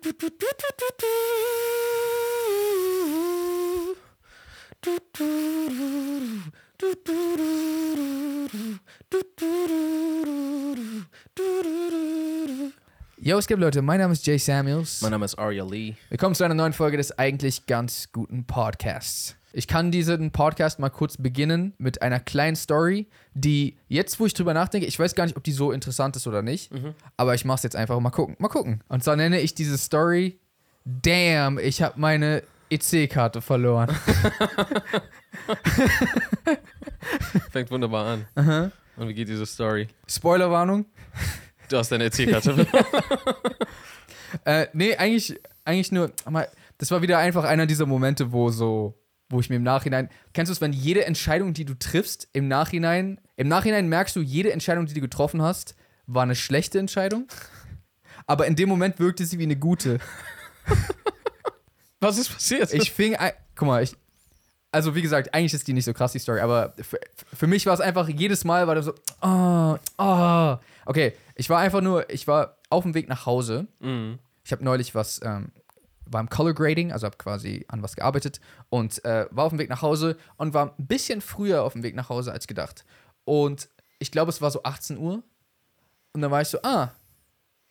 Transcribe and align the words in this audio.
tout, 0.00 0.12
tout, 0.14 0.30
tout, 0.30 0.46
tout, 0.58 0.72
tout, 0.78 0.94
tout. 0.98 1.29
Yo, 13.30 13.38
es 13.38 13.46
gibt 13.46 13.60
Leute, 13.60 13.80
mein 13.80 14.00
Name 14.00 14.12
ist 14.12 14.26
Jay 14.26 14.38
Samuels. 14.38 15.02
Mein 15.02 15.12
Name 15.12 15.24
ist 15.24 15.38
Arya 15.38 15.64
Lee. 15.64 15.94
Willkommen 16.08 16.34
zu 16.34 16.42
einer 16.42 16.54
neuen 16.54 16.72
Folge 16.72 16.96
des 16.96 17.16
eigentlich 17.16 17.66
ganz 17.66 18.10
guten 18.10 18.44
Podcasts. 18.44 19.36
Ich 19.52 19.68
kann 19.68 19.92
diesen 19.92 20.32
Podcast 20.32 20.80
mal 20.80 20.88
kurz 20.90 21.16
beginnen 21.16 21.72
mit 21.78 22.02
einer 22.02 22.18
kleinen 22.18 22.56
Story, 22.56 23.06
die 23.34 23.76
jetzt, 23.86 24.18
wo 24.18 24.26
ich 24.26 24.34
drüber 24.34 24.52
nachdenke, 24.52 24.88
ich 24.88 24.98
weiß 24.98 25.14
gar 25.14 25.26
nicht, 25.26 25.36
ob 25.36 25.44
die 25.44 25.52
so 25.52 25.70
interessant 25.70 26.16
ist 26.16 26.26
oder 26.26 26.42
nicht, 26.42 26.72
aber 27.16 27.36
ich 27.36 27.44
mach's 27.44 27.62
jetzt 27.62 27.76
einfach 27.76 28.00
mal 28.00 28.10
gucken. 28.10 28.34
Mal 28.40 28.48
gucken. 28.48 28.82
Und 28.88 29.04
zwar 29.04 29.14
nenne 29.14 29.38
ich 29.38 29.54
diese 29.54 29.78
Story 29.78 30.40
Damn, 30.84 31.60
ich 31.60 31.82
habe 31.82 32.00
meine 32.00 32.42
EC-Karte 32.68 33.42
verloren. 33.42 33.90
Fängt 37.52 37.70
wunderbar 37.70 38.26
an. 38.34 38.72
Und 38.96 39.06
wie 39.06 39.14
geht 39.14 39.28
diese 39.28 39.46
Story? 39.46 39.86
Spoilerwarnung. 40.08 40.86
Du 41.70 41.78
hast 41.78 41.90
deine 41.90 42.04
EC-Karte. 42.04 42.66
Äh, 44.44 44.68
nee, 44.72 44.94
eigentlich, 44.94 45.40
eigentlich 45.64 45.90
nur, 45.90 46.12
das 46.78 46.90
war 46.92 47.02
wieder 47.02 47.18
einfach 47.18 47.42
einer 47.42 47.66
dieser 47.66 47.86
Momente, 47.86 48.30
wo 48.30 48.50
so, 48.50 48.96
wo 49.28 49.40
ich 49.40 49.50
mir 49.50 49.56
im 49.56 49.64
Nachhinein, 49.64 50.08
kennst 50.34 50.50
du 50.50 50.52
es, 50.52 50.60
wenn 50.60 50.72
jede 50.72 51.04
Entscheidung, 51.04 51.52
die 51.52 51.64
du 51.64 51.74
triffst, 51.74 52.28
im 52.32 52.46
Nachhinein, 52.46 53.20
im 53.36 53.48
Nachhinein 53.48 53.88
merkst 53.88 54.14
du, 54.14 54.20
jede 54.20 54.52
Entscheidung, 54.52 54.86
die 54.86 54.94
du 54.94 55.00
getroffen 55.00 55.42
hast, 55.42 55.74
war 56.06 56.22
eine 56.22 56.36
schlechte 56.36 56.78
Entscheidung, 56.78 57.26
aber 58.26 58.46
in 58.46 58.54
dem 58.54 58.68
Moment 58.68 59.00
wirkte 59.00 59.24
sie 59.24 59.38
wie 59.40 59.44
eine 59.44 59.56
gute. 59.56 59.98
Was 61.98 62.16
ist 62.16 62.32
passiert? 62.32 62.72
Ich 62.72 62.92
fing, 62.92 63.16
guck 63.56 63.66
mal, 63.66 63.82
ich, 63.82 63.96
also 64.70 64.94
wie 64.94 65.02
gesagt, 65.02 65.34
eigentlich 65.34 65.54
ist 65.54 65.66
die 65.66 65.72
nicht 65.72 65.84
so 65.84 65.92
krass, 65.92 66.12
die 66.12 66.18
Story, 66.18 66.40
aber 66.40 66.74
für, 67.32 67.46
mich 67.46 67.66
war 67.66 67.74
es 67.74 67.80
einfach, 67.80 68.08
jedes 68.08 68.44
Mal 68.44 68.66
war 68.66 68.74
das 68.74 68.86
so, 68.86 68.94
oh, 69.22 69.76
oh. 69.98 70.56
Okay, 70.86 71.14
ich 71.34 71.48
war 71.50 71.58
einfach 71.60 71.80
nur, 71.80 72.10
ich 72.10 72.26
war 72.26 72.56
auf 72.68 72.84
dem 72.84 72.94
Weg 72.94 73.08
nach 73.08 73.26
Hause. 73.26 73.66
Mhm. 73.80 74.18
Ich 74.44 74.52
habe 74.52 74.64
neulich 74.64 74.94
was, 74.94 75.20
ähm, 75.22 75.52
war 76.06 76.20
im 76.20 76.28
Color 76.28 76.54
Grading, 76.54 76.92
also 76.92 77.06
habe 77.06 77.16
quasi 77.16 77.64
an 77.68 77.82
was 77.82 77.96
gearbeitet 77.96 78.40
und 78.68 79.04
äh, 79.04 79.26
war 79.30 79.44
auf 79.44 79.50
dem 79.50 79.58
Weg 79.58 79.70
nach 79.70 79.82
Hause 79.82 80.16
und 80.36 80.54
war 80.54 80.74
ein 80.76 80.86
bisschen 80.86 81.20
früher 81.20 81.62
auf 81.62 81.74
dem 81.74 81.82
Weg 81.82 81.94
nach 81.94 82.08
Hause 82.08 82.32
als 82.32 82.46
gedacht. 82.46 82.84
Und 83.24 83.68
ich 83.98 84.10
glaube, 84.10 84.30
es 84.30 84.42
war 84.42 84.50
so 84.50 84.62
18 84.62 84.98
Uhr. 84.98 85.22
Und 86.12 86.22
dann 86.22 86.30
war 86.32 86.40
ich 86.40 86.48
so, 86.48 86.58
ah, 86.62 86.90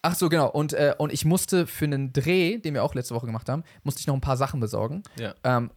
ach 0.02 0.16
so, 0.16 0.30
genau. 0.30 0.50
Und, 0.50 0.74
äh, 0.74 0.96
und 0.98 1.12
ich 1.12 1.26
musste 1.26 1.68
für 1.68 1.86
einen 1.86 2.14
Dreh, 2.14 2.58
den 2.58 2.74
wir 2.74 2.84
auch 2.84 2.96
letzte 2.96 3.16
Woche 3.16 3.26
gemacht 3.26 3.50
haben, 3.50 3.64
musste 3.84 4.00
ich 4.00 4.08
noch 4.08 4.14
ein 4.14 4.22
paar 4.22 4.38
Sachen 4.38 4.60
besorgen. 4.60 5.04
Ja. 5.18 5.34
Ähm, 5.44 5.72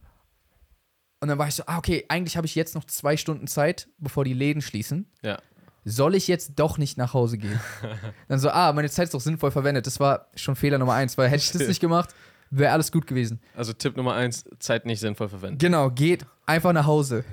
und 1.23 1.29
dann 1.29 1.37
war 1.37 1.47
ich 1.47 1.55
so, 1.55 1.63
ah, 1.67 1.77
okay, 1.77 2.03
eigentlich 2.09 2.35
habe 2.35 2.45
ich 2.45 2.53
jetzt 2.53 2.75
noch 2.75 2.83
zwei 2.83 3.15
Stunden 3.15 3.47
Zeit, 3.47 3.87
bevor 3.97 4.25
die 4.25 4.33
Läden 4.33 4.61
schließen. 4.61 5.09
Ja. 5.21 5.39
Soll 5.85 6.15
ich 6.15 6.27
jetzt 6.27 6.59
doch 6.59 6.77
nicht 6.77 6.97
nach 6.97 7.13
Hause 7.13 7.37
gehen? 7.37 7.61
dann 8.27 8.39
so, 8.39 8.49
ah, 8.49 8.73
meine 8.73 8.89
Zeit 8.89 9.05
ist 9.05 9.13
doch 9.13 9.21
sinnvoll 9.21 9.49
verwendet. 9.49 9.87
Das 9.87 10.01
war 10.01 10.27
schon 10.35 10.57
Fehler 10.57 10.79
Nummer 10.79 10.95
eins, 10.95 11.17
weil 11.17 11.29
hätte 11.29 11.43
ich 11.43 11.51
das 11.51 11.65
nicht 11.65 11.79
gemacht, 11.79 12.13
wäre 12.49 12.73
alles 12.73 12.91
gut 12.91 13.07
gewesen. 13.07 13.39
Also 13.55 13.71
Tipp 13.71 13.95
Nummer 13.95 14.15
eins, 14.15 14.43
Zeit 14.59 14.85
nicht 14.85 14.99
sinnvoll 14.99 15.29
verwenden. 15.29 15.59
Genau, 15.59 15.89
geht 15.91 16.25
einfach 16.45 16.73
nach 16.73 16.85
Hause. 16.85 17.23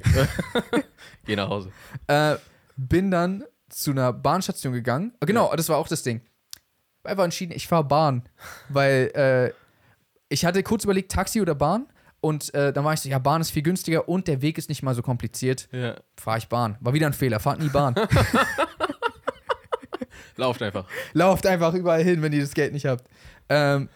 Geh 1.27 1.35
nach 1.35 1.49
Hause. 1.49 1.73
Äh, 2.07 2.37
bin 2.77 3.11
dann 3.11 3.43
zu 3.71 3.91
einer 3.91 4.13
Bahnstation 4.13 4.73
gegangen. 4.73 5.15
Ah, 5.19 5.27
Genau, 5.27 5.53
das 5.57 5.69
war 5.69 5.79
auch 5.79 5.89
das 5.89 6.05
Ding. 6.05 6.21
Einfach 7.03 7.25
entschieden, 7.25 7.53
ich 7.57 7.67
fahre 7.67 7.83
Bahn. 7.83 8.23
Weil 8.69 9.11
äh, 9.15 9.53
ich 10.29 10.45
hatte 10.45 10.63
kurz 10.63 10.85
überlegt, 10.85 11.11
Taxi 11.11 11.41
oder 11.41 11.57
Bahn. 11.57 11.87
Und 12.21 12.53
äh, 12.55 12.73
dann 12.73 12.85
war 12.85 12.93
ich 12.93 13.01
so, 13.01 13.09
ja, 13.09 13.19
Bahn 13.19 13.41
ist 13.41 13.51
viel 13.51 13.63
günstiger 13.63 14.09
und 14.09 14.29
der 14.29 14.43
Weg 14.43 14.59
ist 14.59 14.69
nicht 14.69 14.83
mal 14.83 14.95
so 14.95 15.03
kompliziert. 15.03 15.69
Ja. 15.73 15.97
Fahre 16.17 16.39
ich 16.39 16.49
Bahn. 16.49 16.77
War 16.81 16.93
wieder 16.93 17.07
ein 17.07 17.15
Fehler, 17.15 17.41
fahrt 17.41 17.61
nie 17.61 17.69
Bahn. 17.69 17.95
Lauft 20.37 20.63
einfach. 20.63 20.87
Lauft 21.13 21.47
einfach 21.47 21.75
überall 21.75 22.03
hin, 22.03 22.23
wenn 22.23 22.33
ihr 22.33 22.41
das 22.41 22.55
Geld 22.55 22.73
nicht 22.73 22.87
habt. 22.87 23.05
Ähm, 23.49 23.89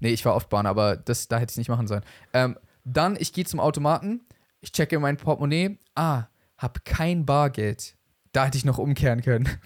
nee, 0.00 0.10
ich 0.10 0.24
war 0.24 0.34
oft 0.34 0.48
Bahn, 0.48 0.66
aber 0.66 0.96
das, 0.96 1.28
da 1.28 1.36
hätte 1.36 1.50
ich 1.50 1.54
es 1.54 1.58
nicht 1.58 1.68
machen 1.68 1.86
sollen. 1.86 2.02
Ähm, 2.32 2.58
dann, 2.84 3.16
ich 3.18 3.32
gehe 3.32 3.44
zum 3.44 3.60
Automaten, 3.60 4.22
ich 4.60 4.72
checke 4.72 4.98
mein 4.98 5.16
Portemonnaie. 5.16 5.78
Ah, 5.94 6.24
hab 6.58 6.84
kein 6.84 7.26
Bargeld. 7.26 7.96
Da 8.32 8.46
hätte 8.46 8.58
ich 8.58 8.64
noch 8.64 8.78
umkehren 8.78 9.22
können. 9.22 9.48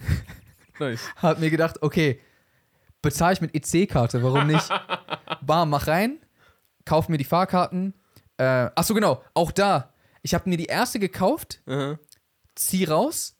Nice. 0.79 1.01
Hab 1.17 1.39
mir 1.39 1.51
gedacht, 1.51 1.83
okay, 1.83 2.19
bezahle 3.03 3.33
ich 3.33 3.41
mit 3.41 3.53
EC-Karte, 3.53 4.23
warum 4.23 4.47
nicht? 4.47 4.67
Bam, 5.41 5.69
mach 5.69 5.85
rein, 5.85 6.17
kauf 6.85 7.09
mir 7.09 7.17
die 7.17 7.23
Fahrkarten. 7.23 7.93
Äh, 8.37 8.43
achso, 8.75 8.93
genau, 8.93 9.23
auch 9.33 9.51
da. 9.51 9.93
Ich 10.23 10.33
habe 10.33 10.49
mir 10.49 10.57
die 10.57 10.65
erste 10.65 10.99
gekauft, 10.99 11.61
Mhm. 11.65 11.97
zieh 12.55 12.85
raus 12.85 13.35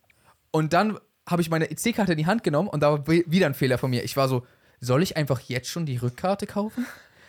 und 0.51 0.73
dann 0.73 0.97
habe 1.29 1.41
ich 1.41 1.49
meine 1.49 1.69
EC-Karte 1.69 2.13
in 2.13 2.17
die 2.17 2.25
Hand 2.25 2.43
genommen 2.43 2.67
und 2.67 2.81
da 2.81 2.91
war 2.91 3.07
wi- 3.07 3.23
wieder 3.27 3.45
ein 3.45 3.53
Fehler 3.53 3.77
von 3.77 3.89
mir. 3.89 4.03
Ich 4.03 4.17
war 4.17 4.27
so, 4.27 4.45
soll 4.79 5.03
ich 5.03 5.15
einfach 5.17 5.39
jetzt 5.41 5.69
schon 5.69 5.85
die 5.85 5.97
Rückkarte 5.97 6.47
kaufen? 6.47 6.85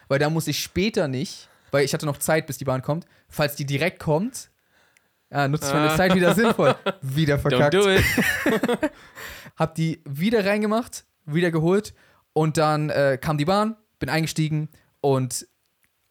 Weil 0.09 0.19
da 0.19 0.31
muss 0.31 0.47
ich 0.49 0.59
später 0.61 1.09
nicht, 1.09 1.49
weil 1.71 1.85
ich 1.85 1.93
hatte 1.95 2.07
noch 2.07 2.17
Zeit, 2.19 2.47
bis 2.47 2.59
die 2.59 2.65
Bahn 2.65 2.83
kommt. 2.83 3.07
Falls 3.29 3.55
die 3.55 3.67
direkt 3.67 3.99
kommt, 4.01 4.51
ja, 5.31 5.49
nutze 5.49 5.67
ich 5.69 5.73
meine 5.75 5.91
Ah. 5.91 5.97
Zeit 5.97 6.15
wieder 6.15 6.35
sinnvoll. 6.35 6.75
Wieder 7.03 7.37
Don't 7.37 7.39
verkackt. 7.41 7.75
do 7.75 7.89
it. 7.89 8.05
Hab 9.57 9.75
die 9.75 10.03
wieder 10.05 10.45
reingemacht, 10.45 11.05
wieder 11.25 11.51
geholt 11.51 11.95
und 12.33 12.57
dann 12.57 12.91
äh, 12.91 13.19
kam 13.21 13.39
die 13.39 13.45
Bahn, 13.45 13.77
bin 13.99 14.09
eingestiegen 14.09 14.69
und 15.01 15.47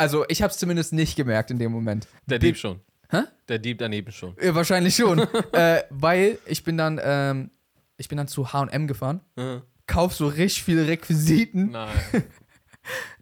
also 0.02 0.26
ich 0.30 0.42
habe 0.42 0.52
es 0.52 0.58
zumindest 0.58 0.94
nicht 0.94 1.16
gemerkt 1.16 1.52
in 1.52 1.60
dem 1.60 1.72
Moment. 1.72 2.08
Der 2.26 2.40
Dieb 2.40 2.58
schon. 2.58 2.80
Hä? 3.10 3.22
Der 3.48 3.60
Dieb 3.60 3.78
daneben 3.78 4.12
schon. 4.12 4.36
Ja, 4.42 4.56
wahrscheinlich 4.56 4.96
schon, 4.96 5.20
äh, 5.54 5.84
weil 5.90 6.40
ich 6.46 6.64
bin 6.64 6.78
dann 6.78 7.00
ähm, 7.04 7.52
ich 7.98 8.08
bin 8.10 8.18
dann 8.18 8.28
zu 8.28 8.52
H&M 8.52 8.88
gefahren, 8.88 9.22
Mhm. 9.36 9.62
kauf 9.86 10.14
so 10.16 10.28
richtig 10.28 10.64
viele 10.64 10.88
Requisiten, 10.88 11.72
Nein. 11.72 11.90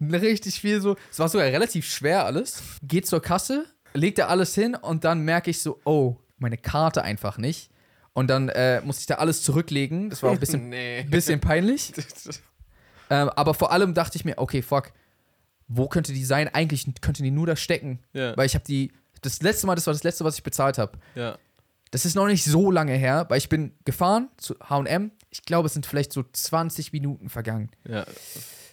richtig 0.00 0.58
viel 0.60 0.80
so. 0.80 0.96
Es 1.10 1.18
war 1.18 1.28
sogar 1.28 1.46
relativ 1.48 1.86
schwer 1.86 2.24
alles. 2.24 2.62
Geht 2.82 3.06
zur 3.06 3.20
Kasse, 3.20 3.66
legt 3.92 4.18
da 4.18 4.28
alles 4.28 4.54
hin 4.54 4.74
und 4.74 5.04
dann 5.04 5.20
merke 5.20 5.50
ich 5.50 5.60
so, 5.60 5.80
oh, 5.84 6.16
meine 6.38 6.56
Karte 6.56 7.02
einfach 7.02 7.36
nicht. 7.36 7.70
Und 8.14 8.28
dann 8.28 8.48
äh, 8.48 8.80
musste 8.80 9.00
ich 9.02 9.06
da 9.06 9.16
alles 9.16 9.42
zurücklegen. 9.42 10.08
Das 10.10 10.22
war 10.22 10.30
auch 10.30 10.34
ein 10.34 10.40
bisschen, 10.40 10.68
nee. 10.70 11.02
bisschen 11.10 11.40
peinlich. 11.40 11.92
Ähm, 13.10 13.28
aber 13.30 13.54
vor 13.54 13.72
allem 13.72 13.92
dachte 13.94 14.16
ich 14.16 14.24
mir, 14.24 14.38
okay, 14.38 14.62
fuck, 14.62 14.92
wo 15.72 15.88
könnte 15.88 16.12
die 16.12 16.24
sein? 16.24 16.48
Eigentlich 16.48 16.86
könnte 17.00 17.22
die 17.22 17.30
nur 17.30 17.46
da 17.46 17.56
stecken. 17.56 18.00
ja. 18.12 18.36
Weil 18.36 18.46
ich 18.46 18.54
habe 18.54 18.64
die, 18.64 18.92
das 19.22 19.40
letzte 19.40 19.66
Mal, 19.66 19.76
das 19.76 19.86
war 19.86 19.94
das 19.94 20.02
letzte, 20.02 20.24
was 20.24 20.36
ich 20.36 20.42
bezahlt 20.42 20.76
habe. 20.78 20.98
ja. 21.14 21.38
Das 21.92 22.04
ist 22.04 22.14
noch 22.14 22.28
nicht 22.28 22.44
so 22.44 22.70
lange 22.70 22.92
her, 22.94 23.26
weil 23.30 23.38
ich 23.38 23.48
bin 23.48 23.72
gefahren 23.84 24.28
zu 24.36 24.54
H&M. 24.62 25.10
Ich 25.30 25.42
glaube, 25.42 25.66
es 25.66 25.72
sind 25.72 25.86
vielleicht 25.86 26.12
so 26.12 26.22
20 26.22 26.92
Minuten 26.92 27.28
vergangen. 27.28 27.68
Ja. 27.84 28.04
Das 28.04 28.16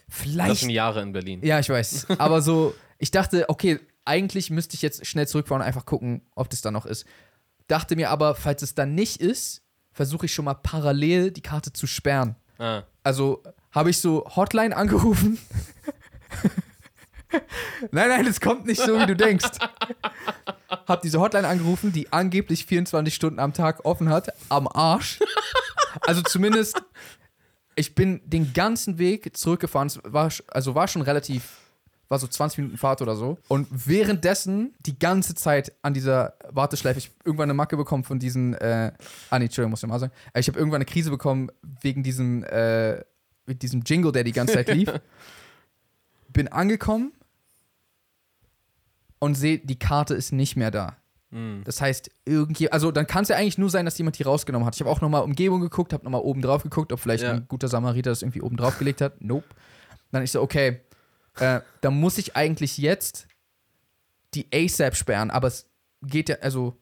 Vielleicht. 0.08 0.60
sind 0.62 0.70
Jahre 0.70 1.02
in 1.02 1.14
Berlin. 1.14 1.42
Ja, 1.44 1.60
ich 1.60 1.68
weiß. 1.68 2.08
Aber 2.20 2.44
so, 2.44 2.76
ich 3.00 3.10
dachte, 3.10 3.50
okay, 3.50 3.80
eigentlich 4.06 4.52
müsste 4.52 4.76
ich 4.76 4.84
jetzt 4.84 5.04
schnell 5.08 5.28
zurückfahren 5.28 5.62
und 5.64 5.68
einfach 5.68 5.88
gucken, 5.88 6.22
ob 6.36 6.52
das 6.52 6.62
da 6.62 6.70
noch 6.70 6.86
ist. 6.86 7.06
Dachte 7.68 7.96
mir 7.96 8.12
aber, 8.12 8.36
falls 8.36 8.62
es 8.62 8.76
dann 8.76 8.94
nicht 8.94 9.20
ist, 9.20 9.64
versuche 9.92 10.28
ich 10.28 10.34
schon 10.34 10.46
mal 10.46 10.54
parallel 10.54 11.32
die 11.32 11.42
Karte 11.42 11.74
zu 11.74 11.88
sperren. 11.88 12.36
Ah. 12.60 12.84
Also 13.02 13.42
habe 13.72 13.90
ich 13.90 13.98
so 13.98 14.26
Hotline 14.36 14.78
angerufen. 14.78 15.40
nein, 17.92 18.10
nein, 18.10 18.26
es 18.26 18.40
kommt 18.40 18.66
nicht 18.66 18.82
so, 18.82 19.00
wie 19.00 19.06
du 19.06 19.16
denkst. 19.16 19.58
Hab 20.88 21.02
diese 21.02 21.20
Hotline 21.20 21.48
angerufen, 21.48 21.92
die 21.92 22.12
angeblich 22.12 22.66
24 22.66 23.14
Stunden 23.14 23.40
am 23.40 23.54
Tag 23.54 23.86
offen 23.86 24.10
hat, 24.10 24.30
am 24.50 24.68
Arsch. 24.68 25.20
Also 26.02 26.22
zumindest, 26.22 26.82
ich 27.76 27.96
bin 27.96 28.22
den 28.26 28.54
ganzen 28.54 28.98
Weg 28.98 29.36
zurückgefahren. 29.36 29.88
Es 29.88 30.00
war, 30.04 30.32
also 30.48 30.76
war 30.76 30.88
schon 30.88 31.02
relativ, 31.02 31.58
war 32.08 32.20
so 32.20 32.28
20 32.28 32.60
Minuten 32.60 32.78
Fahrt 32.78 33.02
oder 33.02 33.16
so. 33.16 33.38
Und 33.48 33.68
währenddessen 33.70 34.74
die 34.86 34.98
ganze 34.98 35.36
Zeit 35.36 35.74
an 35.82 35.94
dieser 35.94 36.36
Warteschleife, 36.50 37.00
ich 37.00 37.12
irgendwann 37.26 37.50
eine 37.50 37.56
Macke 37.56 37.76
bekommen 37.78 38.04
von 38.04 38.20
diesen, 38.20 38.54
äh, 38.54 38.92
ah 39.30 39.40
nee, 39.40 39.46
Entschuldigung, 39.46 39.72
muss 39.72 39.84
ich 39.84 39.90
mal 39.90 40.00
sagen. 40.00 40.14
Ich 40.36 40.48
habe 40.48 40.58
irgendwann 40.58 40.78
eine 40.78 40.86
Krise 40.86 41.10
bekommen 41.10 41.50
wegen 41.82 42.04
diesem, 42.04 42.44
äh, 42.44 43.04
mit 43.46 43.62
diesem 43.62 43.82
Jingle, 43.82 44.12
der 44.12 44.24
die 44.24 44.34
ganze 44.34 44.54
Zeit 44.54 44.70
lief. 44.74 44.92
Bin 46.30 46.50
angekommen 46.50 47.14
und 49.20 49.36
sehe, 49.36 49.60
die 49.60 49.78
Karte 49.80 50.14
ist 50.14 50.32
nicht 50.32 50.56
mehr 50.56 50.72
da. 50.72 50.96
Mhm. 51.32 51.62
Das 51.66 51.82
heißt, 51.82 52.10
irgendwie, 52.26 52.72
also 52.72 52.92
dann 52.92 53.06
kann 53.08 53.24
es 53.24 53.30
ja 53.30 53.36
eigentlich 53.36 53.58
nur 53.58 53.70
sein, 53.70 53.86
dass 53.86 53.98
jemand 53.98 54.18
die 54.20 54.24
rausgenommen 54.24 54.66
hat. 54.66 54.76
Ich 54.76 54.82
habe 54.82 54.90
auch 54.90 55.02
nochmal 55.02 55.24
Umgebung 55.24 55.60
geguckt, 55.62 55.92
habe 55.94 56.04
nochmal 56.04 56.22
oben 56.22 56.42
drauf 56.42 56.64
geguckt, 56.64 56.92
ob 56.94 57.00
vielleicht 57.00 57.24
Ja. 57.24 57.34
ein 57.34 57.48
guter 57.48 57.68
Samariter 57.68 58.12
das 58.12 58.22
irgendwie 58.22 58.42
oben 58.42 58.56
drauf 58.58 58.78
gelegt 58.78 59.02
hat. 59.02 59.22
Nope. 59.22 59.46
Dann 60.12 60.24
ich 60.24 60.32
so, 60.32 60.42
okay, 60.42 60.80
äh, 61.40 61.60
dann 61.82 62.00
muss 62.00 62.18
ich 62.18 62.36
eigentlich 62.36 62.78
jetzt 62.78 63.28
die 64.34 64.48
ASAP 64.54 64.96
sperren, 64.96 65.32
aber 65.32 65.48
es 65.48 65.68
geht 66.02 66.30
ja, 66.30 66.38
also, 66.42 66.78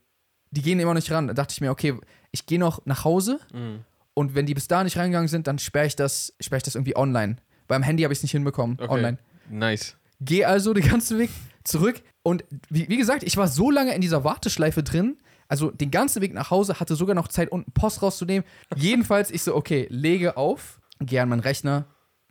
die 0.52 0.62
gehen 0.62 0.80
immer 0.80 0.92
noch 0.94 1.00
nicht 1.02 1.12
ran. 1.12 1.28
Da 1.28 1.34
dachte 1.34 1.54
ich 1.54 1.62
mir, 1.62 1.72
okay, 1.72 1.96
ich 2.32 2.46
gehe 2.46 2.60
noch 2.60 2.86
nach 2.86 3.04
Hause 3.04 3.40
Mhm. 3.54 3.80
und 4.14 4.36
wenn 4.36 4.46
die 4.46 4.54
bis 4.54 4.68
da 4.68 4.84
nicht 4.84 4.98
reingegangen 4.98 5.28
sind, 5.28 5.48
dann 5.48 5.58
sperre 5.60 5.88
ich 5.88 5.96
das, 5.96 6.34
sperre 6.40 6.58
ich 6.58 6.64
das 6.64 6.76
irgendwie 6.76 6.96
online. 6.96 7.38
Beim 7.68 7.82
Handy 7.84 8.04
habe 8.04 8.14
ich 8.14 8.20
es 8.20 8.24
nicht 8.24 8.32
hinbekommen, 8.34 8.78
Okay. 8.80 8.92
online. 8.94 9.18
Nice. 9.50 9.96
Geh 10.22 10.46
also 10.46 10.74
den 10.74 10.88
ganzen 10.88 11.20
Weg 11.20 11.30
zurück. 11.64 12.02
Und 12.24 12.44
wie, 12.70 12.88
wie 12.90 12.98
gesagt, 12.98 13.24
ich 13.24 13.38
war 13.38 13.48
so 13.48 13.70
lange 13.70 13.94
in 13.94 14.02
dieser 14.02 14.24
Warteschleife 14.24 14.84
drin. 14.84 15.18
Also 15.48 15.70
den 15.70 15.92
ganzen 15.92 16.22
Weg 16.22 16.34
nach 16.34 16.50
Hause, 16.50 16.80
hatte 16.80 16.96
sogar 16.96 17.16
noch 17.16 17.28
Zeit, 17.28 17.52
unten 17.52 17.72
Post 17.72 18.02
rauszunehmen. 18.02 18.48
Jedenfalls, 18.76 19.30
ich 19.30 19.44
so, 19.44 19.56
okay, 19.56 19.88
lege 19.90 20.38
auf, 20.38 20.80
gehe 21.00 21.22
an 21.22 21.30
meinen 21.30 21.42
Rechner, 21.42 21.86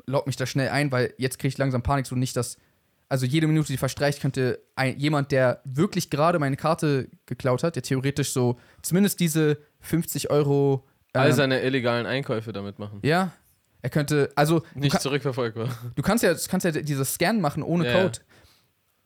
log 0.07 0.27
mich 0.27 0.37
da 0.37 0.47
schnell 0.47 0.71
ein, 0.71 0.91
weil 0.91 1.15
jetzt 1.19 1.39
kriege 1.39 1.49
ich 1.49 1.59
langsam 1.59 1.83
Panik, 1.83 2.07
so 2.07 2.17
nicht, 2.17 2.37
dass. 2.37 2.57
Also 3.11 3.27
jede 3.27 3.47
Minute, 3.47 3.69
die 3.69 3.77
verstreicht, 3.77 4.21
könnte 4.21 4.61
ein, 4.75 4.99
jemand, 4.99 5.31
der 5.31 5.61
wirklich 5.65 6.09
gerade 6.09 6.39
meine 6.39 6.57
Karte 6.57 7.09
geklaut 7.27 7.63
hat, 7.63 7.77
der 7.77 7.83
theoretisch 7.83 8.33
so 8.33 8.59
zumindest 8.83 9.21
diese 9.21 9.59
50 9.81 10.31
Euro. 10.31 10.89
All 11.13 11.29
ähm, 11.29 11.35
seine 11.35 11.61
illegalen 11.61 12.07
Einkäufe 12.07 12.53
damit 12.53 12.79
machen. 12.79 13.01
ja, 13.05 13.33
er 13.85 13.91
könnte, 13.91 14.31
also 14.35 14.63
Nicht 14.75 14.93
kann, 14.93 15.01
zurückverfolgbar. 15.03 15.69
du 15.95 16.01
kannst 16.03 16.25
ja, 16.25 16.33
du 16.33 16.41
kannst 16.49 16.65
ja 16.65 16.71
dieses 16.73 17.13
Scan 17.13 17.35
machen 17.43 17.63
ohne 17.63 17.87
Ja. 17.87 18.01
Code. 18.01 18.19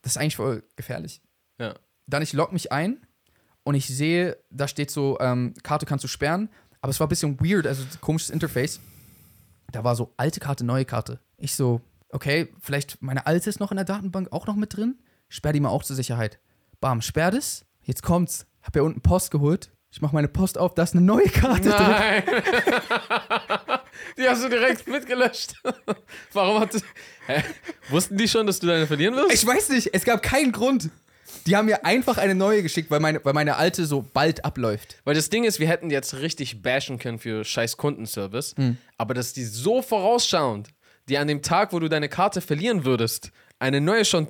Das 0.02 0.12
ist 0.12 0.18
eigentlich 0.18 0.36
voll 0.36 0.62
gefährlich. 0.76 1.20
Ja. 1.58 1.74
Dann 2.06 2.22
ich 2.22 2.32
log 2.32 2.52
mich 2.52 2.70
ein 2.70 3.04
und 3.64 3.74
ich 3.74 3.88
sehe, 3.88 4.38
da 4.50 4.68
steht 4.68 4.92
so, 4.92 5.18
ähm, 5.18 5.52
Karte 5.64 5.84
kannst 5.84 6.04
du 6.04 6.08
sperren, 6.08 6.48
aber 6.80 6.90
es 6.90 7.00
war 7.00 7.08
ein 7.08 7.10
bisschen 7.10 7.40
weird, 7.40 7.66
also 7.66 7.82
komisches 8.00 8.30
Interface. 8.30 8.78
Da 9.72 9.82
war 9.82 9.96
so 9.96 10.14
alte 10.16 10.38
Karte, 10.38 10.64
neue 10.64 10.84
Karte. 10.84 11.18
Ich 11.38 11.56
so, 11.56 11.80
okay, 12.10 12.48
vielleicht 12.60 13.02
meine 13.02 13.26
alte 13.26 13.50
ist 13.50 13.58
noch 13.58 13.72
in 13.72 13.76
der 13.78 13.84
Datenbank 13.84 14.30
auch 14.30 14.46
noch 14.46 14.54
mit 14.54 14.76
drin. 14.76 15.00
Sperr 15.28 15.52
die 15.52 15.58
mal 15.60 15.70
auch 15.70 15.82
zur 15.82 15.96
Sicherheit. 15.96 16.38
Bam, 16.80 17.02
sperr 17.02 17.32
das. 17.32 17.66
Jetzt 17.82 18.04
kommt's. 18.04 18.46
Hab 18.62 18.76
ja 18.76 18.82
unten 18.82 19.00
Post 19.00 19.32
geholt. 19.32 19.72
Ich 19.90 20.00
mach 20.02 20.12
meine 20.12 20.28
Post 20.28 20.56
auf, 20.56 20.74
da 20.74 20.84
ist 20.84 20.94
eine 20.94 21.04
neue 21.04 21.28
Karte 21.28 21.70
drin. 21.70 22.22
Die 24.16 24.28
hast 24.28 24.42
du 24.44 24.48
direkt 24.48 24.86
mitgelöscht. 24.86 25.54
Warum 26.32 26.60
hat 26.60 26.70
Hä? 27.26 27.42
Wussten 27.90 28.16
die 28.16 28.28
schon, 28.28 28.46
dass 28.46 28.58
du 28.60 28.66
deine 28.66 28.86
verlieren 28.86 29.14
wirst? 29.16 29.32
Ich 29.32 29.46
weiß 29.46 29.68
nicht, 29.70 29.90
es 29.92 30.04
gab 30.04 30.22
keinen 30.22 30.52
Grund. 30.52 30.90
Die 31.46 31.56
haben 31.56 31.66
mir 31.66 31.84
einfach 31.84 32.18
eine 32.18 32.34
neue 32.34 32.62
geschickt, 32.62 32.90
weil 32.90 33.00
meine, 33.00 33.24
weil 33.24 33.32
meine 33.34 33.56
alte 33.56 33.84
so 33.86 34.02
bald 34.02 34.44
abläuft. 34.44 34.96
Weil 35.04 35.14
das 35.14 35.30
Ding 35.30 35.44
ist, 35.44 35.60
wir 35.60 35.68
hätten 35.68 35.90
jetzt 35.90 36.14
richtig 36.16 36.62
bashen 36.62 36.98
können 36.98 37.18
für 37.18 37.44
scheiß 37.44 37.76
Kundenservice, 37.76 38.54
Hm. 38.56 38.76
aber 38.96 39.14
dass 39.14 39.32
die 39.34 39.44
so 39.44 39.82
vorausschauend, 39.82 40.68
die 41.08 41.16
an 41.18 41.28
dem 41.28 41.42
Tag, 41.42 41.72
wo 41.72 41.78
du 41.78 41.88
deine 41.88 42.08
Karte 42.08 42.40
verlieren 42.40 42.84
würdest, 42.84 43.30
eine 43.58 43.80
neue 43.80 44.04
schon 44.04 44.28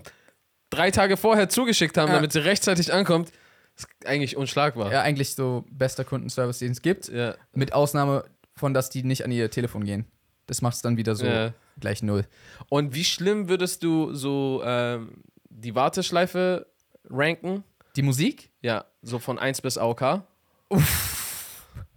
drei 0.71 0.91
Tage 0.91 1.17
vorher 1.17 1.49
zugeschickt 1.49 1.97
haben, 1.97 2.09
Ja. 2.09 2.15
damit 2.17 2.33
sie 2.33 2.45
rechtzeitig 2.45 2.93
ankommt, 2.93 3.31
ist 3.77 3.87
eigentlich 4.05 4.37
unschlagbar. 4.37 4.93
Ja, 4.93 5.03
eigentlich 5.03 5.35
so 5.35 5.65
bester 5.71 6.05
Kundenservice, 6.05 6.59
den 6.59 6.73
es 6.73 6.83
gibt. 6.83 7.09
Ja. 7.09 7.37
Mit 7.53 7.73
Ausnahme 7.73 8.25
von, 8.59 8.75
dass 8.75 8.91
die 8.91 9.03
nicht 9.03 9.25
an 9.25 9.31
ihr 9.33 9.51
Telefon 9.51 9.85
gehen. 9.85 10.07
Das 10.47 10.63
macht 10.63 10.77
es 10.77 10.83
dann 10.83 10.97
wieder 10.97 11.15
so 11.15 11.27
Ja. 11.27 11.53
gleich 11.79 12.03
null. 12.03 12.25
Und 12.69 12.95
wie 12.95 13.05
schlimm 13.05 13.49
würdest 13.49 13.83
du 13.83 14.15
so 14.15 14.63
ähm, 14.65 15.23
die 15.51 15.75
Warteschleife 15.75 16.67
ranken? 17.11 17.65
Die 17.97 18.03
Musik? 18.03 18.51
Ja, 18.63 18.85
so 19.03 19.19
von 19.19 19.39
1 19.39 19.61
bis 19.61 19.77
AOK. 19.79 20.23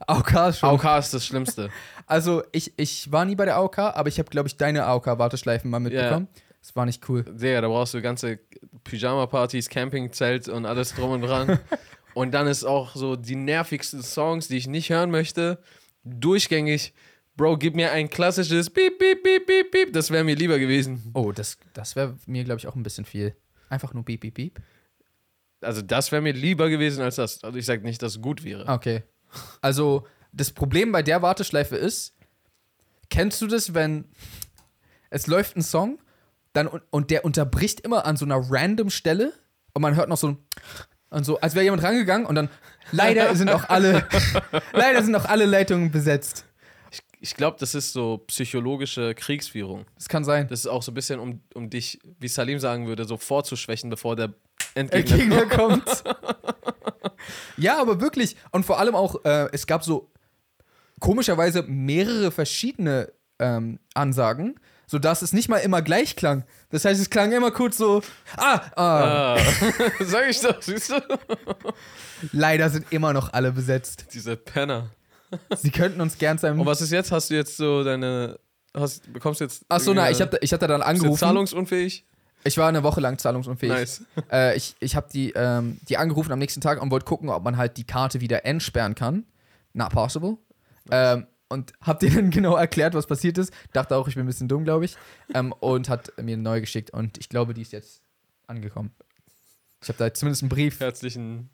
AOK 0.07 0.33
ist 0.49 0.59
schon. 0.59 0.69
AOK 0.69 0.99
ist 0.99 1.13
das 1.13 1.25
Schlimmste. 1.25 1.69
Also, 2.07 2.43
ich, 2.51 2.73
ich 2.75 3.09
war 3.09 3.23
nie 3.23 3.35
bei 3.35 3.45
der 3.45 3.55
AOK, 3.55 3.77
aber 3.79 4.09
ich 4.09 4.19
habe, 4.19 4.29
glaube 4.29 4.49
ich, 4.49 4.57
deine 4.57 4.83
AOK-Warteschleifen 4.85 5.71
mal 5.71 5.79
mitbekommen. 5.79 6.27
Das 6.59 6.75
war 6.75 6.85
nicht 6.85 7.07
cool. 7.07 7.23
Digga, 7.23 7.61
da 7.61 7.69
brauchst 7.69 7.93
du 7.93 8.01
ganze 8.01 8.37
Pyjama-Partys, 8.83 9.69
Campingzelt 9.69 10.49
und 10.49 10.65
alles 10.65 10.93
drum 10.93 11.11
und 11.11 11.21
dran. 11.21 11.57
und 12.13 12.33
dann 12.33 12.47
ist 12.47 12.65
auch 12.65 12.95
so 12.95 13.15
die 13.15 13.37
nervigsten 13.37 14.03
Songs, 14.03 14.49
die 14.49 14.57
ich 14.57 14.67
nicht 14.67 14.89
hören 14.89 15.09
möchte, 15.09 15.59
durchgängig. 16.03 16.93
Bro, 17.35 17.57
gib 17.57 17.75
mir 17.75 17.91
ein 17.91 18.09
klassisches 18.09 18.69
Piep, 18.69 18.99
Piep, 18.99 19.23
Piep, 19.23 19.47
Piep, 19.47 19.71
Piep. 19.71 19.93
Das 19.93 20.11
wäre 20.11 20.23
mir 20.23 20.35
lieber 20.35 20.59
gewesen. 20.59 21.11
Oh, 21.13 21.31
das, 21.31 21.57
das 21.73 21.95
wäre 21.95 22.17
mir, 22.25 22.43
glaube 22.43 22.59
ich, 22.59 22.67
auch 22.67 22.75
ein 22.75 22.83
bisschen 22.83 23.05
viel. 23.05 23.35
Einfach 23.69 23.93
nur 23.93 24.03
piep, 24.03 24.21
piep, 24.21 24.33
piep. 24.33 24.61
Also, 25.61 25.81
das 25.81 26.11
wäre 26.11 26.21
mir 26.21 26.33
lieber 26.33 26.69
gewesen 26.69 27.01
als 27.01 27.15
das. 27.15 27.43
Also, 27.43 27.57
ich 27.57 27.65
sag 27.65 27.83
nicht, 27.83 28.01
dass 28.01 28.17
es 28.17 28.21
gut 28.21 28.43
wäre. 28.43 28.67
Okay. 28.67 29.03
Also, 29.61 30.05
das 30.33 30.51
Problem 30.51 30.91
bei 30.91 31.03
der 31.03 31.21
Warteschleife 31.21 31.77
ist, 31.77 32.15
kennst 33.09 33.41
du 33.41 33.47
das, 33.47 33.73
wenn 33.73 34.05
es 35.09 35.27
läuft 35.27 35.55
ein 35.55 35.61
Song 35.61 35.99
dann, 36.53 36.67
und, 36.67 36.83
und 36.89 37.11
der 37.11 37.23
unterbricht 37.25 37.81
immer 37.81 38.05
an 38.05 38.17
so 38.17 38.25
einer 38.25 38.39
random 38.49 38.89
Stelle 38.89 39.33
und 39.73 39.81
man 39.81 39.95
hört 39.95 40.09
noch 40.09 40.17
so 40.17 40.29
ein 40.29 40.37
und 41.11 41.25
so, 41.25 41.39
als 41.39 41.53
wäre 41.53 41.63
jemand 41.63 41.83
rangegangen 41.83 42.25
und 42.25 42.35
dann 42.35 42.49
leider 42.91 43.35
sind 43.35 43.51
auch 43.51 43.69
alle 43.69 44.07
leider 44.73 45.03
sind 45.03 45.13
auch 45.15 45.25
alle 45.25 45.45
Leitungen 45.45 45.91
besetzt. 45.91 46.45
Ich, 46.89 47.01
ich 47.19 47.35
glaube, 47.35 47.57
das 47.59 47.75
ist 47.75 47.93
so 47.93 48.19
psychologische 48.27 49.13
Kriegsführung. 49.13 49.85
Das 49.95 50.09
kann 50.09 50.23
sein. 50.23 50.47
Das 50.47 50.61
ist 50.61 50.67
auch 50.67 50.81
so 50.81 50.91
ein 50.91 50.95
bisschen, 50.95 51.19
um, 51.19 51.41
um 51.53 51.69
dich, 51.69 51.99
wie 52.19 52.27
Salim 52.27 52.59
sagen 52.59 52.87
würde, 52.87 53.05
so 53.05 53.17
vorzuschwächen, 53.17 53.89
bevor 53.89 54.15
der 54.15 54.33
Endgegner 54.73 55.45
kommt. 55.47 56.03
ja, 57.57 57.79
aber 57.79 58.01
wirklich. 58.01 58.35
Und 58.51 58.65
vor 58.65 58.79
allem 58.79 58.95
auch, 58.95 59.23
äh, 59.25 59.49
es 59.51 59.67
gab 59.67 59.83
so 59.83 60.11
komischerweise 60.99 61.63
mehrere 61.63 62.31
verschiedene 62.31 63.11
ähm, 63.39 63.79
Ansagen, 63.93 64.59
sodass 64.91 65.21
es 65.21 65.31
nicht 65.31 65.47
mal 65.47 65.59
immer 65.59 65.81
gleich 65.81 66.17
klang. 66.17 66.43
Das 66.69 66.83
heißt, 66.83 66.99
es 66.99 67.09
klang 67.09 67.31
immer 67.31 67.49
kurz 67.51 67.77
so, 67.77 68.01
ah, 68.35 68.59
ah, 68.75 69.35
Ah, 69.35 69.37
sag 70.01 70.29
ich 70.29 70.41
doch, 70.41 70.61
siehst 70.61 70.89
du? 70.91 70.95
leider 72.33 72.69
sind 72.69 72.85
immer 72.91 73.13
noch 73.13 73.31
alle 73.33 73.51
besetzt. 73.53 74.07
Diese 74.13 74.35
Penner. 74.35 74.89
Sie 75.55 75.71
könnten 75.71 76.01
uns 76.01 76.17
gern 76.17 76.37
sein. 76.37 76.59
Und 76.59 76.65
was 76.65 76.81
ist 76.81 76.91
jetzt? 76.91 77.11
Hast 77.11 77.29
du 77.29 77.35
jetzt 77.35 77.55
so 77.55 77.83
deine. 77.85 78.37
Hast, 78.75 79.11
bekommst 79.13 79.39
du 79.39 79.45
jetzt. 79.45 79.63
Achso, 79.69 79.93
na, 79.93 80.07
äh, 80.07 80.11
ich, 80.11 80.21
hab, 80.21 80.29
da- 80.31 80.37
ich 80.41 80.51
hatte 80.51 80.67
dann 80.67 80.79
bist 80.81 80.87
du 80.87 80.89
angerufen. 80.89 81.19
zahlungsunfähig? 81.19 82.05
Ich 82.43 82.57
war 82.57 82.67
eine 82.67 82.83
Woche 82.83 82.99
lang 82.99 83.17
zahlungsunfähig. 83.17 83.71
Nice. 83.71 84.03
Äh, 84.31 84.57
ich 84.57 84.75
ich 84.81 84.95
habe 84.97 85.07
die, 85.13 85.31
ähm, 85.35 85.79
die 85.87 85.97
angerufen 85.97 86.31
am 86.33 86.39
nächsten 86.39 86.59
Tag 86.59 86.81
und 86.81 86.91
wollte 86.91 87.05
gucken, 87.05 87.29
ob 87.29 87.43
man 87.43 87.55
halt 87.55 87.77
die 87.77 87.85
Karte 87.85 88.19
wieder 88.19 88.45
entsperren 88.45 88.93
kann. 88.95 89.25
Not 89.73 89.91
possible. 89.91 90.37
Ähm, 90.89 91.27
und 91.51 91.73
hab 91.81 91.99
dir 91.99 92.09
dann 92.09 92.31
genau 92.31 92.55
erklärt, 92.55 92.93
was 92.93 93.07
passiert 93.07 93.37
ist. 93.37 93.53
Dachte 93.73 93.95
auch, 93.95 94.07
ich 94.07 94.15
bin 94.15 94.23
ein 94.23 94.27
bisschen 94.27 94.47
dumm, 94.47 94.63
glaube 94.63 94.85
ich. 94.85 94.95
Ähm, 95.33 95.53
und 95.53 95.89
hat 95.89 96.11
mir 96.17 96.33
eine 96.33 96.41
neue 96.41 96.61
geschickt. 96.61 96.91
Und 96.91 97.17
ich 97.17 97.29
glaube, 97.29 97.53
die 97.53 97.61
ist 97.61 97.73
jetzt 97.73 98.01
angekommen. 98.47 98.91
Ich 99.81 99.89
habe 99.89 99.97
da 99.97 100.13
zumindest 100.13 100.43
einen 100.43 100.49
Brief. 100.49 100.79
Herzlichen 100.79 101.49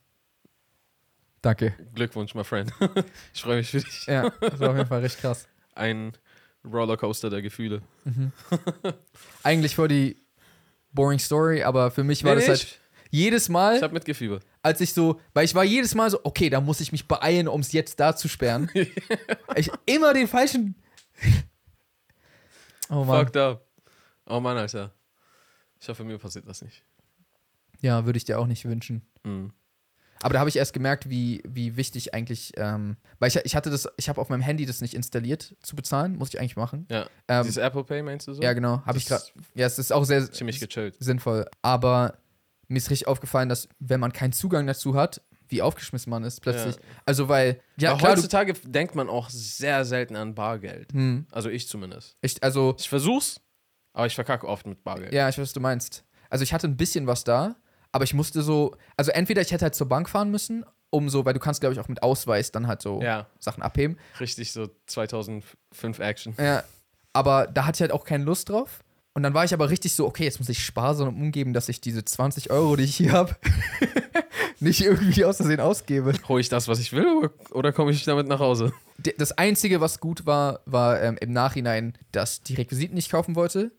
Danke. 1.42 1.74
Glückwunsch, 1.94 2.36
my 2.36 2.44
friend. 2.44 2.72
ich 3.34 3.42
freue 3.42 3.58
mich 3.58 3.70
für 3.70 3.80
dich. 3.80 4.06
Ja, 4.08 4.30
das 4.42 4.60
war 4.60 4.72
auf 4.72 4.78
jeden 4.78 4.90
Fall 4.90 5.02
recht 5.02 5.20
krass. 5.20 5.48
Ein 5.76 6.14
Rollercoaster 6.66 7.30
der 7.30 7.42
Gefühle. 7.42 7.82
Eigentlich 9.44 9.76
voll 9.76 9.88
die 9.88 10.18
boring 10.92 11.20
Story, 11.20 11.64
aber 11.64 11.92
für 11.92 12.04
mich 12.04 12.24
war 12.24 12.36
Nee, 12.36 12.42
das 12.42 12.50
halt 12.50 12.80
jedes 13.10 13.48
Mal, 13.50 13.78
ich 13.78 13.84
hab 13.84 13.94
mitgefiebert. 13.94 14.44
Als 14.68 14.82
ich 14.82 14.94
so, 14.94 15.20
weil 15.34 15.46
ich 15.46 15.56
war 15.56 15.64
jedes 15.64 15.96
Mal 15.96 16.10
so, 16.12 16.20
okay, 16.24 16.50
da 16.50 16.62
muss 16.62 16.80
ich 16.82 16.92
mich 16.92 17.08
beeilen, 17.08 17.48
um 17.48 17.62
es 17.62 17.72
jetzt 17.72 18.00
da 18.00 18.16
zu 18.16 18.28
sperren. 18.28 18.70
ich 19.56 19.72
immer 19.86 20.14
den 20.14 20.28
falschen. 20.28 20.76
oh 22.90 23.04
Mann. 23.04 23.26
Fucked 23.26 23.38
up. 23.38 23.66
Oh 24.28 24.40
Mann, 24.40 24.58
Alter. 24.58 24.94
Ich 25.80 25.90
hoffe, 25.90 26.04
mir 26.04 26.18
passiert 26.18 26.48
das 26.48 26.62
nicht. 26.62 26.84
Ja, 27.82 28.06
würde 28.06 28.18
ich 28.18 28.26
dir 28.26 28.40
auch 28.40 28.48
nicht 28.48 28.66
wünschen. 28.66 29.04
Mhm. 29.24 29.54
Aber 30.22 30.34
da 30.34 30.40
habe 30.40 30.50
ich 30.50 30.56
erst 30.56 30.74
gemerkt, 30.74 31.10
wie, 31.10 31.44
wie 31.48 31.78
wichtig 31.78 32.14
eigentlich, 32.14 32.54
ähm, 32.58 32.98
weil 33.20 33.30
ich, 33.30 33.36
ich 33.44 33.56
hatte 33.56 33.70
das, 33.70 33.88
ich 33.98 34.10
habe 34.10 34.20
auf 34.20 34.30
meinem 34.30 34.42
Handy 34.42 34.66
das 34.66 34.82
nicht 34.82 34.96
installiert 34.96 35.56
zu 35.62 35.76
bezahlen, 35.76 36.18
muss 36.18 36.30
ich 36.30 36.40
eigentlich 36.40 36.56
machen. 36.56 36.88
Ja. 36.90 37.08
Ähm, 37.28 37.44
Dieses 37.44 37.58
Apple 37.58 37.84
Pay 37.84 38.02
meinst 38.02 38.28
du 38.28 38.34
so? 38.34 38.42
ja, 38.42 38.54
genau, 38.54 38.82
habe 38.86 38.98
ich 38.98 39.06
gerade. 39.06 39.24
Ja, 39.54 39.68
es 39.68 39.78
ist 39.78 39.94
auch 39.94 40.06
sehr 40.06 40.32
Ziemlich 40.32 40.60
gechillt. 40.60 40.96
sinnvoll. 41.00 41.46
Aber 41.62 42.18
mir 42.68 42.78
ist 42.78 42.90
richtig 42.90 43.08
aufgefallen, 43.08 43.50
dass 43.50 43.68
wenn 43.80 44.00
man 44.00 44.12
keinen 44.14 44.34
Zugang 44.34 44.68
dazu 44.68 44.96
hat, 44.96 45.22
wie 45.50 45.62
aufgeschmissen 45.62 46.10
man 46.10 46.24
ist 46.26 46.42
plötzlich. 46.42 46.76
Ja. 46.76 46.82
Also 47.06 47.30
weil, 47.30 47.62
ja 47.80 47.96
klar, 47.96 48.12
heutzutage 48.12 48.54
denkt 48.66 48.96
man 48.96 49.08
auch 49.10 49.30
sehr 49.30 49.86
selten 49.86 50.16
an 50.18 50.36
Bargeld. 50.36 50.92
hm, 50.92 51.26
Also 51.32 51.50
ich 51.50 51.68
zumindest. 51.70 52.18
ich, 52.22 52.44
also 52.44 52.76
Ich 52.78 52.90
versuch's, 52.90 53.40
aber 53.94 54.06
ich 54.08 54.16
verkacke 54.16 54.48
oft 54.48 54.68
mit 54.68 54.84
Bargeld. 54.84 55.14
Ja, 55.14 55.30
ich 55.30 55.38
weiß, 55.38 55.44
was 55.44 55.54
du 55.54 55.60
meinst. 55.62 56.04
Also 56.30 56.44
ich 56.44 56.52
hatte 56.54 56.68
ein 56.68 56.76
bisschen 56.76 57.08
was 57.08 57.24
da, 57.24 57.56
aber 57.94 58.04
ich 58.04 58.14
musste 58.14 58.42
so, 58.42 58.76
also 58.98 59.12
entweder 59.12 59.42
ich 59.42 59.52
hätte 59.52 59.64
halt 59.64 59.76
zur 59.76 59.88
Bank 59.88 60.10
fahren 60.10 60.30
müssen, 60.30 60.66
um 60.90 61.10
so, 61.10 61.24
weil 61.26 61.34
du 61.34 61.40
kannst, 61.40 61.62
glaube 61.62 61.74
ich, 61.74 61.80
auch 61.80 61.88
mit 61.88 62.04
Ausweis 62.04 62.52
dann 62.52 62.68
halt 62.68 62.82
so 62.82 63.02
Ja, 63.02 63.28
Sachen 63.40 63.64
abheben. 63.64 63.98
richtig 64.20 64.52
so 64.52 64.68
2005 64.88 66.00
Action. 66.00 66.34
Ja, 66.38 66.64
aber 67.14 67.48
da 67.48 67.66
hatte 67.66 67.78
ich 67.78 67.82
halt 67.82 67.92
auch 67.92 68.04
keine 68.04 68.24
Lust 68.26 68.50
drauf. 68.50 68.84
Und 69.18 69.24
dann 69.24 69.34
war 69.34 69.44
ich 69.44 69.52
aber 69.52 69.72
richtig 69.72 69.96
so, 69.96 70.06
okay, 70.06 70.26
jetzt 70.26 70.38
muss 70.40 70.48
ich 70.48 70.64
sparsam 70.64 71.08
umgeben, 71.08 71.52
dass 71.54 71.70
ich 71.70 71.82
diese 71.82 72.06
20 72.06 72.52
Euro, 72.52 72.76
die 72.76 72.84
ich 72.84 72.96
hier 72.98 73.14
habe, 73.14 73.36
nicht 74.60 74.82
irgendwie 74.82 75.26
aus 75.26 75.38
Versehen 75.38 75.60
ausgebe. 75.60 76.14
Hol 76.28 76.40
ich 76.40 76.50
das, 76.50 76.68
was 76.68 76.78
ich 76.80 76.94
will, 76.94 77.32
oder- 77.50 77.72
komme 77.74 77.90
ich 77.90 78.04
damit 78.06 78.28
nach 78.28 78.40
Hause? 78.40 78.74
Das 79.18 79.32
Einzige, 79.32 79.82
was 79.82 80.00
gut 80.00 80.28
war, 80.28 80.60
war 80.68 81.02
ähm, 81.02 81.18
im 81.20 81.32
Nachhinein, 81.34 81.98
dass 82.12 82.44
die 82.44 82.54
Requisiten, 82.54 82.96
ich 82.96 83.10
kaufen 83.10 83.36
wollte, 83.36 83.72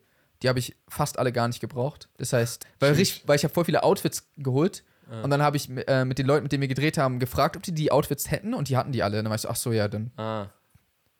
die 0.43 0.49
habe 0.49 0.59
ich 0.59 0.75
fast 0.89 1.17
alle 1.17 1.31
gar 1.31 1.47
nicht 1.47 1.61
gebraucht. 1.61 2.09
Das 2.17 2.33
heißt, 2.33 2.65
weil, 2.81 2.93
richtig, 2.95 3.23
weil 3.25 3.37
ich 3.37 3.45
habe 3.45 3.53
voll 3.53 3.63
viele 3.63 3.83
Outfits 3.83 4.27
geholt 4.35 4.83
Ah. 5.09 5.21
und 5.23 5.29
dann 5.31 5.41
habe 5.41 5.55
ich 5.57 5.69
äh, 5.87 6.03
mit 6.05 6.19
den 6.19 6.25
Leuten, 6.27 6.43
mit 6.43 6.51
denen 6.51 6.61
wir 6.61 6.67
gedreht 6.67 6.97
haben, 6.97 7.17
gefragt, 7.19 7.55
ob 7.57 7.63
die 7.63 7.71
die 7.71 7.91
Outfits 7.93 8.29
hätten 8.29 8.53
und 8.53 8.67
die 8.69 8.75
hatten 8.77 8.91
die 8.91 9.01
alle. 9.03 9.17
Und 9.19 9.23
dann 9.23 9.29
war 9.31 9.35
ich 9.37 9.41
so, 9.43 9.49
ach 9.49 9.55
so, 9.55 9.71
ja, 9.71 9.87
dann, 9.87 10.11
Ah. 10.17 10.47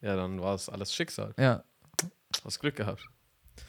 Ja, 0.02 0.16
dann 0.18 0.42
war 0.42 0.56
es 0.56 0.68
alles 0.68 0.94
Schicksal. 0.94 1.34
ja. 1.40 1.64
Hast 2.46 2.60
Glück 2.60 2.76
gehabt. 2.76 3.02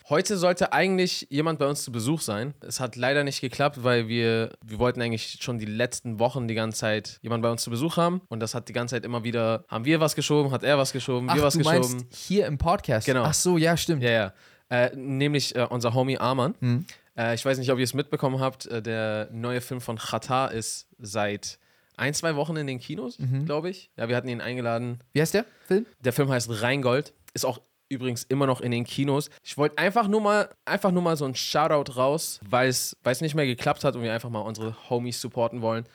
Heute 0.08 0.36
sollte 0.36 0.72
eigentlich 0.72 1.26
jemand 1.30 1.58
bei 1.58 1.66
uns 1.66 1.84
zu 1.84 1.92
Besuch 1.92 2.20
sein. 2.20 2.54
Es 2.60 2.80
hat 2.80 2.96
leider 2.96 3.22
nicht 3.24 3.40
geklappt, 3.40 3.84
weil 3.84 4.08
wir, 4.08 4.50
wir 4.64 4.78
wollten 4.78 5.00
eigentlich 5.00 5.38
schon 5.40 5.58
die 5.58 5.66
letzten 5.66 6.18
Wochen 6.18 6.48
die 6.48 6.54
ganze 6.54 6.78
Zeit 6.78 7.18
jemanden 7.22 7.42
bei 7.42 7.50
uns 7.50 7.62
zu 7.62 7.70
Besuch 7.70 7.96
haben. 7.96 8.20
Und 8.28 8.40
das 8.40 8.54
hat 8.54 8.68
die 8.68 8.72
ganze 8.72 8.96
Zeit 8.96 9.04
immer 9.04 9.22
wieder, 9.24 9.64
haben 9.68 9.84
wir 9.84 10.00
was 10.00 10.14
geschoben, 10.14 10.50
hat 10.52 10.62
er 10.64 10.78
was 10.78 10.92
geschoben, 10.92 11.28
Ach, 11.30 11.36
wir 11.36 11.42
was 11.42 11.54
du 11.54 11.60
geschoben. 11.60 11.80
meinst 11.80 12.06
hier 12.16 12.46
im 12.46 12.58
Podcast? 12.58 13.06
Genau. 13.06 13.22
Ach 13.24 13.34
so, 13.34 13.56
ja, 13.58 13.76
stimmt. 13.76 14.02
Ja, 14.02 14.10
ja. 14.10 14.32
Äh, 14.68 14.94
nämlich 14.96 15.54
äh, 15.56 15.66
unser 15.68 15.94
Homie 15.94 16.18
Arman. 16.18 16.54
Mhm. 16.60 16.86
Äh, 17.16 17.34
ich 17.34 17.44
weiß 17.44 17.58
nicht, 17.58 17.70
ob 17.72 17.78
ihr 17.78 17.84
es 17.84 17.94
mitbekommen 17.94 18.40
habt. 18.40 18.66
Äh, 18.66 18.82
der 18.82 19.28
neue 19.32 19.60
Film 19.60 19.80
von 19.80 19.96
Qatar 19.98 20.52
ist 20.52 20.86
seit 20.98 21.58
ein, 21.96 22.14
zwei 22.14 22.34
Wochen 22.36 22.56
in 22.56 22.66
den 22.66 22.78
Kinos, 22.78 23.18
Mhm. 23.18 23.44
glaube 23.44 23.68
ich. 23.70 23.90
Ja, 23.96 24.08
wir 24.08 24.16
hatten 24.16 24.28
ihn 24.28 24.40
eingeladen. 24.40 25.00
Wie 25.12 25.20
heißt 25.20 25.34
der 25.34 25.44
Film? 25.66 25.86
Der 26.00 26.12
Film 26.12 26.30
heißt 26.30 26.62
Rheingold. 26.62 27.12
Ist 27.34 27.44
auch 27.44 27.60
übrigens 27.90 28.22
immer 28.24 28.46
noch 28.46 28.60
in 28.60 28.70
den 28.70 28.84
Kinos. 28.84 29.28
Ich 29.42 29.58
wollte 29.58 29.76
einfach 29.76 30.08
nur 30.08 30.20
mal, 30.20 30.48
einfach 30.64 30.92
nur 30.92 31.02
mal 31.02 31.16
so 31.16 31.26
ein 31.26 31.34
Shoutout 31.34 31.92
raus, 31.92 32.40
weil 32.48 32.68
es, 32.68 32.96
weil 33.02 33.12
es 33.12 33.20
nicht 33.20 33.34
mehr 33.34 33.46
geklappt 33.46 33.84
hat 33.84 33.96
und 33.96 34.02
wir 34.02 34.12
einfach 34.12 34.30
mal 34.30 34.40
unsere 34.40 34.76
Homies 34.88 35.20
supporten 35.20 35.60
wollen. 35.60 35.86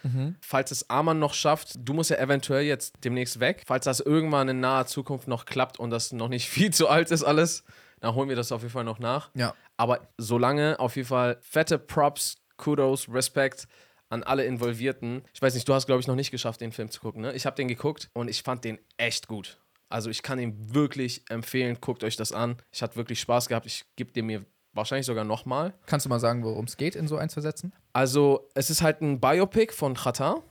Falls 0.42 0.72
es 0.72 0.90
Arman 0.90 1.18
noch 1.18 1.34
schafft, 1.34 1.76
du 1.78 1.94
musst 1.94 2.10
ja 2.10 2.18
eventuell 2.18 2.64
jetzt 2.64 2.94
demnächst 3.04 3.40
weg. 3.40 3.64
Falls 3.66 3.86
das 3.86 4.02
irgendwann 4.02 4.50
in 4.50 4.60
naher 4.60 4.86
Zukunft 4.86 5.28
noch 5.28 5.46
klappt 5.46 5.80
und 5.80 5.90
das 5.90 6.12
noch 6.12 6.30
nicht 6.30 6.50
viel 6.56 6.72
zu 6.72 6.88
alt 6.88 7.10
ist 7.12 7.24
alles, 7.24 7.64
dann 8.02 8.14
holen 8.14 8.30
wir 8.30 8.36
das 8.36 8.52
auf 8.52 8.62
jeden 8.62 8.74
Fall 8.74 8.84
noch 8.84 9.00
nach. 9.00 9.32
Ja. 9.34 9.56
Aber 9.78 10.02
solange 10.18 10.80
auf 10.80 10.96
jeden 10.96 11.08
Fall 11.08 11.38
fette 11.42 11.80
Props, 11.80 12.36
Kudos, 12.58 13.08
Respekt 13.12 13.68
an 14.10 14.24
alle 14.24 14.46
Involvierten. 14.46 15.24
Ich 15.34 15.42
weiß 15.42 15.54
nicht, 15.56 15.68
du 15.68 15.74
hast, 15.74 15.88
glaube 15.88 16.02
ich, 16.02 16.08
noch 16.08 16.16
nicht 16.16 16.32
geschafft, 16.32 16.62
den 16.62 16.72
Film 16.72 16.90
zu 16.90 17.02
gucken. 17.02 17.22
Ne? 17.22 17.34
Ich 17.34 17.46
habe 17.46 17.56
den 17.56 17.68
geguckt 17.68 18.10
und 18.14 18.30
ich 18.30 18.44
fand 18.44 18.64
den 18.64 18.80
echt 18.98 19.28
gut. 19.28 19.58
Also 19.90 20.10
ich 20.10 20.24
kann 20.24 20.40
ihn 20.40 20.74
wirklich 20.74 21.24
empfehlen. 21.30 21.78
Guckt 21.80 22.04
euch 22.04 22.16
das 22.16 22.32
an. 22.32 22.58
Ich 22.72 22.82
hatte 22.82 22.96
wirklich 22.96 23.20
Spaß 23.20 23.48
gehabt. 23.48 23.66
Ich 23.66 23.86
gebe 23.96 24.12
den 24.12 24.26
mir 24.26 24.46
wahrscheinlich 24.74 25.06
sogar 25.06 25.24
nochmal. 25.24 25.74
Kannst 25.86 26.06
du 26.06 26.10
mal 26.10 26.20
sagen, 26.20 26.44
worum 26.44 26.66
es 26.66 26.76
geht, 26.78 26.96
in 26.96 27.08
so 27.08 27.18
eins 27.18 27.34
versetzen? 27.34 27.72
Also 27.94 28.50
es 28.56 28.70
ist 28.70 28.82
halt 28.82 29.02
ein 29.02 29.20
Biopic 29.20 29.74
von 29.74 29.94
Qatar. 29.96 30.44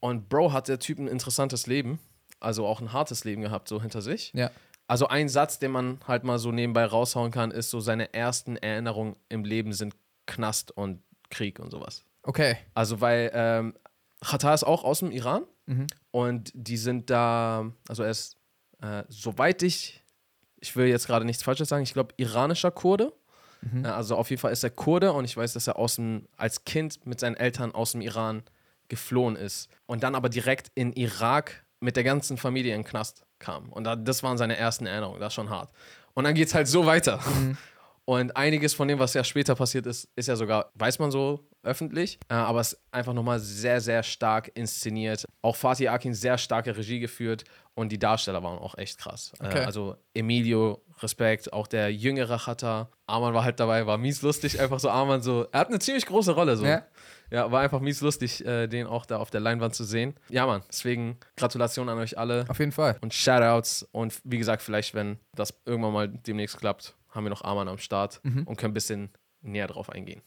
Und 0.00 0.28
Bro 0.28 0.52
hat 0.52 0.68
der 0.68 0.78
Typ 0.78 0.98
ein 0.98 1.06
interessantes 1.08 1.66
Leben. 1.66 1.98
Also 2.40 2.66
auch 2.66 2.80
ein 2.80 2.92
hartes 2.92 3.22
Leben 3.24 3.42
gehabt, 3.42 3.68
so 3.68 3.80
hinter 3.80 4.02
sich. 4.02 4.32
Ja. 4.34 4.50
Also 4.88 5.06
ein 5.06 5.28
Satz, 5.28 5.60
den 5.60 5.70
man 5.70 6.00
halt 6.08 6.24
mal 6.24 6.38
so 6.40 6.50
nebenbei 6.50 6.84
raushauen 6.84 7.30
kann, 7.30 7.52
ist 7.52 7.70
so, 7.70 7.78
seine 7.78 8.12
ersten 8.12 8.56
Erinnerungen 8.56 9.14
im 9.28 9.44
Leben 9.44 9.72
sind 9.72 9.94
Knast 10.26 10.72
und 10.76 11.02
Krieg 11.30 11.60
und 11.60 11.70
sowas. 11.70 12.04
Okay. 12.24 12.56
Also 12.74 13.00
weil 13.00 13.30
ähm, 13.32 13.74
Qatar 14.22 14.54
ist 14.54 14.64
auch 14.64 14.82
aus 14.84 14.98
dem 15.00 15.10
Iran 15.12 15.44
Mhm. 15.66 15.86
und 16.10 16.50
die 16.54 16.76
sind 16.76 17.08
da, 17.08 17.70
also 17.88 18.02
er 18.02 18.10
ist, 18.10 18.36
äh, 18.82 19.04
soweit 19.08 19.62
ich, 19.62 20.02
ich 20.60 20.76
will 20.76 20.86
jetzt 20.86 21.06
gerade 21.06 21.24
nichts 21.24 21.42
Falsches 21.42 21.68
sagen, 21.68 21.82
ich 21.82 21.92
glaube 21.92 22.14
iranischer 22.16 22.70
Kurde. 22.70 23.12
Mhm. 23.62 23.84
Äh, 23.84 23.88
also 23.88 24.16
auf 24.16 24.30
jeden 24.30 24.40
Fall 24.40 24.52
ist 24.52 24.64
er 24.64 24.70
Kurde 24.70 25.12
und 25.12 25.24
ich 25.24 25.36
weiß, 25.36 25.52
dass 25.52 25.66
er 25.66 25.78
aus 25.78 25.96
dem, 25.96 26.26
als 26.36 26.64
Kind 26.64 27.06
mit 27.06 27.20
seinen 27.20 27.36
Eltern 27.36 27.72
aus 27.72 27.92
dem 27.92 28.00
Iran 28.00 28.42
geflohen 28.88 29.36
ist 29.36 29.70
und 29.86 30.02
dann 30.02 30.14
aber 30.14 30.28
direkt 30.28 30.70
in 30.74 30.92
Irak 30.92 31.64
mit 31.80 31.96
der 31.96 32.04
ganzen 32.04 32.36
Familie 32.36 32.74
in 32.74 32.82
den 32.82 32.86
Knast 32.86 33.24
kam. 33.38 33.70
Und 33.70 33.84
da, 33.84 33.96
das 33.96 34.22
waren 34.22 34.36
seine 34.38 34.56
ersten 34.56 34.86
Erinnerungen, 34.86 35.20
das 35.20 35.28
ist 35.28 35.34
schon 35.34 35.50
hart. 35.50 35.70
Und 36.14 36.24
dann 36.24 36.34
geht 36.34 36.48
es 36.48 36.54
halt 36.54 36.68
so 36.68 36.86
weiter. 36.86 37.20
Und 38.04 38.36
einiges 38.36 38.74
von 38.74 38.88
dem, 38.88 38.98
was 38.98 39.14
ja 39.14 39.24
später 39.24 39.54
passiert 39.54 39.86
ist, 39.86 40.08
ist 40.16 40.28
ja 40.28 40.36
sogar, 40.36 40.70
weiß 40.74 40.98
man 40.98 41.10
so 41.10 41.48
öffentlich, 41.62 42.18
äh, 42.28 42.34
aber 42.34 42.60
es 42.60 42.72
ist 42.74 42.82
einfach 42.90 43.12
nochmal 43.12 43.38
sehr, 43.40 43.80
sehr 43.80 44.02
stark 44.02 44.50
inszeniert. 44.54 45.24
Auch 45.42 45.56
Fatih 45.56 45.88
Akin 45.88 46.14
sehr 46.14 46.38
starke 46.38 46.76
Regie 46.76 47.00
geführt 47.00 47.44
und 47.74 47.90
die 47.92 47.98
Darsteller 47.98 48.42
waren 48.42 48.58
auch 48.58 48.76
echt 48.76 48.98
krass. 48.98 49.32
Okay. 49.38 49.60
Äh, 49.60 49.64
also 49.64 49.96
Emilio, 50.14 50.82
Respekt, 51.00 51.52
auch 51.52 51.66
der 51.66 51.92
jüngere 51.92 52.38
Chata. 52.38 52.88
Arman 53.06 53.34
war 53.34 53.44
halt 53.44 53.58
dabei, 53.60 53.86
war 53.86 53.98
mies 53.98 54.22
lustig, 54.22 54.60
einfach 54.60 54.78
so 54.80 54.90
Arman 54.90 55.22
so. 55.22 55.46
Er 55.52 55.60
hat 55.60 55.68
eine 55.68 55.78
ziemlich 55.78 56.06
große 56.06 56.32
Rolle 56.32 56.56
so. 56.56 56.64
Ja. 56.64 56.84
Ja, 57.30 57.50
war 57.50 57.62
einfach 57.62 57.80
mies 57.80 58.02
lustig, 58.02 58.44
äh, 58.44 58.66
den 58.66 58.86
auch 58.86 59.06
da 59.06 59.16
auf 59.16 59.30
der 59.30 59.40
Leinwand 59.40 59.74
zu 59.74 59.84
sehen. 59.84 60.14
Ja, 60.28 60.44
Mann, 60.46 60.62
deswegen 60.68 61.16
Gratulation 61.36 61.88
an 61.88 61.96
euch 61.98 62.18
alle 62.18 62.44
Auf 62.48 62.58
jeden 62.58 62.72
Fall. 62.72 62.98
und 63.00 63.14
Shoutouts. 63.14 63.88
Und 63.90 64.20
wie 64.24 64.36
gesagt, 64.36 64.60
vielleicht, 64.62 64.92
wenn 64.94 65.18
das 65.34 65.54
irgendwann 65.64 65.94
mal 65.94 66.08
demnächst 66.08 66.58
klappt, 66.58 66.94
haben 67.10 67.24
wir 67.24 67.30
noch 67.30 67.42
Arman 67.42 67.68
am 67.68 67.78
Start 67.78 68.20
Mhm. 68.22 68.42
und 68.46 68.56
können 68.56 68.72
ein 68.72 68.74
bisschen 68.74 69.10
näher 69.40 69.66
drauf 69.66 69.88
eingehen. 69.88 70.20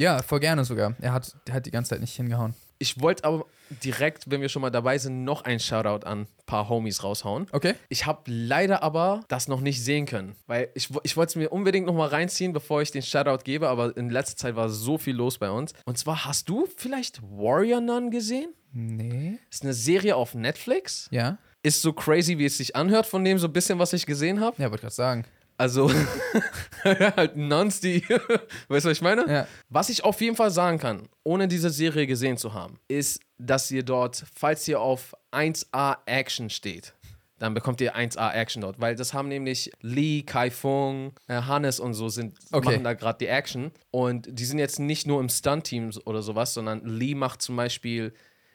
Ja, 0.00 0.22
voll 0.22 0.40
gerne 0.40 0.64
sogar. 0.64 0.96
Er 1.02 1.12
hat, 1.12 1.36
der 1.46 1.54
hat 1.54 1.66
die 1.66 1.70
ganze 1.70 1.90
Zeit 1.90 2.00
nicht 2.00 2.16
hingehauen. 2.16 2.54
Ich 2.78 3.02
wollte 3.02 3.24
aber 3.24 3.44
direkt, 3.84 4.30
wenn 4.30 4.40
wir 4.40 4.48
schon 4.48 4.62
mal 4.62 4.70
dabei 4.70 4.96
sind, 4.96 5.24
noch 5.24 5.42
ein 5.42 5.60
Shoutout 5.60 6.06
an 6.06 6.20
ein 6.20 6.26
paar 6.46 6.70
Homies 6.70 7.04
raushauen. 7.04 7.48
Okay. 7.52 7.74
Ich 7.90 8.06
habe 8.06 8.22
leider 8.24 8.82
aber 8.82 9.20
das 9.28 9.46
noch 9.46 9.60
nicht 9.60 9.84
sehen 9.84 10.06
können, 10.06 10.36
weil 10.46 10.70
ich, 10.72 10.88
ich 11.02 11.18
wollte 11.18 11.32
es 11.32 11.36
mir 11.36 11.50
unbedingt 11.50 11.86
noch 11.86 11.92
mal 11.92 12.08
reinziehen, 12.08 12.54
bevor 12.54 12.80
ich 12.80 12.90
den 12.90 13.02
Shoutout 13.02 13.44
gebe, 13.44 13.68
aber 13.68 13.94
in 13.94 14.08
letzter 14.08 14.38
Zeit 14.38 14.56
war 14.56 14.70
so 14.70 14.96
viel 14.96 15.14
los 15.14 15.36
bei 15.36 15.50
uns. 15.50 15.74
Und 15.84 15.98
zwar 15.98 16.24
hast 16.24 16.48
du 16.48 16.66
vielleicht 16.78 17.20
Warrior 17.20 17.82
Nun 17.82 18.10
gesehen? 18.10 18.54
Nee. 18.72 19.38
Ist 19.50 19.64
eine 19.64 19.74
Serie 19.74 20.16
auf 20.16 20.34
Netflix. 20.34 21.08
Ja? 21.10 21.36
Ist 21.62 21.82
so 21.82 21.92
crazy, 21.92 22.38
wie 22.38 22.46
es 22.46 22.56
sich 22.56 22.74
anhört 22.74 23.04
von 23.04 23.22
dem 23.22 23.38
so 23.38 23.48
ein 23.48 23.52
bisschen, 23.52 23.78
was 23.78 23.92
ich 23.92 24.06
gesehen 24.06 24.40
habe. 24.40 24.62
Ja, 24.62 24.70
wollte 24.70 24.80
gerade 24.80 24.94
sagen. 24.94 25.26
Also 25.60 25.90
halt 26.84 27.36
Nuns, 27.36 27.80
die, 27.80 28.00
weißt 28.68 28.86
du, 28.86 28.88
was 28.88 28.96
ich 28.96 29.02
meine? 29.02 29.30
Ja. 29.30 29.46
Was 29.68 29.90
ich 29.90 30.04
auf 30.04 30.18
jeden 30.22 30.34
Fall 30.34 30.50
sagen 30.50 30.78
kann, 30.78 31.06
ohne 31.22 31.48
diese 31.48 31.68
Serie 31.68 32.06
gesehen 32.06 32.38
zu 32.38 32.54
haben, 32.54 32.80
ist, 32.88 33.20
dass 33.36 33.70
ihr 33.70 33.82
dort, 33.82 34.24
falls 34.34 34.66
ihr 34.68 34.80
auf 34.80 35.14
1A 35.32 35.98
Action 36.06 36.48
steht, 36.48 36.94
dann 37.38 37.52
bekommt 37.52 37.82
ihr 37.82 37.94
1A 37.94 38.32
Action 38.32 38.62
dort, 38.62 38.80
weil 38.80 38.94
das 38.94 39.12
haben 39.12 39.28
nämlich 39.28 39.70
Lee, 39.82 40.22
Kai 40.22 40.50
Fung, 40.50 41.12
äh, 41.26 41.42
Hannes 41.42 41.78
und 41.78 41.92
so 41.92 42.08
sind 42.08 42.38
Okay. 42.52 42.64
machen 42.70 42.84
da 42.84 42.94
gerade 42.94 43.18
die 43.18 43.26
Action 43.26 43.70
und 43.90 44.28
die 44.30 44.46
sind 44.46 44.60
jetzt 44.60 44.78
nicht 44.80 45.06
nur 45.06 45.20
im 45.20 45.28
Stunt 45.28 45.64
Team 45.64 45.90
oder 46.06 46.22
sowas, 46.22 46.54
sondern 46.54 46.86
Lee 46.86 47.14
macht 47.14 47.42
zum 47.42 47.56
Beispiel 47.56 48.14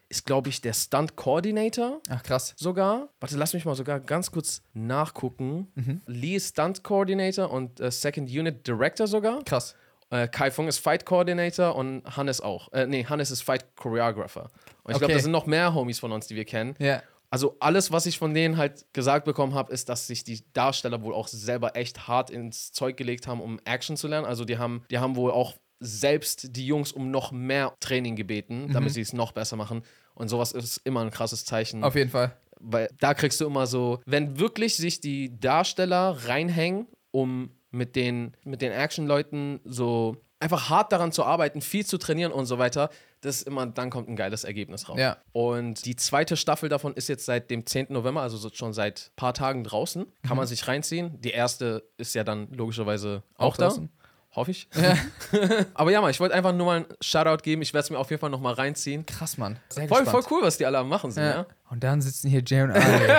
ist 0.10 0.26
glaube 0.26 0.50
ich 0.50 0.62
der 0.62 0.74
Stunt 0.74 1.16
Coordinator 1.16 2.00
Ach, 2.10 2.22
krass. 2.24 2.54
sogar. 2.58 3.10
Warte, 3.20 3.38
lass 3.38 3.54
mich 3.54 3.66
mal 3.66 3.76
sogar 3.76 4.00
ganz 4.00 4.32
kurz 4.32 4.62
nachgucken. 4.74 5.72
Mhm. 5.76 6.02
Lee 6.06 6.36
ist 6.36 6.50
Stunt 6.50 6.84
Coordinator 6.84 7.50
und 7.52 7.80
äh, 7.80 7.92
Second 7.92 8.30
Unit 8.30 8.66
Director 8.68 9.08
sogar. 9.08 9.44
Krass. 9.44 9.76
Äh, 10.12 10.28
Kai 10.28 10.52
Fung 10.52 10.68
ist 10.68 10.78
Fight 10.80 11.06
Coordinator 11.06 11.76
und 11.76 12.04
Hannes 12.16 12.40
auch. 12.40 12.72
Äh, 12.74 12.86
nee, 12.86 13.06
Hannes 13.06 13.32
ist 13.32 13.42
Fight 13.42 13.76
Choreographer. 13.76 14.52
Und 14.84 14.92
ich 14.94 14.98
glaube, 15.00 15.06
Okay. 15.06 15.14
da 15.14 15.20
sind 15.20 15.32
noch 15.32 15.48
mehr 15.48 15.74
Homies 15.74 16.00
von 16.00 16.12
uns, 16.12 16.28
die 16.28 16.36
wir 16.36 16.46
kennen. 16.46 16.76
Ja. 16.80 17.02
Also 17.32 17.58
alles, 17.60 17.92
was 17.92 18.06
ich 18.06 18.20
von 18.20 18.34
denen 18.36 18.56
halt 18.56 18.86
gesagt 18.94 19.26
bekommen 19.26 19.56
habe, 19.56 19.74
ist, 19.74 19.90
dass 19.90 20.06
sich 20.08 20.24
die 20.24 20.42
Darsteller 20.54 21.02
wohl 21.02 21.14
auch 21.14 21.28
selber 21.28 21.76
echt 21.76 22.08
hart 22.08 22.30
ins 22.30 22.72
Zeug 22.72 22.96
gelegt 22.96 23.26
haben, 23.28 23.42
um 23.42 23.60
Action 23.66 23.98
zu 23.98 24.08
lernen. 24.08 24.28
Also 24.28 24.46
die 24.46 24.58
haben, 24.60 24.86
die 24.92 25.00
haben 25.00 25.16
wohl 25.16 25.32
auch 25.32 25.56
selbst 25.80 26.56
die 26.56 26.66
Jungs 26.66 26.92
um 26.92 27.12
noch 27.12 27.32
mehr 27.32 27.74
Training 27.80 28.16
gebeten, 28.16 28.70
damit 28.72 28.94
sie 28.94 29.02
es 29.02 29.14
noch 29.14 29.32
besser 29.32 29.56
machen. 29.56 29.84
Und 30.14 30.30
sowas 30.30 30.52
ist 30.54 30.78
immer 30.86 31.02
ein 31.02 31.12
krasses 31.12 31.44
Zeichen 31.46 31.84
Auf 31.84 31.96
jeden 31.96 32.10
Fall. 32.10 32.36
weil 32.60 32.90
da 33.00 33.14
kriegst 33.14 33.42
du 33.42 33.46
immer 33.46 33.68
so, 33.68 34.00
wenn 34.06 34.40
wirklich 34.40 34.76
sich 34.78 35.02
die 35.02 35.38
Darsteller 35.40 36.18
reinhängen, 36.28 36.88
um 37.12 37.52
mit 37.72 37.96
den, 37.96 38.36
mit 38.46 38.62
den 38.62 38.72
Action-Leuten 38.72 39.60
so 39.66 40.18
einfach 40.40 40.70
hart 40.70 40.92
daran 40.92 41.12
zu 41.12 41.24
arbeiten, 41.26 41.62
viel 41.62 41.86
zu 41.86 41.98
trainieren 41.98 42.32
und 42.32 42.46
so 42.46 42.58
weiter, 42.58 42.90
das 43.22 43.38
ist 43.38 43.48
immer, 43.48 43.66
dann 43.66 43.90
kommt 43.90 44.08
ein 44.08 44.16
geiles 44.16 44.44
Ergebnis 44.44 44.88
raus. 44.88 45.00
Ja. 45.00 45.18
Und 45.32 45.86
die 45.86 45.96
zweite 45.96 46.38
Staffel 46.38 46.70
davon 46.70 46.94
ist 46.94 47.08
jetzt 47.10 47.26
seit 47.26 47.50
dem 47.50 47.66
10. 47.66 47.88
November, 47.90 48.22
also 48.22 48.38
so 48.38 48.50
schon 48.54 48.72
seit 48.74 49.10
ein 49.12 49.16
paar 49.16 49.34
Tagen 49.34 49.64
draußen. 49.64 50.06
Kann 50.28 50.38
man 50.38 50.46
sich 50.46 50.68
reinziehen. 50.68 51.20
Die 51.22 51.32
erste 51.32 51.90
ist 51.98 52.14
ja 52.16 52.24
dann 52.24 52.48
logischerweise 52.52 53.24
auch, 53.36 53.48
Auch 53.48 53.58
da. 53.58 53.68
draußen. 53.68 53.90
Hoffe 54.36 54.52
ich. 54.52 54.68
Aber 55.74 55.92
ja, 55.92 56.02
mal, 56.02 56.12
ich 56.12 56.20
wollte 56.20 56.36
einfach 56.36 56.54
nur 56.54 56.66
mal 56.66 56.76
einen 56.78 56.86
Shoutout 57.00 57.42
geben. 57.42 57.62
Ich 57.62 57.74
werde 57.74 57.86
es 57.86 57.90
mir 57.90 57.98
auf 57.98 58.10
jeden 58.10 58.20
Fall 58.20 58.30
nochmal 58.30 58.54
reinziehen. 58.54 59.06
Krass, 59.06 59.38
Mann. 59.38 59.58
Sehr 59.70 59.88
Voll, 59.88 60.02
gespannt. 60.04 60.26
voll 60.26 60.38
cool, 60.38 60.46
was 60.46 60.58
die 60.58 60.66
alle 60.66 60.78
am 60.78 60.90
machen 60.90 61.12
sind, 61.12 61.24
ja. 61.24 61.30
Ja. 61.30 61.46
Und 61.70 61.84
dann 61.84 62.02
sitzen 62.02 62.30
hier 62.30 62.44
Jay 62.46 62.62
und 62.64 62.72
Ali. 62.72 63.14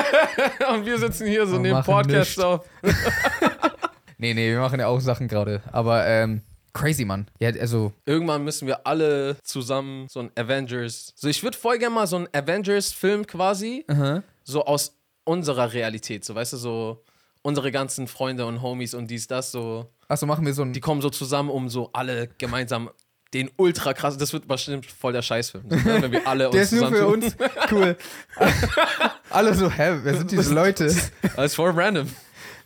Und 0.75 0.85
wir 0.85 0.99
sitzen 0.99 1.27
hier 1.27 1.47
so 1.47 1.57
Und 1.57 1.63
neben 1.63 1.83
Podcast 1.83 2.39
auf. 2.43 2.67
nee, 4.19 4.35
nee, 4.35 4.51
wir 4.51 4.61
machen 4.61 4.79
ja 4.79 4.89
auch 4.89 5.01
Sachen 5.01 5.27
gerade. 5.27 5.63
Aber 5.73 6.07
ähm, 6.07 6.43
crazy, 6.75 7.07
Mann. 7.07 7.27
Ja, 7.39 7.49
also, 7.49 7.93
Irgendwann 8.05 8.45
müssen 8.45 8.67
wir 8.67 8.87
alle 8.87 9.39
zusammen 9.43 10.09
so 10.09 10.21
ein 10.21 10.31
Avengers. 10.37 11.13
So, 11.17 11.29
ich 11.29 11.43
würde 11.43 11.57
voll 11.57 11.79
gerne 11.79 11.95
mal 11.95 12.07
so 12.07 12.17
ein 12.17 12.29
Avengers-Film 12.33 13.27
quasi 13.27 13.85
aha. 13.89 14.23
so 14.45 14.65
aus 14.67 14.95
unserer 15.25 15.73
Realität, 15.73 16.25
so 16.25 16.35
weißt 16.35 16.53
du, 16.53 16.57
so 16.59 17.05
unsere 17.47 17.71
ganzen 17.71 18.09
Freunde 18.09 18.45
und 18.45 18.61
Homies 18.61 18.93
und 18.93 19.09
dies, 19.09 19.29
das, 19.29 19.53
so, 19.53 19.87
Achso, 20.09 20.27
machen 20.27 20.45
wir 20.45 20.53
so 20.53 20.63
ein. 20.63 20.73
die 20.73 20.81
kommen 20.81 21.01
so 21.01 21.11
zusammen, 21.11 21.49
um 21.49 21.69
so 21.69 21.91
alle 21.93 22.29
gemeinsam 22.39 22.91
den 23.35 23.51
ultra 23.57 23.93
krass, 23.93 24.19
das 24.19 24.33
wird 24.33 24.49
bestimmt 24.49 24.87
voll 24.87 25.13
der 25.13 25.23
Scheißfilm, 25.23 25.65
so, 25.71 25.77
ne? 25.77 25.83
wenn 26.03 26.11
wir 26.11 26.27
alle 26.27 26.47
uns 26.47 26.55
der 26.55 26.63
ist 26.63 26.73
nur 26.73 26.89
für 26.89 27.07
uns. 27.07 27.37
Cool. 27.71 27.97
Alle 29.31 29.55
so, 29.55 29.71
hä, 29.71 29.99
wer 30.03 30.15
sind 30.15 30.31
diese 30.31 30.55
Leute? 30.55 30.85
Ist 30.85 31.55
voll 31.55 31.73
random. 31.73 32.09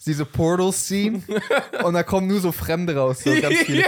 Diese 0.07 0.25
Portal-Scene. 0.25 1.23
und 1.83 1.95
da 1.95 2.03
kommen 2.03 2.27
nur 2.27 2.39
so 2.39 2.53
Fremde 2.53 2.95
raus. 2.95 3.25
So 3.25 3.35
ganz 3.41 3.57
viele. 3.61 3.87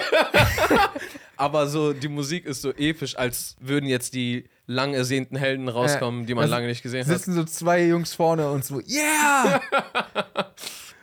Aber 1.37 1.69
so, 1.69 1.93
die 1.93 2.09
Musik 2.09 2.47
ist 2.47 2.63
so 2.63 2.73
episch, 2.73 3.17
als 3.17 3.57
würden 3.61 3.89
jetzt 3.89 4.15
die 4.15 4.49
lang 4.67 4.95
ersehnten 4.95 5.37
Helden 5.37 5.69
rauskommen, 5.69 6.27
die 6.27 6.35
man 6.35 6.43
Also, 6.45 6.55
lange 6.55 6.67
nicht 6.67 6.83
gesehen 6.83 7.07
hat. 7.07 7.15
Sitzen 7.15 7.35
so 7.35 7.45
zwei 7.45 7.85
Jungs 7.85 8.15
vorne 8.15 8.51
und 8.51 8.65
so, 8.65 8.81
yeah! 8.81 9.61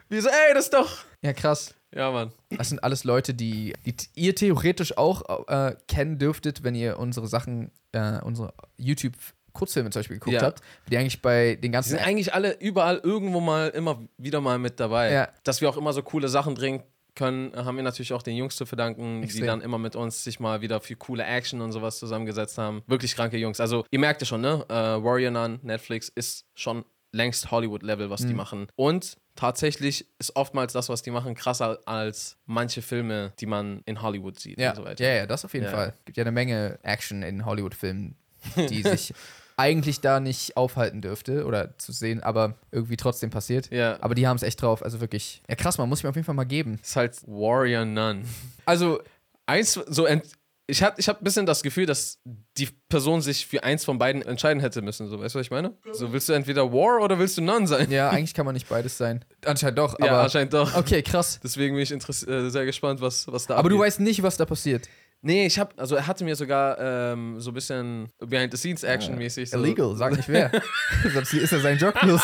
Wir 0.09 0.21
so, 0.21 0.29
ey, 0.29 0.53
das 0.53 0.65
ist 0.65 0.73
doch. 0.73 0.89
Ja, 1.21 1.33
krass. 1.33 1.75
Ja, 1.93 2.11
Mann. 2.11 2.31
Das 2.49 2.69
sind 2.69 2.83
alles 2.83 3.03
Leute, 3.03 3.33
die, 3.33 3.73
die 3.85 3.95
ihr 4.15 4.35
theoretisch 4.35 4.97
auch 4.97 5.47
äh, 5.47 5.75
kennen 5.87 6.17
dürftet, 6.19 6.63
wenn 6.63 6.75
ihr 6.75 6.99
unsere 6.99 7.27
Sachen, 7.27 7.71
äh, 7.93 8.19
unsere 8.21 8.53
YouTube-Kurzfilme 8.77 9.89
zum 9.89 9.99
Beispiel 9.99 10.17
geguckt 10.17 10.35
Ja. 10.35 10.41
habt, 10.43 10.61
die 10.89 10.97
eigentlich 10.97 11.21
bei 11.21 11.55
den 11.55 11.61
Die 11.63 11.69
ganzen 11.71 11.89
sind 11.91 11.99
eigentlich 12.05 12.33
alle 12.33 12.57
überall 12.59 12.97
irgendwo 13.03 13.39
mal 13.39 13.69
immer 13.69 13.99
wieder 14.17 14.41
mal 14.41 14.59
mit 14.59 14.79
dabei. 14.79 15.11
Ja. 15.11 15.29
Dass 15.43 15.61
wir 15.61 15.69
auch 15.69 15.77
immer 15.77 15.93
so 15.93 16.03
coole 16.03 16.27
Sachen 16.29 16.55
drehen 16.55 16.83
können, 17.15 17.53
haben 17.55 17.75
wir 17.75 17.83
natürlich 17.83 18.13
auch 18.13 18.21
den 18.21 18.35
Jungs 18.37 18.55
zu 18.55 18.65
verdanken, 18.65 19.23
Extrem. 19.23 19.41
die 19.41 19.47
dann 19.47 19.61
immer 19.61 19.77
mit 19.79 19.95
uns 19.95 20.23
sich 20.23 20.39
mal 20.39 20.61
wieder 20.61 20.79
für 20.79 20.95
coole 20.95 21.23
Action 21.25 21.59
und 21.61 21.71
sowas 21.71 21.97
zusammengesetzt 21.99 22.57
haben. 22.57 22.83
Wirklich 22.87 23.15
kranke 23.15 23.37
Jungs. 23.37 23.59
Also 23.59 23.83
ihr 23.91 23.99
merkt 23.99 24.21
ja 24.21 24.25
schon, 24.27 24.41
ne? 24.41 24.63
Äh, 24.69 24.73
Warrior 25.03 25.31
Nun, 25.31 25.59
Netflix 25.63 26.09
ist 26.09 26.45
schon 26.55 26.85
längst 27.11 27.49
Hollywood-Level, 27.49 28.09
was 28.11 28.21
die 28.21 28.27
Mhm. 28.27 28.35
machen. 28.35 28.67
Und 28.75 29.17
tatsächlich 29.39 30.05
ist 30.19 30.36
oftmals 30.36 30.74
das, 30.74 30.89
was 30.89 31.01
die 31.01 31.12
machen, 31.12 31.34
krasser 31.34 31.79
als 31.86 32.36
manche 32.46 32.81
Filme, 32.81 33.31
die 33.39 33.46
man 33.46 33.81
in 33.86 34.01
Hollywood 34.01 34.38
sieht 34.39 34.60
Ja, 34.60 34.72
und 34.72 34.75
so 34.75 34.84
weiter. 34.84 35.03
ja, 35.03 35.13
ja, 35.15 35.25
das 35.25 35.46
auf 35.46 35.53
jeden 35.53 35.65
Ja. 35.67 35.72
Fall. 35.72 35.93
Gibt 36.05 36.17
ja 36.17 36.24
eine 36.24 36.31
Menge 36.31 36.77
Action 36.84 37.24
in 37.24 37.46
Hollywood-Filmen, 37.46 38.15
die 38.55 38.84
sich 38.84 39.13
eigentlich 39.55 40.01
da 40.01 40.19
nicht 40.19 40.58
aufhalten 40.58 41.01
dürfte 41.01 41.46
oder 41.46 41.77
zu 41.77 41.91
sehen, 41.91 42.22
aber 42.22 42.55
irgendwie 42.72 42.98
trotzdem 42.98 43.29
passiert. 43.29 43.72
Ja. 43.72 43.98
Aber 44.01 44.15
die 44.15 44.27
haben 44.27 44.36
es 44.38 44.43
echt 44.43 44.62
drauf. 44.62 44.84
Also 44.84 45.00
wirklich. 45.01 45.41
Ja, 45.50 45.55
krass, 45.55 45.77
man 45.77 45.88
muss 45.89 46.03
mir 46.03 46.10
auf 46.10 46.15
jeden 46.15 46.25
Fall 46.25 46.36
mal 46.36 46.46
geben. 46.46 46.79
Ist 46.81 46.96
halt 46.96 47.15
Warrior 47.27 47.86
Nun. 47.86 48.25
Also, 48.65 49.01
eins 49.46 49.74
so 49.74 50.05
ent 50.05 50.24
ich 50.69 50.83
habe 50.83 50.95
ich 50.99 51.09
hab 51.09 51.21
ein 51.21 51.23
bisschen 51.23 51.45
das 51.45 51.63
Gefühl, 51.63 51.85
dass 51.85 52.19
die 52.57 52.69
Person 52.88 53.21
sich 53.21 53.45
für 53.47 53.63
eins 53.63 53.83
von 53.83 53.97
beiden 53.97 54.21
entscheiden 54.21 54.61
hätte 54.61 54.81
müssen. 54.81 55.07
So, 55.09 55.19
weißt 55.19 55.35
du, 55.35 55.39
was 55.39 55.45
ich 55.47 55.51
meine? 55.51 55.75
So, 55.91 56.13
willst 56.13 56.29
du 56.29 56.33
entweder 56.33 56.71
War 56.71 57.01
oder 57.01 57.17
willst 57.19 57.38
du 57.38 57.41
None 57.41 57.67
sein? 57.67 57.89
ja, 57.91 58.09
eigentlich 58.11 58.33
kann 58.33 58.45
man 58.45 58.53
nicht 58.53 58.69
beides 58.69 58.97
sein. 58.97 59.25
Anscheinend 59.45 59.79
doch, 59.79 59.99
ja, 59.99 60.07
aber. 60.07 60.21
anscheinend 60.21 60.53
doch. 60.53 60.75
okay, 60.75 61.01
krass. 61.01 61.39
Deswegen 61.43 61.75
bin 61.75 61.83
ich 61.83 61.91
äh, 61.91 62.49
sehr 62.49 62.65
gespannt, 62.65 63.01
was, 63.01 63.27
was 63.27 63.47
da 63.47 63.55
Aber 63.55 63.69
du 63.69 63.75
abgeht. 63.75 63.88
weißt 63.88 63.99
nicht, 64.01 64.23
was 64.23 64.38
da 64.38 64.45
passiert. 64.45 64.88
Nee, 65.21 65.45
ich 65.45 65.59
habe, 65.59 65.73
also 65.75 65.95
er 65.95 66.07
hatte 66.07 66.23
mir 66.23 66.35
sogar 66.38 66.77
ähm, 66.79 67.41
so 67.41 67.51
ein 67.51 67.53
bisschen 67.53 68.07
Behind-the-Scenes-Action-mäßig. 68.19 69.49
So, 69.49 69.57
Illegal, 69.57 69.93
sag 69.97 70.15
nicht 70.15 70.29
wer. 70.29 70.49
Sonst 71.13 71.33
ist 71.33 71.51
er 71.51 71.59
sein 71.59 71.77
Job 71.77 71.93
plus. 71.95 72.21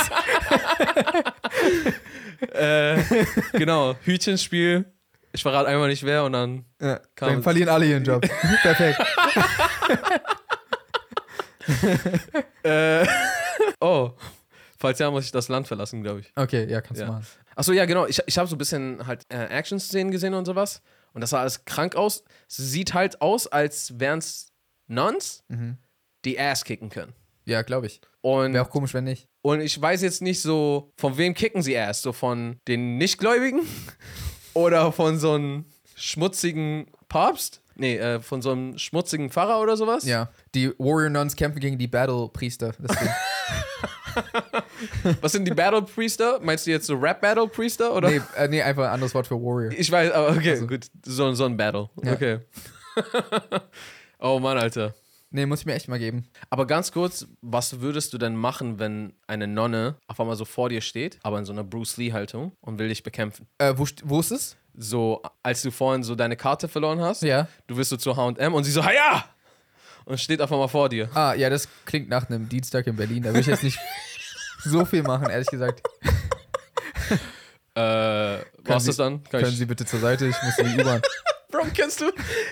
Äh, 2.53 2.97
genau, 3.53 3.95
Hütchenspiel. 4.03 4.85
Ich 5.35 5.41
verrate 5.43 5.67
einfach 5.69 5.87
nicht 5.87 6.03
wer 6.03 6.23
und 6.23 6.31
dann. 6.33 6.65
Ja, 6.81 6.99
Kam- 7.15 7.29
dann 7.29 7.43
verlieren 7.43 7.69
alle 7.69 7.85
ihren 7.85 8.03
Job. 8.03 8.21
Perfekt. 8.61 8.99
Äh, 12.63 13.05
oh. 13.79 14.11
Falls 14.77 14.99
ja, 14.99 15.09
muss 15.09 15.25
ich 15.25 15.31
das 15.31 15.47
Land 15.47 15.67
verlassen, 15.67 16.03
glaube 16.03 16.19
ich. 16.19 16.31
Okay, 16.35 16.69
ja, 16.69 16.81
kannst 16.81 16.99
Ja. 16.99 17.07
du 17.07 17.13
machen. 17.13 17.25
Achso, 17.55 17.71
ja, 17.71 17.85
genau. 17.85 18.05
Ich, 18.07 18.21
ich 18.25 18.37
habe 18.37 18.47
so 18.47 18.55
ein 18.55 18.57
bisschen 18.59 19.05
halt 19.07 19.23
äh, 19.29 19.45
Action-Szenen 19.45 20.11
gesehen 20.11 20.33
und 20.33 20.45
sowas. 20.45 20.81
Und 21.13 21.21
das 21.21 21.29
sah 21.29 21.39
alles 21.41 21.63
krank 21.65 21.95
aus. 21.95 22.23
Sieht 22.47 22.93
halt 22.93 23.21
aus, 23.21 23.47
als 23.47 23.99
wären 23.99 24.19
es 24.19 24.51
Nuns, 24.87 25.43
Mhm. 25.47 25.77
die 26.25 26.39
Ass 26.39 26.65
kicken 26.65 26.89
können. 26.89 27.13
Ja, 27.45 27.61
glaube 27.61 27.87
ich. 27.87 28.01
Und, 28.21 28.53
Wäre 28.53 28.65
auch 28.65 28.69
komisch, 28.69 28.93
wenn 28.93 29.03
nicht. 29.05 29.27
und 29.41 29.61
ich 29.61 29.79
weiß 29.79 30.01
jetzt 30.01 30.21
nicht 30.21 30.41
so, 30.41 30.91
von 30.97 31.17
wem 31.17 31.33
kicken 31.33 31.61
sie 31.61 31.77
Ass? 31.77 32.01
So 32.01 32.11
von 32.13 32.59
den 32.67 32.97
Nichtgläubigen? 32.97 33.61
Oder 34.55 34.91
von 34.91 35.19
so 35.19 35.33
einem 35.33 35.65
schmutzigen 35.95 36.87
Papst? 37.07 37.61
Nee, 37.75 37.97
äh, 37.97 38.19
von 38.19 38.41
so 38.41 38.51
einem 38.51 38.77
schmutzigen 38.77 39.29
Pfarrer 39.29 39.61
oder 39.61 39.77
sowas? 39.77 40.05
Ja. 40.05 40.29
Die 40.55 40.69
Warrior 40.79 41.09
Nuns 41.09 41.35
kämpfen 41.35 41.59
gegen 41.59 41.77
die 41.77 41.87
Battle-Priester. 41.87 42.73
Deswegen. 42.79 43.11
Was 45.21 45.31
sind 45.31 45.45
die 45.45 45.53
Battle 45.53 45.81
Priester? 45.81 46.39
Meinst 46.41 46.65
du 46.65 46.71
jetzt 46.71 46.87
so 46.87 46.95
Rap 46.95 47.21
Battle 47.21 47.47
Priester? 47.47 47.93
Oder? 47.93 48.09
nee, 48.09 48.21
äh, 48.37 48.47
nee, 48.47 48.61
einfach 48.61 48.85
ein 48.85 48.91
anderes 48.91 49.13
Wort 49.13 49.27
für 49.27 49.35
Warrior. 49.35 49.71
Ich 49.71 49.91
weiß, 49.91 50.11
aber 50.11 50.29
okay, 50.29 50.59
gut. 50.65 50.87
So, 51.05 51.33
so 51.33 51.45
ein 51.45 51.57
Battle. 51.57 51.89
Ja. 52.03 52.13
Okay. 52.13 52.39
oh 54.19 54.39
Mann, 54.39 54.57
Alter. 54.57 54.93
Nee, 55.35 55.45
muss 55.45 55.59
ich 55.59 55.65
mir 55.65 55.73
echt 55.73 55.89
mal 55.89 55.99
geben. 55.99 56.29
Aber 56.49 56.65
ganz 56.65 56.93
kurz, 56.93 57.27
was 57.41 57.81
würdest 57.81 58.13
du 58.13 58.17
denn 58.17 58.37
machen, 58.37 58.79
wenn 58.79 59.11
eine 59.27 59.47
Nonne 59.47 59.97
auf 60.07 60.17
einmal 60.21 60.37
so 60.37 60.45
vor 60.45 60.69
dir 60.69 60.79
steht, 60.79 61.19
aber 61.23 61.37
in 61.39 61.43
so 61.43 61.51
einer 61.51 61.65
Bruce 61.65 61.97
Lee-Haltung 61.97 62.53
und 62.61 62.79
will 62.79 62.87
dich 62.87 63.03
bekämpfen? 63.03 63.45
Äh, 63.57 63.73
wo, 63.75 63.85
wo 64.05 64.21
ist 64.21 64.31
es? 64.31 64.55
So, 64.77 65.21
als 65.43 65.61
du 65.61 65.71
vorhin 65.71 66.03
so 66.03 66.15
deine 66.15 66.37
Karte 66.37 66.69
verloren 66.69 67.01
hast, 67.01 67.21
Ja. 67.21 67.49
du 67.67 67.75
bist 67.75 67.89
so 67.89 67.97
zu 67.97 68.15
HM 68.15 68.53
und 68.53 68.63
sie 68.63 68.71
so, 68.71 68.79
ja! 68.81 69.25
Und 70.05 70.21
steht 70.21 70.41
auf 70.41 70.53
einmal 70.53 70.69
vor 70.69 70.87
dir. 70.87 71.09
Ah, 71.13 71.33
ja, 71.33 71.49
das 71.49 71.67
klingt 71.83 72.07
nach 72.07 72.29
einem 72.29 72.47
Dienstag 72.47 72.87
in 72.87 72.95
Berlin. 72.95 73.23
Da 73.23 73.33
will 73.33 73.41
ich 73.41 73.47
jetzt 73.47 73.63
nicht 73.63 73.79
so 74.63 74.85
viel 74.85 75.03
machen, 75.03 75.29
ehrlich 75.29 75.49
gesagt. 75.49 75.81
Äh, 77.73 77.81
war's 78.63 78.83
Sie- 78.83 78.87
das 78.87 78.97
dann? 78.97 79.21
Kann 79.23 79.41
Können 79.41 79.51
ich- 79.51 79.57
Sie 79.57 79.65
bitte 79.65 79.85
zur 79.85 79.99
Seite? 79.99 80.27
Ich 80.27 80.35
muss 80.43 80.57
in 80.59 80.75
die 80.77 80.81
U-Bahn. 80.81 81.01
Bro, 81.51 81.65
kennst 81.73 81.99
du, 82.01 82.11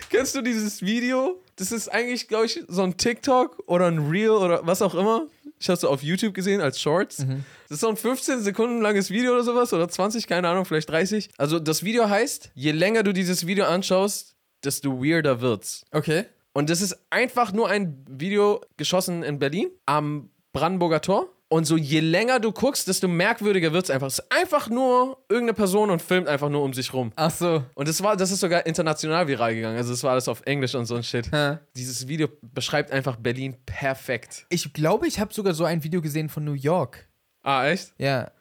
kennst 0.10 0.36
du 0.36 0.42
dieses 0.42 0.82
Video? 0.82 1.42
Das 1.56 1.72
ist 1.72 1.88
eigentlich, 1.90 2.28
glaube 2.28 2.46
ich, 2.46 2.64
so 2.68 2.82
ein 2.84 2.98
TikTok 2.98 3.64
oder 3.68 3.88
ein 3.88 4.10
Reel 4.10 4.32
oder 4.32 4.66
was 4.66 4.82
auch 4.82 4.96
immer. 4.96 5.28
Ich 5.60 5.70
habe 5.70 5.78
es 5.78 5.86
auf 5.86 6.04
YouTube 6.04 6.34
gesehen 6.34 6.62
als 6.62 6.82
Shorts. 6.82 7.18
Das 7.18 7.72
ist 7.72 7.80
so 7.82 7.88
ein 7.88 7.96
15 7.96 8.42
Sekunden 8.42 8.82
langes 8.82 9.12
Video 9.12 9.34
oder 9.34 9.44
sowas 9.44 9.72
oder 9.72 9.88
20, 9.88 10.28
keine 10.28 10.50
Ahnung, 10.50 10.66
vielleicht 10.66 10.90
30. 10.90 11.30
Also 11.38 11.60
das 11.60 11.84
Video 11.84 12.10
heißt, 12.10 12.52
je 12.54 12.72
länger 12.72 13.04
du 13.04 13.14
dieses 13.14 13.48
Video 13.48 13.66
anschaust, 13.66 14.36
desto 14.64 15.02
weirder 15.04 15.42
wird's. 15.42 15.86
Okay. 15.92 16.26
Und 16.54 16.70
das 16.70 16.82
ist 16.82 16.98
einfach 17.10 17.54
nur 17.54 17.70
ein 17.70 18.06
Video 18.10 18.62
geschossen 18.78 19.24
in 19.24 19.40
Berlin 19.40 19.70
am 19.86 20.30
Brandenburger 20.52 21.02
Tor. 21.02 21.33
Und 21.54 21.66
so 21.66 21.78
je 21.78 22.00
länger 22.00 22.40
du 22.40 22.52
guckst, 22.52 22.88
desto 22.88 23.08
merkwürdiger 23.08 23.74
wird's 23.74 23.92
einfach. 23.92 24.08
Es 24.08 24.18
ist 24.18 24.32
einfach 24.32 24.70
nur 24.70 25.24
irgendeine 25.30 25.54
Person 25.54 25.92
und 25.92 26.02
filmt 26.02 26.28
einfach 26.28 26.50
nur 26.50 26.64
um 26.64 26.74
sich 26.74 26.92
rum. 26.94 27.14
Ach 27.16 27.30
so. 27.30 27.64
Und 27.76 27.88
das 27.88 28.02
war, 28.02 28.18
das 28.18 28.32
ist 28.32 28.40
sogar 28.40 28.66
international 28.66 29.28
viral 29.28 29.54
gegangen. 29.54 29.78
Also 29.78 29.92
das 29.92 30.02
war 30.02 30.14
alles 30.14 30.28
auf 30.28 30.42
Englisch 30.48 30.74
und 30.74 30.88
so 30.88 30.96
ein 30.96 31.04
Shit. 31.04 31.32
Hä? 31.32 31.60
Dieses 31.76 32.08
Video 32.08 32.28
beschreibt 32.42 32.92
einfach 32.92 33.18
Berlin 33.18 33.56
perfekt. 33.68 34.48
Ich 34.50 34.74
glaube, 34.74 35.06
ich 35.08 35.20
habe 35.20 35.32
sogar 35.32 35.54
so 35.54 35.64
ein 35.64 35.84
Video 35.84 36.02
gesehen 36.02 36.28
von 36.28 36.44
New 36.44 36.54
York. 36.54 37.08
Ah, 37.44 37.68
echt? 37.68 37.94
Ja. 38.00 38.32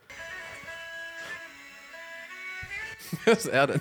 Was 3.26 3.44
ist 3.44 3.48
er 3.48 3.66
denn? 3.66 3.80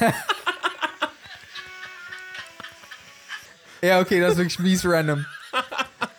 Ja, 3.82 4.00
okay, 4.00 4.20
das 4.20 4.32
ist 4.32 4.38
wirklich 4.38 4.58
mies 4.58 4.84
random. 4.84 5.24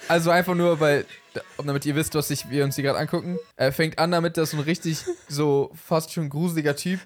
Also 0.08 0.32
einfach 0.32 0.56
nur, 0.56 0.80
weil, 0.80 1.06
damit 1.64 1.86
ihr 1.86 1.96
wisst, 1.96 2.16
was 2.16 2.30
ich, 2.32 2.50
wir 2.50 2.64
uns 2.64 2.76
hier 2.76 2.84
gerade 2.84 3.00
angucken. 3.00 3.38
Er 3.56 3.72
fängt 3.72 4.00
an 4.00 4.12
damit, 4.12 4.38
dass 4.38 4.52
so 4.52 4.58
ein 4.58 4.64
richtig, 4.64 5.00
so 5.28 5.72
fast 5.88 6.12
schon 6.14 6.30
gruseliger 6.30 6.76
Typ, 6.76 7.00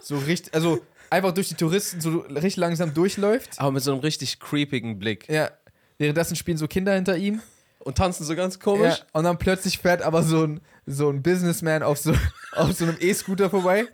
so 0.00 0.18
richtig, 0.18 0.54
also 0.54 0.80
einfach 1.10 1.32
durch 1.32 1.48
die 1.48 1.54
Touristen 1.54 2.00
so 2.00 2.18
richtig 2.20 2.56
langsam 2.56 2.94
durchläuft. 2.94 3.58
Aber 3.58 3.72
mit 3.72 3.82
so 3.82 3.92
einem 3.92 4.00
richtig 4.00 4.38
creepigen 4.40 4.98
Blick. 4.98 5.28
Ja. 5.28 5.50
Währenddessen 5.98 6.36
spielen 6.36 6.56
so 6.58 6.68
Kinder 6.68 6.94
hinter 6.94 7.16
ihm. 7.16 7.42
Und 7.80 7.98
tanzen 7.98 8.24
so 8.24 8.36
ganz 8.36 8.54
Ja, 8.54 8.60
komisch. 8.62 9.02
und 9.12 9.24
dann 9.24 9.38
plötzlich 9.38 9.78
fährt 9.78 10.02
aber 10.02 10.22
so 10.22 10.44
ein, 10.46 10.60
so 10.86 11.08
ein 11.10 11.20
Businessman 11.20 11.82
auf 11.82 11.98
so, 11.98 12.14
auf 12.54 12.72
so 12.72 12.84
einem 12.84 12.96
E-Scooter 13.00 13.50
vorbei. 13.50 13.86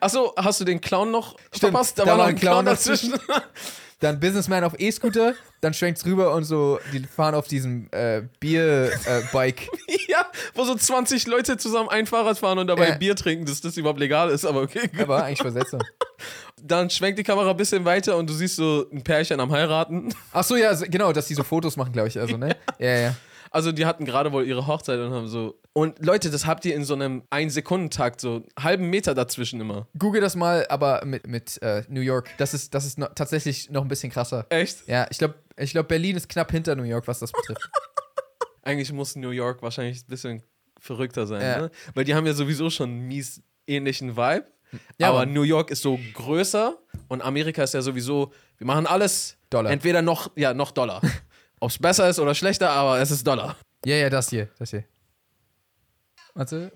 Achso, 0.00 0.32
hast 0.36 0.60
du 0.60 0.64
den 0.64 0.80
Clown 0.80 1.10
noch 1.10 1.36
Stimmt, 1.48 1.60
verpasst? 1.72 1.98
da 1.98 2.04
Da, 2.04 2.10
war 2.12 2.16
noch 2.18 2.24
ein 2.26 2.36
Clown 2.36 2.64
Clown 2.64 2.64
dazwischen. 2.66 3.14
Dann 4.00 4.18
Businessman 4.18 4.64
auf 4.64 4.72
E-Scooter, 4.78 5.34
dann 5.60 5.74
schwenkt's 5.74 6.06
rüber 6.06 6.32
und 6.34 6.44
so, 6.44 6.80
die 6.90 7.00
fahren 7.04 7.34
auf 7.34 7.46
diesem 7.48 7.86
äh, 7.90 8.22
Bier-Bike. 8.40 9.68
ja, 10.08 10.24
wo 10.54 10.64
so 10.64 10.74
20 10.74 11.26
Leute 11.26 11.58
zusammen 11.58 11.90
ein 11.90 12.06
Fahrrad 12.06 12.38
fahren 12.38 12.58
und 12.58 12.66
dabei 12.68 12.88
Ja. 12.88 12.94
Bier 12.96 13.14
trinken, 13.14 13.44
dass 13.44 13.60
das 13.60 13.76
überhaupt 13.76 14.00
legal 14.00 14.30
ist, 14.30 14.46
aber 14.46 14.62
okay. 14.62 14.88
gut. 14.88 15.00
Aber 15.02 15.22
eigentlich 15.24 15.52
seltsam. 15.52 15.80
Dann 16.62 16.88
schwenkt 16.88 17.18
die 17.18 17.22
Kamera 17.24 17.50
ein 17.50 17.56
bisschen 17.58 17.84
weiter 17.84 18.16
und 18.16 18.28
du 18.30 18.32
siehst 18.32 18.56
so 18.56 18.86
ein 18.90 19.02
Pärchen 19.02 19.38
am 19.38 19.52
heiraten. 19.52 20.14
Ach 20.32 20.44
so, 20.44 20.56
ja, 20.56 20.74
so- 20.74 20.86
genau, 20.88 21.12
dass 21.12 21.26
die 21.26 21.34
so 21.34 21.42
Fotos 21.42 21.76
machen, 21.76 21.92
glaube 21.92 22.08
ich. 22.08 22.18
Also, 22.18 22.38
ne? 22.38 22.56
Ja, 22.78 22.96
ja. 22.96 23.14
Also 23.50 23.72
die 23.72 23.84
hatten 23.84 24.04
gerade 24.04 24.30
wohl 24.32 24.46
ihre 24.46 24.66
Hochzeit 24.68 24.98
und 25.00 25.12
haben 25.12 25.26
so. 25.26 25.60
Und 25.72 26.04
Leute, 26.04 26.30
das 26.30 26.46
habt 26.46 26.64
ihr 26.64 26.74
in 26.74 26.84
so 26.84 26.94
einem 26.94 27.22
Ein-Sekunden-Takt, 27.30 28.20
so 28.20 28.36
einen 28.36 28.44
halben 28.58 28.90
Meter 28.90 29.14
dazwischen 29.14 29.60
immer. 29.60 29.88
Google 29.98 30.20
das 30.20 30.36
mal, 30.36 30.66
aber 30.68 31.04
mit, 31.04 31.26
mit 31.26 31.60
äh, 31.62 31.82
New 31.88 32.00
York. 32.00 32.28
Das 32.38 32.54
ist, 32.54 32.74
das 32.74 32.84
ist 32.86 32.98
noch, 32.98 33.12
tatsächlich 33.14 33.68
noch 33.70 33.82
ein 33.82 33.88
bisschen 33.88 34.10
krasser. 34.12 34.46
Echt? 34.50 34.86
Ja, 34.86 35.06
ich 35.10 35.18
glaube, 35.18 35.34
ich 35.56 35.72
glaub, 35.72 35.88
Berlin 35.88 36.16
ist 36.16 36.28
knapp 36.28 36.50
hinter 36.52 36.76
New 36.76 36.84
York, 36.84 37.08
was 37.08 37.18
das 37.18 37.32
betrifft. 37.32 37.68
Eigentlich 38.62 38.92
muss 38.92 39.16
New 39.16 39.30
York 39.30 39.62
wahrscheinlich 39.62 40.02
ein 40.02 40.06
bisschen 40.08 40.42
verrückter 40.78 41.26
sein, 41.26 41.40
Ja. 41.42 41.60
ne? 41.62 41.70
Weil 41.94 42.04
die 42.04 42.14
haben 42.14 42.26
ja 42.26 42.34
sowieso 42.34 42.70
schon 42.70 42.90
einen 42.90 43.08
mies 43.08 43.42
ähnlichen 43.66 44.16
Vibe. 44.16 44.46
Ja, 44.98 45.08
aber. 45.10 45.26
New 45.26 45.42
York 45.42 45.70
ist 45.70 45.82
so 45.82 45.98
größer 46.14 46.78
und 47.08 47.22
Amerika 47.22 47.62
ist 47.64 47.74
ja 47.74 47.82
sowieso, 47.82 48.32
wir 48.58 48.66
machen 48.66 48.86
alles 48.86 49.36
Dollar. 49.50 49.72
entweder 49.72 50.02
noch, 50.02 50.30
ja, 50.36 50.54
noch 50.54 50.70
Dollar. 50.70 51.00
Ob 51.60 51.70
es 51.70 51.78
besser 51.78 52.08
ist 52.08 52.18
oder 52.18 52.34
schlechter, 52.34 52.70
aber 52.70 52.98
es 52.98 53.10
ist 53.10 53.26
Dollar. 53.26 53.56
Ja, 53.84 53.96
ja, 53.96 54.10
das 54.10 54.30
hier, 54.30 54.48
das 54.58 54.70
hier. 54.70 54.84
Warte. 56.34 56.72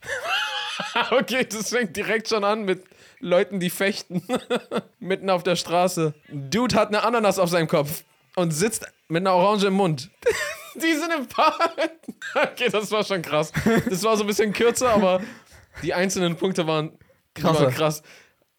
okay, 1.10 1.44
das 1.44 1.70
fängt 1.70 1.96
direkt 1.96 2.28
schon 2.28 2.44
an 2.44 2.64
mit 2.64 2.84
Leuten, 3.20 3.60
die 3.60 3.70
fechten. 3.70 4.22
Mitten 4.98 5.30
auf 5.30 5.42
der 5.42 5.56
Straße. 5.56 6.14
Ein 6.28 6.50
Dude 6.50 6.76
hat 6.76 6.88
eine 6.88 7.02
Ananas 7.02 7.38
auf 7.38 7.50
seinem 7.50 7.66
Kopf 7.68 8.04
und 8.36 8.50
sitzt 8.50 8.86
mit 9.08 9.22
einer 9.22 9.34
Orange 9.34 9.66
im 9.66 9.74
Mund. 9.74 10.10
Die 10.74 10.94
sind 10.94 11.12
im 11.12 11.26
Park. 11.26 11.90
Okay, 12.34 12.68
das 12.70 12.92
war 12.92 13.02
schon 13.02 13.20
krass. 13.20 13.52
Das 13.88 14.04
war 14.04 14.16
so 14.16 14.22
ein 14.22 14.28
bisschen 14.28 14.52
kürzer, 14.52 14.90
aber 14.90 15.20
die 15.82 15.92
einzelnen 15.92 16.36
Punkte 16.36 16.68
waren 16.68 16.96
krass. 17.34 18.02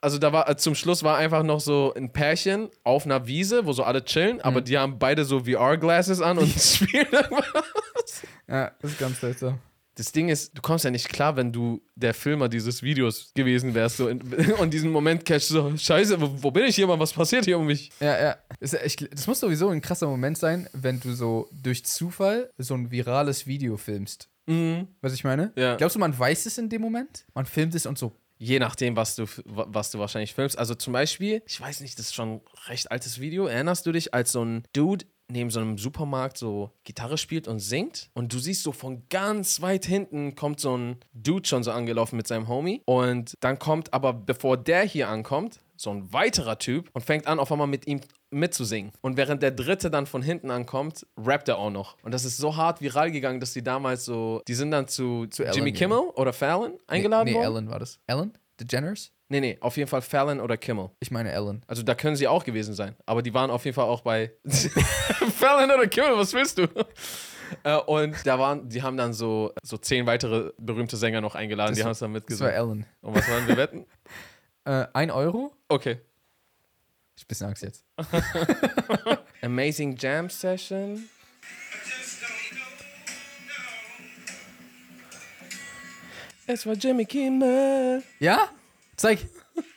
Also 0.01 0.17
da 0.17 0.31
war 0.31 0.49
äh, 0.49 0.55
zum 0.55 0.75
Schluss 0.75 1.03
war 1.03 1.17
einfach 1.17 1.43
noch 1.43 1.59
so 1.59 1.93
ein 1.95 2.11
Pärchen 2.11 2.69
auf 2.83 3.05
einer 3.05 3.27
Wiese, 3.27 3.65
wo 3.65 3.73
so 3.73 3.83
alle 3.83 4.03
chillen, 4.05 4.39
aber 4.41 4.61
die 4.61 4.77
haben 4.77 4.97
beide 4.97 5.25
so 5.25 5.41
VR-Glasses 5.43 6.21
an 6.21 6.37
und 6.37 6.49
spielen 6.59 7.07
irgendwas. 7.11 8.23
Ja, 8.47 8.71
das 8.81 8.91
ist 8.91 8.99
ganz 8.99 9.19
seltsam. 9.19 9.59
Das 9.95 10.13
Ding 10.13 10.29
ist, 10.29 10.57
du 10.57 10.61
kommst 10.61 10.85
ja 10.85 10.91
nicht 10.91 11.09
klar, 11.09 11.35
wenn 11.35 11.51
du 11.51 11.81
der 11.95 12.13
Filmer 12.13 12.47
dieses 12.47 12.81
Videos 12.81 13.33
gewesen 13.35 13.73
wärst 13.73 13.97
so 13.97 14.07
in, 14.07 14.21
und 14.59 14.73
diesen 14.73 14.91
Moment 14.91 15.25
catchst, 15.25 15.49
so, 15.49 15.75
scheiße, 15.75 16.21
wo, 16.21 16.31
wo 16.41 16.51
bin 16.51 16.63
ich 16.63 16.75
hier, 16.75 16.87
Mann, 16.87 16.99
was 17.01 17.11
passiert 17.11 17.43
hier 17.43 17.59
um 17.59 17.65
mich? 17.65 17.91
Ja, 17.99 18.17
ja. 18.17 18.37
Das, 18.61 18.73
echt, 18.73 19.11
das 19.11 19.27
muss 19.27 19.41
sowieso 19.41 19.67
ein 19.67 19.81
krasser 19.81 20.07
Moment 20.07 20.37
sein, 20.37 20.69
wenn 20.71 21.01
du 21.01 21.11
so 21.11 21.49
durch 21.51 21.83
Zufall 21.83 22.49
so 22.57 22.75
ein 22.75 22.91
virales 22.91 23.45
Video 23.45 23.75
filmst. 23.75 24.29
Mhm. 24.47 24.87
Was 25.01 25.13
ich 25.13 25.25
meine? 25.25 25.51
Ja. 25.57 25.75
Glaubst 25.75 25.97
du, 25.97 25.99
man 25.99 26.17
weiß 26.17 26.45
es 26.45 26.57
in 26.57 26.69
dem 26.69 26.81
Moment? 26.81 27.25
Man 27.33 27.45
filmt 27.45 27.75
es 27.75 27.85
und 27.85 27.97
so. 27.97 28.15
Je 28.41 28.57
nachdem, 28.57 28.95
was 28.95 29.15
du, 29.15 29.25
was 29.45 29.91
du 29.91 29.99
wahrscheinlich 29.99 30.33
filmst. 30.33 30.57
Also 30.57 30.73
zum 30.73 30.93
Beispiel, 30.93 31.43
ich 31.45 31.59
weiß 31.59 31.81
nicht, 31.81 31.99
das 31.99 32.07
ist 32.07 32.15
schon 32.15 32.35
ein 32.35 32.41
recht 32.67 32.89
altes 32.89 33.19
Video. 33.19 33.47
Erinnerst 33.47 33.85
du 33.85 33.91
dich, 33.91 34.13
als 34.13 34.31
so 34.31 34.43
ein 34.43 34.63
Dude 34.73 35.05
neben 35.27 35.49
so 35.51 35.59
einem 35.59 35.77
Supermarkt 35.77 36.37
so 36.37 36.71
Gitarre 36.85 37.17
spielt 37.17 37.49
und 37.49 37.59
singt? 37.59 38.09
Und 38.13 38.33
du 38.33 38.39
siehst 38.39 38.63
so 38.63 38.71
von 38.71 39.03
ganz 39.09 39.61
weit 39.61 39.85
hinten 39.85 40.35
kommt 40.35 40.61
so 40.61 40.77
ein 40.77 40.97
Dude 41.13 41.47
schon 41.47 41.63
so 41.63 41.71
angelaufen 41.71 42.15
mit 42.15 42.27
seinem 42.27 42.47
Homie. 42.47 42.81
Und 42.85 43.35
dann 43.41 43.59
kommt 43.59 43.93
aber, 43.93 44.13
bevor 44.13 44.55
der 44.55 44.83
hier 44.83 45.09
ankommt, 45.09 45.59
so 45.75 45.91
ein 45.91 46.11
weiterer 46.11 46.59
Typ 46.59 46.89
und 46.93 47.03
fängt 47.03 47.27
an, 47.27 47.39
auf 47.39 47.51
einmal 47.51 47.67
mit 47.67 47.87
ihm 47.87 48.01
mitzusingen. 48.31 48.91
Und 49.01 49.17
während 49.17 49.41
der 49.41 49.51
dritte 49.51 49.89
dann 49.89 50.05
von 50.05 50.21
hinten 50.21 50.51
ankommt, 50.51 51.05
rappt 51.17 51.47
er 51.47 51.57
auch 51.57 51.71
noch. 51.71 51.97
Und 52.03 52.13
das 52.13 52.25
ist 52.25 52.37
so 52.37 52.55
hart 52.55 52.81
viral 52.81 53.11
gegangen, 53.11 53.39
dass 53.39 53.53
die 53.53 53.63
damals 53.63 54.05
so, 54.05 54.41
die 54.47 54.53
sind 54.53 54.71
dann 54.71 54.87
zu, 54.87 55.27
Zu 55.27 55.43
Ellen 55.43 55.55
Jimmy. 55.55 55.73
Kimmel 55.73 55.99
oder 56.15 56.33
Fallon 56.33 56.79
eingeladen 56.87 57.25
nee, 57.25 57.31
nee, 57.31 57.37
worden. 57.37 57.55
Ellen 57.55 57.69
war 57.69 57.79
das. 57.79 57.99
Ellen? 58.07 58.37
DeGeneres? 58.59 59.11
Nee, 59.31 59.41
nee, 59.41 59.57
auf 59.61 59.77
jeden 59.77 59.87
Fall 59.87 60.01
Fallon 60.01 60.39
oder 60.39 60.57
Kimmel. 60.57 60.89
Ich 60.99 61.11
meine 61.11 61.31
Ellen. 61.31 61.63
Also 61.67 61.83
da 61.83 61.93
können 61.93 62.15
sie 62.15 62.27
auch 62.27 62.43
gewesen 62.43 62.73
sein. 62.73 62.95
Aber 63.05 63.21
die 63.21 63.33
waren 63.33 63.51
auf 63.51 63.63
jeden 63.63 63.75
Fall 63.75 63.85
auch 63.85 64.01
bei 64.01 64.31
Fallon 64.45 65.69
oder 65.71 65.87
Kimmel, 65.87 66.17
was 66.17 66.33
willst 66.33 66.57
du? 66.57 66.67
Äh, 67.63 67.77
und 67.77 68.15
da 68.25 68.39
waren, 68.39 68.67
die 68.69 68.81
haben 68.81 68.97
dann 68.97 69.13
so, 69.13 69.53
so 69.63 69.77
zehn 69.77 70.05
weitere 70.07 70.51
berühmte 70.57 70.97
Sänger 70.97 71.21
noch 71.21 71.35
eingeladen, 71.35 71.71
Das 71.71 71.77
die 71.77 71.83
haben 71.83 71.91
es 71.91 71.99
dann 71.99 72.13
Das 72.13 72.21
war 72.39 72.47
mitgesungen. 72.49 72.53
Ellen. 72.53 72.85
Und 73.01 73.15
was 73.15 73.29
wollen 73.29 73.47
wir 73.47 73.57
wetten? 73.57 73.85
Äh, 74.65 74.87
ein 74.93 75.09
Euro? 75.09 75.53
Okay. 75.69 75.99
Ich 77.19 77.23
hab 77.23 77.27
ein 77.27 77.27
bisschen 77.27 77.47
Angst 77.47 77.63
jetzt. 77.63 77.83
Amazing 79.41 79.97
Jam 79.97 80.29
Session. 80.29 81.09
Es 86.47 86.65
war 86.65 86.75
Jimmy 86.75 87.05
Kimmel. 87.05 88.03
Ja? 88.19 88.47
Zeig. 88.95 89.19
This 89.19 89.27
video 89.27 89.67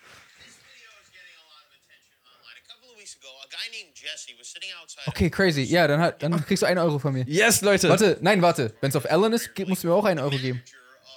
is 1.02 1.11
getting 1.11 1.35
a 1.35 1.42
lot 1.50 1.66
of 1.66 1.74
attention 1.74 2.14
online. 2.22 2.62
A 2.62 2.68
couple 2.70 2.90
of 2.92 2.96
weeks 2.96 3.16
ago, 3.16 3.28
a 3.42 3.48
guy 3.50 3.68
named 3.72 3.92
Jesse 3.96 4.37
was 4.38 4.46
sitting 4.46 4.70
outside. 4.81 5.09
Okay, 5.09 5.28
crazy. 5.28 5.62
Ja, 5.62 5.88
dann, 5.88 6.00
hat, 6.00 6.22
dann 6.22 6.46
kriegst 6.46 6.62
du 6.62 6.66
einen 6.66 6.78
Euro 6.78 7.00
von 7.00 7.12
mir. 7.12 7.24
Yes, 7.26 7.61
Leute. 7.62 7.88
Warte, 7.88 8.18
nein, 8.20 8.40
warte. 8.40 8.72
Wenn 8.81 8.90
es 8.90 8.96
auf 8.96 9.05
Ellen 9.07 9.33
ist, 9.33 9.50
musst 9.66 9.83
du 9.83 9.88
mir 9.88 9.94
auch 9.94 10.05
einen 10.05 10.20
Euro 10.20 10.38
geben. 10.38 10.62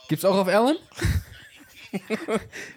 Gibt's 0.10 0.26
auch 0.26 0.36
auf 0.38 0.48
Ellen? 0.48 0.78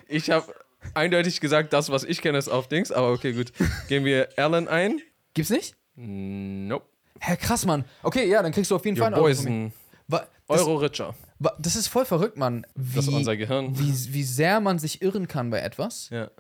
Ich 0.07 0.31
habe 0.31 0.55
eindeutig 0.95 1.41
gesagt, 1.41 1.73
das, 1.73 1.91
was 1.91 2.05
ich 2.05 2.21
kenne, 2.23 2.39
ist 2.39 2.49
auf 2.49 2.69
Dings. 2.69 2.91
Aber 2.93 3.13
okay, 3.13 3.33
gut. 3.33 3.53
Gehen 3.89 4.05
wir 4.05 4.29
Alan 4.37 4.69
ein. 4.69 5.01
Gibt's 5.35 5.51
nicht? 5.51 5.75
Nope. 5.97 6.87
Hä, 7.21 7.37
krass, 7.37 7.67
Mann. 7.67 7.85
Okay, 8.03 8.29
ja, 8.29 8.43
dann 8.43 8.53
kriegst 8.53 8.71
du 8.71 8.77
auf 8.77 8.85
jeden 8.85 8.97
Your 8.97 9.05
Fall 9.05 9.15
einen 9.15 9.23
boy 9.23 9.33
Euro 9.33 9.43
von 9.43 9.53
mir. 9.53 9.65
ein 9.67 9.73
Wa- 10.07 10.27
Das, 10.47 10.61
Euro 10.61 10.77
richer. 10.77 11.15
wa- 11.41 11.57
das 11.59 11.75
ist 11.77 11.89
voll 11.89 12.05
verrückt, 12.05 12.37
Mann. 12.39 12.65
Wie, 12.77 12.97
Das 12.97 13.07
ist 13.09 13.13
unser 13.15 13.37
Gehirn. 13.37 13.77
wie, 13.79 14.15
wie 14.15 14.23
sehr 14.23 14.61
man 14.61 14.79
sich 14.79 15.03
irren 15.03 15.27
kann 15.29 15.51
bei 15.51 15.61
etwas 15.61 16.09
Ja. 16.11 16.31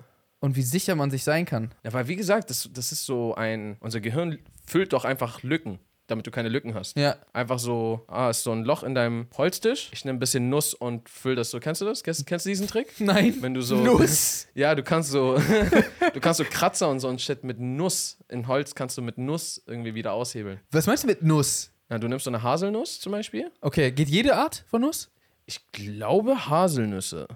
und 0.40 0.54
wie 0.56 0.62
sicher 0.62 0.94
man 0.94 1.10
sich 1.10 1.24
sein 1.24 1.44
kann. 1.44 1.72
Ja, 1.82 1.92
weil 1.92 2.06
wie 2.08 2.16
gesagt, 2.16 2.48
das, 2.50 2.70
das 2.72 2.92
ist 2.92 3.04
so 3.04 3.34
ein. 3.34 3.76
Unser 3.80 4.00
Gehirn 4.00 4.38
füllt 4.66 4.92
doch 4.92 5.04
einfach 5.04 5.42
Lücken, 5.42 5.78
damit 6.08 6.26
du 6.26 6.30
keine 6.30 6.48
Lücken 6.48 6.74
hast. 6.74 6.96
Ja. 6.96 7.16
Einfach 7.32 7.58
so, 7.58 8.04
ah, 8.08 8.30
ist 8.30 8.42
so 8.42 8.50
ein 8.50 8.64
Loch 8.64 8.82
in 8.82 8.94
deinem 8.94 9.28
Holztisch. 9.36 9.90
Ich 9.92 10.04
nehme 10.04 10.16
ein 10.16 10.20
bisschen 10.20 10.48
Nuss 10.48 10.74
und 10.74 11.08
füll 11.08 11.36
das 11.36 11.50
so. 11.50 11.60
Kennst 11.60 11.80
du 11.80 11.84
das? 11.84 12.02
Kennst, 12.02 12.26
kennst 12.26 12.46
du 12.46 12.50
diesen 12.50 12.66
Trick? 12.66 12.94
Nein. 12.98 13.36
Wenn 13.40 13.54
du 13.54 13.60
so. 13.60 13.76
Nuss. 13.76 14.46
Ja, 14.54 14.74
du 14.74 14.82
kannst 14.82 15.10
so. 15.10 15.36
du 16.14 16.20
kannst 16.20 16.38
so 16.38 16.44
Kratzer 16.44 16.88
und 16.88 16.98
so 17.00 17.08
ein 17.08 17.18
Shit 17.18 17.44
mit 17.44 17.60
Nuss. 17.60 18.18
In 18.28 18.48
Holz 18.48 18.74
kannst 18.74 18.98
du 18.98 19.02
mit 19.02 19.18
Nuss 19.18 19.62
irgendwie 19.66 19.94
wieder 19.94 20.14
aushebeln. 20.14 20.60
Was 20.72 20.86
meinst 20.86 21.04
du 21.04 21.06
mit 21.06 21.22
Nuss? 21.22 21.70
Na, 21.88 21.98
du 21.98 22.08
nimmst 22.08 22.24
so 22.24 22.30
eine 22.30 22.42
Haselnuss 22.42 23.00
zum 23.00 23.12
Beispiel. 23.12 23.50
Okay, 23.60 23.92
geht 23.92 24.08
jede 24.08 24.34
Art 24.34 24.64
von 24.68 24.80
Nuss? 24.80 25.10
Ich 25.46 25.60
glaube 25.72 26.48
Haselnüsse. 26.48 27.28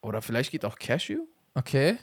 Oder 0.00 0.22
vielleicht 0.22 0.52
geht 0.52 0.64
auch 0.64 0.78
Cashew. 0.78 1.26
Okay. 1.54 1.98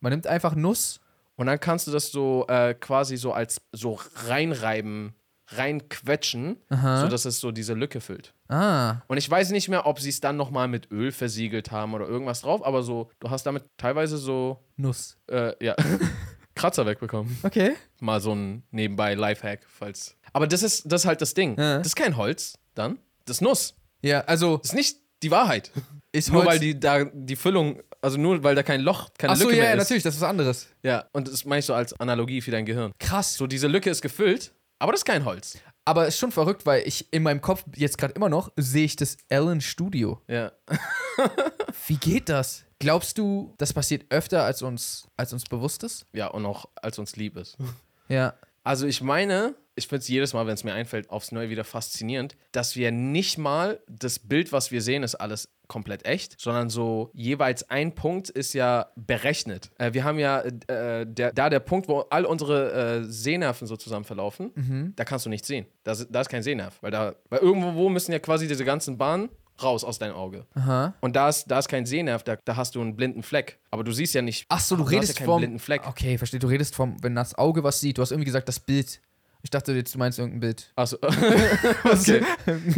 Man 0.00 0.12
nimmt 0.12 0.26
einfach 0.26 0.54
Nuss. 0.54 1.00
Und 1.36 1.46
dann 1.46 1.60
kannst 1.60 1.86
du 1.86 1.90
das 1.90 2.10
so 2.10 2.46
äh, 2.48 2.74
quasi 2.74 3.16
so 3.16 3.32
als 3.32 3.60
so 3.72 3.98
reinreiben, 4.26 5.14
reinquetschen, 5.48 6.56
sodass 6.70 7.24
es 7.24 7.40
so 7.40 7.50
diese 7.52 7.74
Lücke 7.74 8.00
füllt. 8.00 8.34
Ah. 8.48 8.96
Und 9.08 9.16
ich 9.18 9.28
weiß 9.30 9.50
nicht 9.50 9.68
mehr, 9.68 9.86
ob 9.86 10.00
sie 10.00 10.08
es 10.08 10.20
dann 10.20 10.36
nochmal 10.36 10.68
mit 10.68 10.90
Öl 10.90 11.12
versiegelt 11.12 11.70
haben 11.70 11.94
oder 11.94 12.06
irgendwas 12.06 12.40
drauf, 12.42 12.64
aber 12.64 12.82
so, 12.82 13.10
du 13.20 13.30
hast 13.30 13.44
damit 13.44 13.64
teilweise 13.76 14.16
so, 14.18 14.64
Nuss. 14.76 15.16
äh, 15.30 15.52
ja, 15.64 15.74
Kratzer 16.54 16.86
wegbekommen. 16.86 17.36
Okay. 17.42 17.74
Mal 18.00 18.20
so 18.20 18.34
ein 18.34 18.62
nebenbei 18.70 19.14
Lifehack, 19.14 19.60
falls. 19.68 20.16
Aber 20.32 20.46
das 20.46 20.62
ist, 20.62 20.90
das 20.90 21.02
ist 21.02 21.06
halt 21.06 21.20
das 21.20 21.34
Ding. 21.34 21.58
Ja. 21.58 21.78
Das 21.78 21.88
ist 21.88 21.96
kein 21.96 22.16
Holz, 22.16 22.54
dann. 22.74 22.98
Das 23.26 23.38
ist 23.38 23.40
Nuss. 23.42 23.74
Ja, 24.02 24.20
also 24.22 24.58
Das 24.58 24.68
ist 24.70 24.74
nicht 24.74 24.98
die 25.22 25.30
Wahrheit. 25.30 25.70
ist 26.12 26.30
Nur 26.30 26.42
Holz- 26.42 26.48
weil 26.52 26.58
die 26.58 26.78
da 26.78 27.04
die 27.04 27.36
Füllung, 27.36 27.82
also 28.00 28.18
nur 28.18 28.42
weil 28.44 28.54
da 28.54 28.62
kein 28.62 28.80
Loch, 28.80 29.08
keine 29.18 29.32
Ach 29.32 29.36
so, 29.36 29.44
Lücke 29.44 29.56
ja, 29.56 29.62
mehr 29.64 29.70
ja, 29.72 29.76
ist. 29.76 29.84
natürlich, 29.84 30.02
das 30.02 30.14
ist 30.14 30.20
was 30.20 30.28
anderes. 30.28 30.68
Ja, 30.82 31.04
und 31.12 31.28
das 31.28 31.44
meine 31.44 31.58
ich 31.60 31.66
so 31.66 31.74
als 31.74 31.92
Analogie 32.00 32.40
für 32.40 32.50
dein 32.50 32.64
Gehirn. 32.64 32.92
Krass. 32.98 33.34
So, 33.34 33.46
diese 33.46 33.66
Lücke 33.66 33.90
ist 33.90 34.00
gefüllt, 34.02 34.52
aber 34.78 34.92
das 34.92 35.00
ist 35.00 35.04
kein 35.04 35.24
Holz. 35.24 35.58
Aber 35.84 36.06
ist 36.06 36.18
schon 36.18 36.32
verrückt, 36.32 36.66
weil 36.66 36.82
ich 36.86 37.12
in 37.12 37.22
meinem 37.22 37.40
Kopf 37.40 37.64
jetzt 37.76 37.96
gerade 37.96 38.14
immer 38.14 38.28
noch 38.28 38.50
sehe 38.56 38.84
ich 38.84 38.96
das 38.96 39.16
Ellen 39.28 39.60
Studio. 39.60 40.20
Ja. 40.26 40.52
Wie 41.86 41.96
geht 41.96 42.28
das? 42.28 42.64
Glaubst 42.80 43.18
du, 43.18 43.54
das 43.58 43.72
passiert 43.72 44.04
öfter 44.10 44.42
als 44.42 44.62
uns 44.62 45.06
als 45.16 45.32
uns 45.32 45.44
bewusst 45.44 45.84
ist? 45.84 46.06
Ja, 46.12 46.26
und 46.26 46.44
auch 46.44 46.66
als 46.74 46.98
uns 46.98 47.16
lieb 47.16 47.36
ist. 47.36 47.56
Ja. 48.08 48.34
Also 48.62 48.86
ich 48.86 49.00
meine, 49.00 49.56
ich 49.74 49.88
finde 49.88 50.02
es 50.02 50.08
jedes 50.08 50.32
Mal, 50.32 50.46
wenn 50.46 50.54
es 50.54 50.62
mir 50.62 50.74
einfällt, 50.74 51.10
aufs 51.10 51.32
Neue 51.32 51.50
wieder 51.50 51.64
faszinierend, 51.64 52.36
dass 52.52 52.76
wir 52.76 52.92
nicht 52.92 53.36
mal 53.36 53.80
das 53.88 54.20
Bild, 54.20 54.52
was 54.52 54.70
wir 54.70 54.80
sehen, 54.80 55.02
ist 55.02 55.16
alles 55.16 55.48
komplett 55.68 56.06
echt, 56.06 56.40
sondern 56.40 56.70
so 56.70 57.10
jeweils 57.14 57.68
ein 57.70 57.94
Punkt 57.94 58.30
ist 58.30 58.52
ja 58.52 58.86
berechnet. 58.96 59.70
Äh, 59.78 59.92
wir 59.94 60.04
haben 60.04 60.18
ja 60.18 60.40
äh, 60.40 61.06
der, 61.06 61.32
da 61.32 61.48
der 61.50 61.60
Punkt, 61.60 61.88
wo 61.88 62.00
all 62.10 62.24
unsere 62.24 62.72
äh, 63.00 63.04
Sehnerven 63.04 63.66
so 63.66 63.76
zusammen 63.76 64.04
verlaufen, 64.04 64.92
da 64.96 65.04
kannst 65.04 65.26
du 65.26 65.30
nichts 65.30 65.48
sehen. 65.48 65.66
Da, 65.84 65.92
ist- 65.92 66.08
da 66.10 66.20
ist 66.20 66.28
kein 66.28 66.42
Sehnerv, 66.42 66.78
weil 66.82 66.90
da, 66.90 67.14
weil 67.30 67.40
irgendwo 67.40 67.88
müssen 67.88 68.12
ja 68.12 68.18
quasi 68.18 68.46
diese 68.48 68.64
ganzen 68.64 68.98
Bahnen 68.98 69.28
raus 69.62 69.84
aus 69.84 69.98
deinem 69.98 70.14
Auge. 70.16 70.44
Aha. 70.54 70.92
Und 71.00 71.16
da 71.16 71.30
ist, 71.30 71.50
da 71.50 71.58
ist 71.58 71.68
kein 71.68 71.86
Sehnerv, 71.86 72.22
da, 72.24 72.36
da 72.36 72.56
hast 72.56 72.74
du 72.74 72.80
einen 72.82 72.94
blinden 72.94 73.22
Fleck. 73.22 73.58
Aber 73.70 73.84
du 73.84 73.92
siehst 73.92 74.12
ja 74.14 74.20
nicht. 74.20 74.44
Ach 74.50 74.60
so, 74.60 74.76
du 74.76 74.82
ja 74.84 74.90
redest 74.90 75.16
keinen 75.16 75.24
vom 75.26 75.40
blinden 75.40 75.58
Fleck. 75.58 75.86
Okay, 75.88 76.18
verstehe. 76.18 76.38
Du 76.40 76.46
redest 76.48 76.74
vom, 76.74 77.02
wenn 77.02 77.14
das 77.14 77.36
Auge 77.38 77.64
was 77.64 77.80
sieht. 77.80 77.96
Du 77.96 78.02
hast 78.02 78.10
irgendwie 78.10 78.26
gesagt, 78.26 78.48
das 78.48 78.60
Bild. 78.60 79.00
Ich 79.46 79.50
dachte 79.50 79.72
jetzt, 79.74 79.94
du 79.94 79.98
meinst 80.00 80.18
irgendein 80.18 80.40
Bild. 80.40 80.72
Achso. 80.74 80.96
okay. 81.84 82.20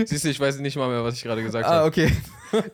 Siehst 0.05 0.27
du, 0.27 0.29
ich 0.29 0.39
weiß 0.39 0.59
nicht 0.59 0.77
mal 0.77 0.91
mehr, 0.91 1.03
was 1.03 1.15
ich 1.15 1.23
gerade 1.23 1.43
gesagt 1.43 1.65
Ah, 1.65 1.77
habe. 1.77 1.87
okay. 1.87 2.13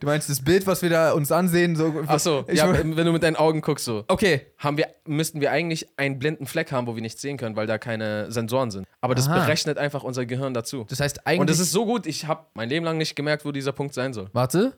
Du 0.01 0.09
meinst 0.09 0.29
das 0.29 0.43
Bild, 0.43 0.67
was 0.67 0.83
wir 0.83 0.91
da 0.91 1.13
uns 1.13 1.31
ansehen? 1.31 1.77
So, 1.77 2.03
Achso, 2.09 2.45
ja, 2.51 2.73
wenn 2.77 2.97
du 2.97 3.13
mit 3.13 3.23
deinen 3.23 3.37
Augen 3.37 3.61
guckst, 3.61 3.85
so. 3.85 4.03
Okay. 4.09 4.47
Haben 4.59 4.79
wir, 4.79 4.89
müssten 5.07 5.41
wir 5.41 5.53
eigentlich 5.53 5.87
einen 5.97 6.19
blinden 6.19 6.47
Fleck 6.47 6.73
haben, 6.73 6.89
wo 6.89 6.97
wir 6.97 7.03
nichts 7.03 7.23
sehen 7.23 7.37
können, 7.37 7.55
weil 7.55 7.69
da 7.69 7.79
keine 7.79 8.33
Sensoren 8.33 8.73
sind. 8.73 8.85
Aber 9.01 9.15
das 9.15 9.29
Aha. 9.29 9.45
berechnet 9.45 9.79
einfach 9.79 10.03
unser 10.03 10.27
Gehirn 10.27 10.55
dazu. 10.55 10.85
Das 10.89 10.99
heißt 10.99 11.25
eigentlich. 11.25 11.41
Und 11.43 11.49
das 11.49 11.61
ist 11.61 11.71
so 11.71 11.87
gut, 11.87 12.07
ich 12.07 12.27
habe 12.27 12.47
mein 12.55 12.69
Leben 12.69 12.85
lang 12.85 12.99
nicht 12.99 13.15
gemerkt, 13.15 13.45
wo 13.45 13.53
dieser 13.53 13.71
Punkt 13.71 13.95
sein 13.95 14.13
soll. 14.13 14.29
Warte. 14.33 14.77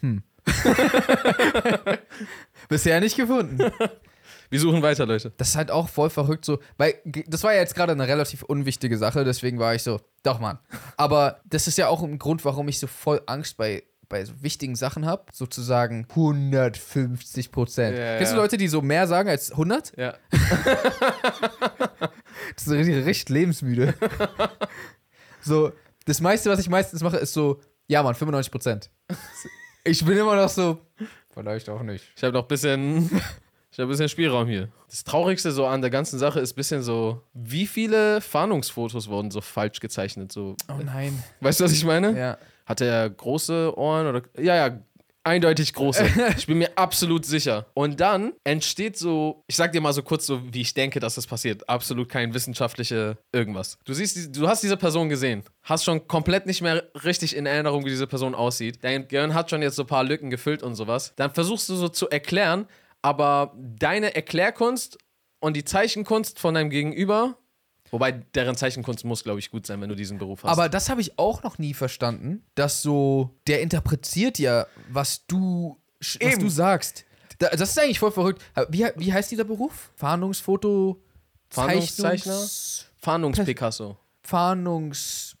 Hm. 0.00 0.22
Bisher 2.70 2.98
nicht 3.00 3.18
gefunden. 3.18 3.58
Wir 4.50 4.60
suchen 4.60 4.82
weiter, 4.82 5.06
Leute. 5.06 5.32
Das 5.36 5.50
ist 5.50 5.56
halt 5.56 5.70
auch 5.70 5.88
voll 5.88 6.10
verrückt 6.10 6.44
so, 6.44 6.58
weil 6.76 6.94
das 7.26 7.42
war 7.42 7.52
ja 7.52 7.60
jetzt 7.60 7.74
gerade 7.74 7.92
eine 7.92 8.08
relativ 8.08 8.42
unwichtige 8.42 8.96
Sache, 8.96 9.24
deswegen 9.24 9.58
war 9.58 9.74
ich 9.74 9.82
so, 9.82 10.00
doch 10.22 10.40
Mann. 10.40 10.58
Aber 10.96 11.40
das 11.44 11.66
ist 11.68 11.78
ja 11.78 11.88
auch 11.88 12.02
ein 12.02 12.18
Grund, 12.18 12.44
warum 12.44 12.68
ich 12.68 12.78
so 12.78 12.86
voll 12.86 13.20
Angst 13.26 13.56
bei, 13.56 13.82
bei 14.08 14.24
so 14.24 14.32
wichtigen 14.42 14.74
Sachen 14.76 15.04
habe, 15.06 15.24
sozusagen 15.32 16.06
150 16.10 17.52
Prozent. 17.52 17.98
Ja, 17.98 18.16
Kennst 18.16 18.32
du 18.32 18.36
ja. 18.36 18.42
Leute, 18.42 18.56
die 18.56 18.68
so 18.68 18.80
mehr 18.80 19.06
sagen 19.06 19.28
als 19.28 19.50
100? 19.52 19.92
Ja. 19.96 20.14
Das 22.54 22.66
ist 22.66 22.72
richtig, 22.72 23.04
richtig 23.04 23.28
lebensmüde. 23.28 23.94
so, 25.42 25.72
das 26.06 26.20
meiste, 26.20 26.48
was 26.50 26.58
ich 26.58 26.68
meistens 26.68 27.02
mache, 27.02 27.18
ist 27.18 27.32
so, 27.32 27.60
ja 27.86 28.02
Mann, 28.02 28.14
95 28.14 28.50
Prozent. 28.50 28.90
Ich 29.84 30.04
bin 30.04 30.16
immer 30.16 30.34
noch 30.36 30.48
so, 30.48 30.78
Vielleicht 31.38 31.68
auch 31.68 31.82
nicht. 31.82 32.04
Ich 32.16 32.22
habe 32.24 32.32
noch 32.32 32.42
ein 32.42 32.48
bisschen, 32.48 33.10
ich 33.78 33.82
habe 33.82 33.90
ein 33.90 33.90
bisschen 33.90 34.08
Spielraum 34.08 34.48
hier. 34.48 34.68
Das 34.90 35.04
Traurigste 35.04 35.52
so 35.52 35.64
an 35.64 35.80
der 35.82 35.90
ganzen 35.90 36.18
Sache 36.18 36.40
ist 36.40 36.54
ein 36.54 36.56
bisschen 36.56 36.82
so, 36.82 37.22
wie 37.32 37.64
viele 37.64 38.20
Fahndungsfotos 38.20 39.08
wurden 39.08 39.30
so 39.30 39.40
falsch 39.40 39.78
gezeichnet? 39.78 40.32
So, 40.32 40.56
Oh 40.68 40.82
nein. 40.84 41.22
weißt 41.42 41.60
du, 41.60 41.64
was 41.64 41.70
ich 41.72 41.84
meine? 41.84 42.18
Ja. 42.18 42.38
Hat 42.66 42.80
er 42.80 43.08
große 43.08 43.72
Ohren 43.78 44.08
oder? 44.08 44.22
Ja, 44.36 44.56
ja, 44.56 44.78
eindeutig 45.22 45.72
große. 45.74 46.04
ich 46.36 46.48
bin 46.48 46.58
mir 46.58 46.76
absolut 46.76 47.24
sicher. 47.24 47.66
Und 47.72 48.00
dann 48.00 48.32
entsteht 48.42 48.98
so, 48.98 49.44
ich 49.46 49.54
sag 49.54 49.70
dir 49.70 49.80
mal 49.80 49.92
so 49.92 50.02
kurz 50.02 50.26
so, 50.26 50.42
wie 50.52 50.62
ich 50.62 50.74
denke, 50.74 50.98
dass 50.98 51.14
das 51.14 51.28
passiert. 51.28 51.68
Absolut 51.68 52.08
kein 52.08 52.34
wissenschaftliche 52.34 53.16
irgendwas. 53.30 53.78
Du 53.84 53.94
siehst, 53.94 54.36
du 54.36 54.48
hast 54.48 54.64
diese 54.64 54.76
Person 54.76 55.08
gesehen, 55.08 55.44
hast 55.62 55.84
schon 55.84 56.08
komplett 56.08 56.46
nicht 56.46 56.62
mehr 56.62 56.82
richtig 57.04 57.36
in 57.36 57.46
Erinnerung, 57.46 57.84
wie 57.84 57.90
diese 57.90 58.08
Person 58.08 58.34
aussieht. 58.34 58.80
Dein 58.82 59.06
Gehirn 59.06 59.34
hat 59.34 59.50
schon 59.50 59.62
jetzt 59.62 59.76
so 59.76 59.84
ein 59.84 59.86
paar 59.88 60.02
Lücken 60.02 60.30
gefüllt 60.30 60.64
und 60.64 60.74
sowas. 60.74 61.12
Dann 61.14 61.30
versuchst 61.30 61.68
du 61.68 61.76
so 61.76 61.88
zu 61.88 62.08
erklären, 62.10 62.66
aber 63.02 63.54
deine 63.56 64.14
Erklärkunst 64.14 64.98
und 65.40 65.54
die 65.56 65.64
Zeichenkunst 65.64 66.38
von 66.38 66.54
deinem 66.54 66.70
Gegenüber, 66.70 67.36
wobei 67.90 68.12
deren 68.12 68.56
Zeichenkunst 68.56 69.04
muss, 69.04 69.24
glaube 69.24 69.38
ich, 69.38 69.50
gut 69.50 69.66
sein, 69.66 69.80
wenn 69.80 69.88
du 69.88 69.94
diesen 69.94 70.18
Beruf 70.18 70.42
hast. 70.42 70.50
Aber 70.50 70.68
das 70.68 70.88
habe 70.88 71.00
ich 71.00 71.18
auch 71.18 71.42
noch 71.42 71.58
nie 71.58 71.74
verstanden, 71.74 72.44
dass 72.54 72.82
so, 72.82 73.38
der 73.46 73.62
interpretiert 73.62 74.38
ja, 74.38 74.66
was 74.90 75.26
du, 75.26 75.78
was 76.00 76.16
Eben. 76.16 76.40
du 76.40 76.48
sagst. 76.48 77.04
Da, 77.38 77.50
das 77.50 77.70
ist 77.70 77.78
eigentlich 77.78 78.00
voll 78.00 78.10
verrückt. 78.10 78.42
Wie, 78.68 78.84
wie 78.96 79.12
heißt 79.12 79.30
dieser 79.30 79.44
Beruf? 79.44 79.92
Fahndungsfoto, 79.94 81.00
Fahndungszeichner? 81.50 82.46
Fahndungs-Picasso. 82.98 83.96
Fahndungs... 84.22 85.36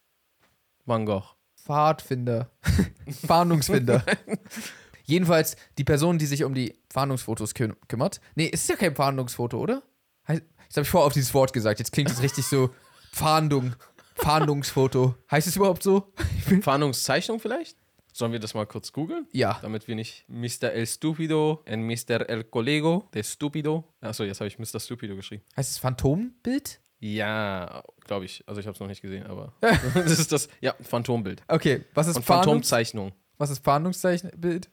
Van 0.86 1.04
Gogh. 1.04 1.24
Pfadfinder. 1.54 2.48
Fahndungsfinder. 3.26 4.02
Jedenfalls 5.08 5.56
die 5.78 5.84
Person, 5.84 6.18
die 6.18 6.26
sich 6.26 6.44
um 6.44 6.52
die 6.54 6.78
Fahndungsfotos 6.90 7.54
küm 7.54 7.74
kümmert. 7.88 8.20
Nee, 8.34 8.50
es 8.52 8.60
ist 8.62 8.68
ja 8.68 8.76
kein 8.76 8.94
Fahndungsfoto, 8.94 9.58
oder? 9.58 9.82
Heißt, 10.28 10.42
jetzt 10.64 10.76
habe 10.76 10.82
ich 10.82 10.90
vorher 10.90 11.06
auf 11.06 11.14
dieses 11.14 11.32
Wort 11.32 11.54
gesagt. 11.54 11.78
Jetzt 11.78 11.92
klingt 11.92 12.10
es 12.10 12.20
richtig 12.22 12.46
so 12.46 12.70
Fahndung. 13.12 13.74
Fahndungsfoto. 14.16 15.14
Heißt 15.30 15.46
es 15.46 15.56
überhaupt 15.56 15.82
so? 15.82 16.12
Fahndungszeichnung 16.60 17.40
vielleicht? 17.40 17.78
Sollen 18.12 18.32
wir 18.32 18.38
das 18.38 18.52
mal 18.52 18.66
kurz 18.66 18.92
googeln? 18.92 19.26
Ja. 19.32 19.58
Damit 19.62 19.88
wir 19.88 19.94
nicht 19.94 20.24
Mr. 20.28 20.72
El 20.72 20.86
Stupido 20.86 21.62
und 21.66 21.82
Mr. 21.86 22.28
El 22.28 22.44
Colego 22.44 23.08
de 23.14 23.22
Stupido. 23.22 23.84
Achso, 24.02 24.24
jetzt 24.24 24.40
habe 24.40 24.48
ich 24.48 24.58
Mr. 24.58 24.78
Stupido 24.80 25.16
geschrieben. 25.16 25.42
Heißt 25.56 25.70
es 25.70 25.78
Phantombild? 25.78 26.80
Ja, 26.98 27.82
glaube 28.04 28.26
ich. 28.26 28.42
Also 28.46 28.60
ich 28.60 28.66
habe 28.66 28.74
es 28.74 28.80
noch 28.80 28.88
nicht 28.88 29.00
gesehen, 29.00 29.26
aber 29.26 29.54
das 29.60 30.18
ist 30.18 30.32
das, 30.32 30.48
ja, 30.60 30.74
Phantombild. 30.82 31.42
Okay, 31.48 31.84
was 31.94 32.08
ist, 32.08 32.16
Und 32.16 32.24
Phantomzeichnung. 32.24 33.12
was 33.38 33.50
ist 33.50 33.64
Fahndungszeichenbild? 33.64 34.68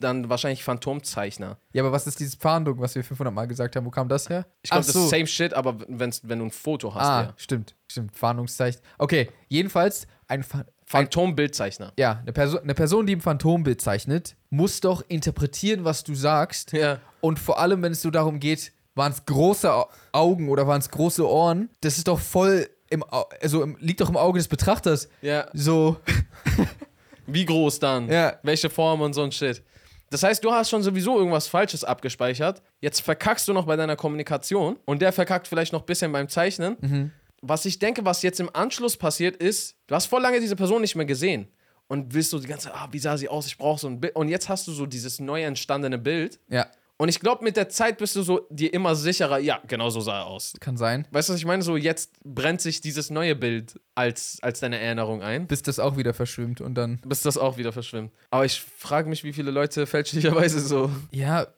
Dann 0.00 0.28
wahrscheinlich 0.28 0.64
Phantomzeichner. 0.64 1.56
Ja, 1.72 1.82
aber 1.82 1.92
was 1.92 2.06
ist 2.06 2.18
dieses 2.20 2.34
Fahndung, 2.34 2.80
was 2.80 2.94
wir 2.94 3.04
500 3.04 3.32
Mal 3.32 3.46
gesagt 3.46 3.76
haben? 3.76 3.86
Wo 3.86 3.90
kam 3.90 4.08
das 4.08 4.28
her? 4.28 4.46
Ich 4.62 4.70
glaube, 4.70 4.82
Ach 4.82 4.86
das 4.86 4.96
ist 4.96 5.10
same 5.10 5.26
shit, 5.26 5.54
aber 5.54 5.76
wenn's, 5.88 6.20
wenn 6.24 6.40
du 6.40 6.46
ein 6.46 6.50
Foto 6.50 6.94
hast, 6.94 7.06
Ah, 7.06 7.22
ja. 7.22 7.34
stimmt, 7.36 7.74
stimmt. 7.88 8.16
Fahndungszeichen. 8.16 8.80
Okay, 8.98 9.28
jedenfalls 9.48 10.06
ein, 10.28 10.42
Pha- 10.42 10.64
Phantombildzeichner. 10.86 11.92
ja, 11.98 12.18
eine, 12.22 12.32
Perso 12.32 12.58
eine 12.58 12.74
Person, 12.74 13.06
die 13.06 13.14
ein 13.16 13.20
Phantombild 13.20 13.80
zeichnet, 13.80 14.36
muss 14.50 14.80
doch 14.80 15.02
interpretieren, 15.08 15.84
was 15.84 16.04
du 16.04 16.14
sagst. 16.14 16.72
Ja. 16.72 16.98
Und 17.20 17.38
vor 17.38 17.58
allem, 17.58 17.82
wenn 17.82 17.92
es 17.92 18.02
so 18.02 18.10
darum 18.10 18.40
geht, 18.40 18.72
waren 18.94 19.12
es 19.12 19.24
große 19.24 19.72
Au- 19.72 19.88
Augen 20.12 20.48
oder 20.48 20.66
waren 20.66 20.80
es 20.80 20.90
große 20.90 21.26
Ohren, 21.28 21.70
das 21.80 21.98
ist 21.98 22.08
doch 22.08 22.18
voll 22.18 22.68
im, 22.90 23.04
also 23.40 23.62
im, 23.62 23.76
liegt 23.80 24.00
doch 24.02 24.10
im 24.10 24.16
Auge 24.18 24.38
des 24.38 24.48
Betrachters. 24.48 25.08
Ja. 25.22 25.46
So, 25.54 25.96
Wie 27.26 27.44
groß 27.44 27.78
dann? 27.78 28.10
Ja. 28.10 28.38
Welche 28.42 28.70
Form 28.70 29.00
und 29.00 29.12
so 29.14 29.22
ein 29.22 29.32
Shit. 29.32 29.62
Das 30.10 30.22
heißt, 30.22 30.44
du 30.44 30.52
hast 30.52 30.68
schon 30.68 30.82
sowieso 30.82 31.18
irgendwas 31.18 31.46
Falsches 31.48 31.84
abgespeichert. 31.84 32.62
Jetzt 32.80 33.00
verkackst 33.00 33.48
du 33.48 33.54
noch 33.54 33.64
bei 33.64 33.76
deiner 33.76 33.96
Kommunikation 33.96 34.78
und 34.84 35.00
der 35.00 35.10
verkackt 35.12 35.48
vielleicht 35.48 35.72
noch 35.72 35.80
ein 35.80 35.86
bisschen 35.86 36.12
beim 36.12 36.28
Zeichnen. 36.28 37.12
Was 37.40 37.64
ich 37.64 37.78
denke, 37.78 38.04
was 38.04 38.22
jetzt 38.22 38.38
im 38.38 38.50
Anschluss 38.54 38.96
passiert 38.96 39.36
ist, 39.36 39.74
du 39.86 39.94
hast 39.94 40.06
voll 40.06 40.20
lange 40.22 40.38
diese 40.38 40.54
Person 40.54 40.82
nicht 40.82 40.96
mehr 40.96 41.06
gesehen 41.06 41.48
und 41.88 42.14
willst 42.14 42.30
so 42.30 42.38
die 42.38 42.46
ganze, 42.46 42.74
ah, 42.74 42.88
wie 42.92 42.98
sah 42.98 43.16
sie 43.16 43.28
aus? 43.28 43.46
Ich 43.46 43.58
brauche 43.58 43.80
so 43.80 43.88
ein 43.88 44.00
Bild. 44.00 44.14
Und 44.14 44.28
jetzt 44.28 44.48
hast 44.48 44.66
du 44.68 44.72
so 44.72 44.86
dieses 44.86 45.18
neu 45.18 45.42
entstandene 45.42 45.98
Bild. 45.98 46.38
ja, 46.48 46.66
Und 46.98 47.08
ich 47.08 47.18
glaube, 47.18 47.42
mit 47.42 47.56
der 47.56 47.68
Zeit 47.68 47.98
bist 47.98 48.14
du 48.14 48.22
so 48.22 48.46
dir 48.50 48.72
immer 48.72 48.94
sicherer, 48.94 49.38
ja, 49.38 49.60
genau 49.66 49.90
so 49.90 50.00
sah 50.00 50.20
er 50.20 50.26
aus. 50.26 50.52
kann 50.60 50.76
sein. 50.76 51.08
Weißt 51.10 51.28
du, 51.28 51.32
was 51.32 51.40
ich 51.40 51.46
meine? 51.46 51.62
So, 51.62 51.76
jetzt 51.76 52.12
brennt 52.24 52.60
sich 52.60 52.80
dieses 52.80 53.10
neue 53.10 53.34
Bild 53.34 53.80
als, 53.96 54.38
als 54.42 54.60
deine 54.60 54.78
Erinnerung 54.78 55.20
ein 55.22 55.46
Bis 55.48 55.62
das 55.62 55.78
auch 55.80 55.96
wieder 55.96 56.14
verschwimmt 56.14 56.60
und 56.60 56.74
dann. 56.74 57.00
bis 57.04 57.22
das 57.22 57.38
auch 57.38 57.56
wieder 57.56 57.72
verschwimmt. 57.72 58.12
Aber 58.30 58.44
ich 58.44 58.60
frage 58.60 59.08
mich, 59.08 59.24
wie 59.24 59.32
viele 59.32 59.50
Leute 59.50 59.86
fälschlicherweise 59.86 60.60
so. 60.60 60.90
Ja, 61.10 61.48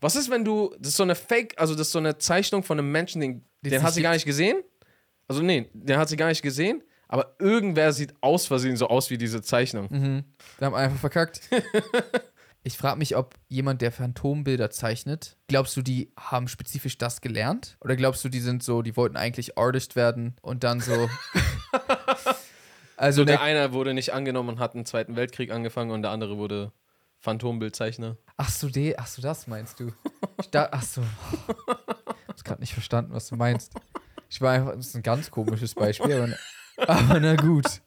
Was 0.00 0.16
ist, 0.16 0.30
wenn 0.30 0.44
du. 0.44 0.74
Das 0.78 0.88
ist 0.88 0.96
so 0.96 1.02
eine 1.02 1.14
Fake, 1.14 1.54
also 1.58 1.74
das 1.74 1.88
ist 1.88 1.92
so 1.92 1.98
eine 1.98 2.16
Zeichnung 2.16 2.62
von 2.62 2.78
einem 2.78 2.90
Menschen, 2.90 3.20
den, 3.20 3.44
Den 3.62 3.82
hat 3.82 3.92
sie 3.92 4.02
gar 4.02 4.14
nicht 4.14 4.24
gesehen. 4.24 4.62
Also, 5.28 5.42
nee, 5.42 5.68
den 5.74 5.96
hat 5.98 6.08
sie 6.08 6.16
gar 6.16 6.28
nicht 6.28 6.42
gesehen. 6.42 6.82
Aber 7.08 7.36
irgendwer 7.38 7.92
sieht 7.92 8.14
aus 8.22 8.46
Versehen 8.46 8.76
so 8.78 8.86
aus 8.88 9.10
wie 9.10 9.18
diese 9.18 9.42
Zeichnung. 9.42 9.90
wir 9.90 10.66
haben 10.66 10.74
einfach 10.74 10.98
verkackt. 10.98 11.42
Ich 12.64 12.78
frage 12.78 12.96
mich, 12.96 13.16
ob 13.16 13.34
jemand, 13.48 13.82
der 13.82 13.90
Phantombilder 13.90 14.70
zeichnet, 14.70 15.36
glaubst 15.48 15.76
du, 15.76 15.82
die 15.82 16.12
haben 16.16 16.46
spezifisch 16.46 16.96
das 16.96 17.20
gelernt? 17.20 17.76
Oder 17.80 17.96
glaubst 17.96 18.24
du, 18.24 18.28
die 18.28 18.38
sind 18.38 18.62
so, 18.62 18.82
die 18.82 18.96
wollten 18.96 19.16
eigentlich 19.16 19.58
Artist 19.58 19.96
werden 19.96 20.36
und 20.42 20.62
dann 20.62 20.78
so. 20.78 20.92
also 22.96 23.22
So, 23.22 23.24
der 23.24 23.38
der, 23.38 23.42
eine 23.42 23.72
wurde 23.72 23.94
nicht 23.94 24.12
angenommen 24.12 24.50
und 24.50 24.58
hat 24.60 24.76
einen 24.76 24.84
Zweiten 24.84 25.16
Weltkrieg 25.16 25.50
angefangen 25.50 25.90
und 25.90 26.02
der 26.02 26.12
andere 26.12 26.38
wurde 26.38 26.70
Phantombildzeichner. 27.18 28.16
ach 28.36 28.50
so, 28.50 28.68
de, 28.68 28.94
ach 28.96 29.08
so, 29.08 29.22
das 29.22 29.48
meinst 29.48 29.80
du. 29.80 29.90
Ich 30.40 30.50
da, 30.50 30.68
ach 30.70 30.84
so. 30.84 31.02
Ich 31.02 32.28
habe 32.28 32.42
gerade 32.44 32.60
nicht 32.60 32.74
verstanden, 32.74 33.12
was 33.12 33.26
du 33.26 33.34
meinst. 33.34 33.74
Ich 34.30 34.40
war 34.40 34.52
einfach, 34.52 34.76
das 34.76 34.86
ist 34.86 34.94
ein 34.94 35.02
ganz 35.02 35.32
komisches 35.32 35.74
Beispiel, 35.74 36.36
aber, 36.78 36.90
aber 36.92 37.18
na 37.18 37.34
gut. 37.34 37.80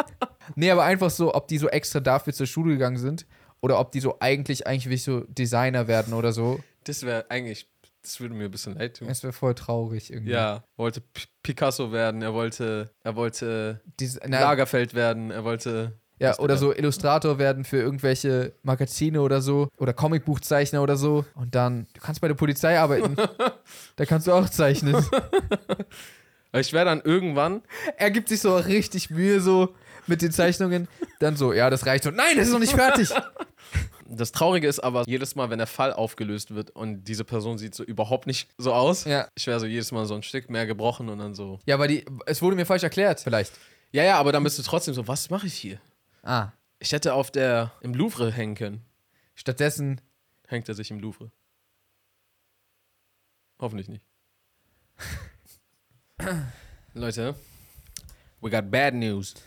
Nee, 0.56 0.70
aber 0.70 0.84
einfach 0.84 1.10
so, 1.10 1.34
ob 1.34 1.48
die 1.48 1.58
so 1.58 1.70
extra 1.70 2.02
dafür 2.02 2.34
zur 2.34 2.46
Schule 2.46 2.74
gegangen 2.74 2.98
sind 2.98 3.26
oder 3.65 3.80
ob 3.80 3.91
die 3.91 3.99
so 3.99 4.17
eigentlich, 4.19 4.67
eigentlich 4.67 4.89
wie 4.89 4.97
so 4.97 5.21
Designer 5.21 5.88
werden 5.88 6.13
oder 6.13 6.32
so. 6.32 6.60
Das 6.84 7.01
wäre 7.04 7.25
eigentlich. 7.30 7.67
Das 8.04 8.19
würde 8.19 8.36
mir 8.36 8.45
ein 8.45 8.51
bisschen 8.51 8.75
leid 8.75 8.97
tun. 8.97 9.10
Es 9.10 9.23
wäre 9.23 9.34
voll 9.34 9.56
traurig 9.56 10.13
irgendwie. 10.13 10.32
Ja, 10.34 10.63
wollte 10.78 11.01
P 11.01 11.23
Picasso 11.41 11.91
werden, 11.91 12.21
er 12.21 12.36
wollte, 12.36 12.91
er 13.04 13.15
wollte 13.15 13.82
Diese, 13.99 14.19
na, 14.28 14.41
Lagerfeld 14.41 14.93
werden, 14.93 15.32
er 15.32 15.43
wollte. 15.43 15.93
ja, 16.19 16.38
oder 16.38 16.49
der- 16.49 16.58
so 16.58 16.71
Illustrator 16.71 17.39
werden 17.39 17.63
für 17.63 17.78
irgendwelche 17.78 18.54
Magazine 18.62 19.21
oder 19.21 19.41
so. 19.41 19.69
Oder 19.78 19.93
Comicbuchzeichner 19.93 20.84
oder 20.84 20.97
so. 20.97 21.25
Und 21.34 21.56
dann, 21.56 21.88
du 21.95 22.01
kannst 22.01 22.21
bei 22.21 22.28
der 22.28 22.36
Polizei 22.36 22.78
arbeiten. 22.78 23.15
da 23.95 24.06
kannst 24.06 24.28
du 24.28 24.34
auch 24.34 24.47
zeichnen. 24.49 25.04
Ich 26.58 26.71
wäre 26.71 26.86
dann 26.86 27.01
irgendwann. 27.01 27.63
er 27.97 28.12
gibt 28.12 28.30
sich 28.30 28.39
so 28.39 28.56
richtig 28.56 29.10
Mühe 29.10 29.41
so 29.41 29.75
mit 30.08 30.21
den 30.21 30.32
Zeichnungen. 30.32 30.88
Dann 31.19 31.36
so, 31.36 31.51
ja, 31.51 31.69
das 31.69 31.86
reicht 31.86 32.06
so. 32.06 32.12
Nein, 32.12 32.38
das 32.38 32.47
ist 32.47 32.54
noch 32.54 32.60
nicht 32.62 32.71
fertig. 32.73 33.10
Das 34.08 34.32
Traurige 34.32 34.68
ist 34.68 34.80
aber, 34.80 35.04
jedes 35.08 35.36
Mal, 35.36 35.50
wenn 35.50 35.58
der 35.58 35.65
Fall 35.68 35.91
aufgelöst 35.91 36.54
wird 36.54 36.70
und 36.72 37.06
diese 37.06 37.24
Person 37.26 37.58
sieht 37.58 37.74
so 37.74 37.84
überhaupt 37.84 38.28
nicht 38.28 38.50
so 38.58 38.72
aus, 38.74 39.06
Ja. 39.06 39.28
ich 39.36 39.48
wäre 39.48 39.60
so 39.60 39.65
jedes 39.65 39.91
Mal 39.91 40.06
so 40.06 40.13
ein 40.13 40.22
Stück 40.24 40.50
mehr 40.50 40.68
gebrochen 40.68 41.10
und 41.10 41.18
dann 41.20 41.34
so. 41.34 41.60
Ja, 41.65 41.74
aber 41.76 41.88
die, 41.88 42.06
es 42.28 42.41
wurde 42.41 42.56
mir 42.56 42.65
falsch 42.68 42.84
erklärt, 42.84 43.20
vielleicht. 43.22 43.54
Ja, 43.91 44.04
ja, 44.04 44.18
aber 44.20 44.32
dann 44.32 44.44
bist 44.44 44.60
du 44.60 44.63
trotzdem 44.63 44.94
so, 44.94 45.08
was 45.08 45.30
mache 45.32 45.48
ich 45.48 45.56
hier? 45.56 45.80
Ah, 46.22 46.50
Ich 46.80 46.91
hätte 46.91 47.13
auf 47.15 47.32
der 47.32 47.72
im 47.82 47.94
Louvre 47.96 48.32
hängen 48.32 48.56
können. 48.56 48.86
stattdessen, 49.34 50.02
Hängt 50.48 50.70
er 50.70 50.76
sich 50.76 50.91
im 50.91 51.00
Louvre? 51.00 51.32
Hoffentlich 53.60 53.88
nicht. 53.88 54.04
Leute, 56.94 57.36
we 58.41 58.50
got 58.52 58.70
bad 58.70 58.94
news. 58.94 59.34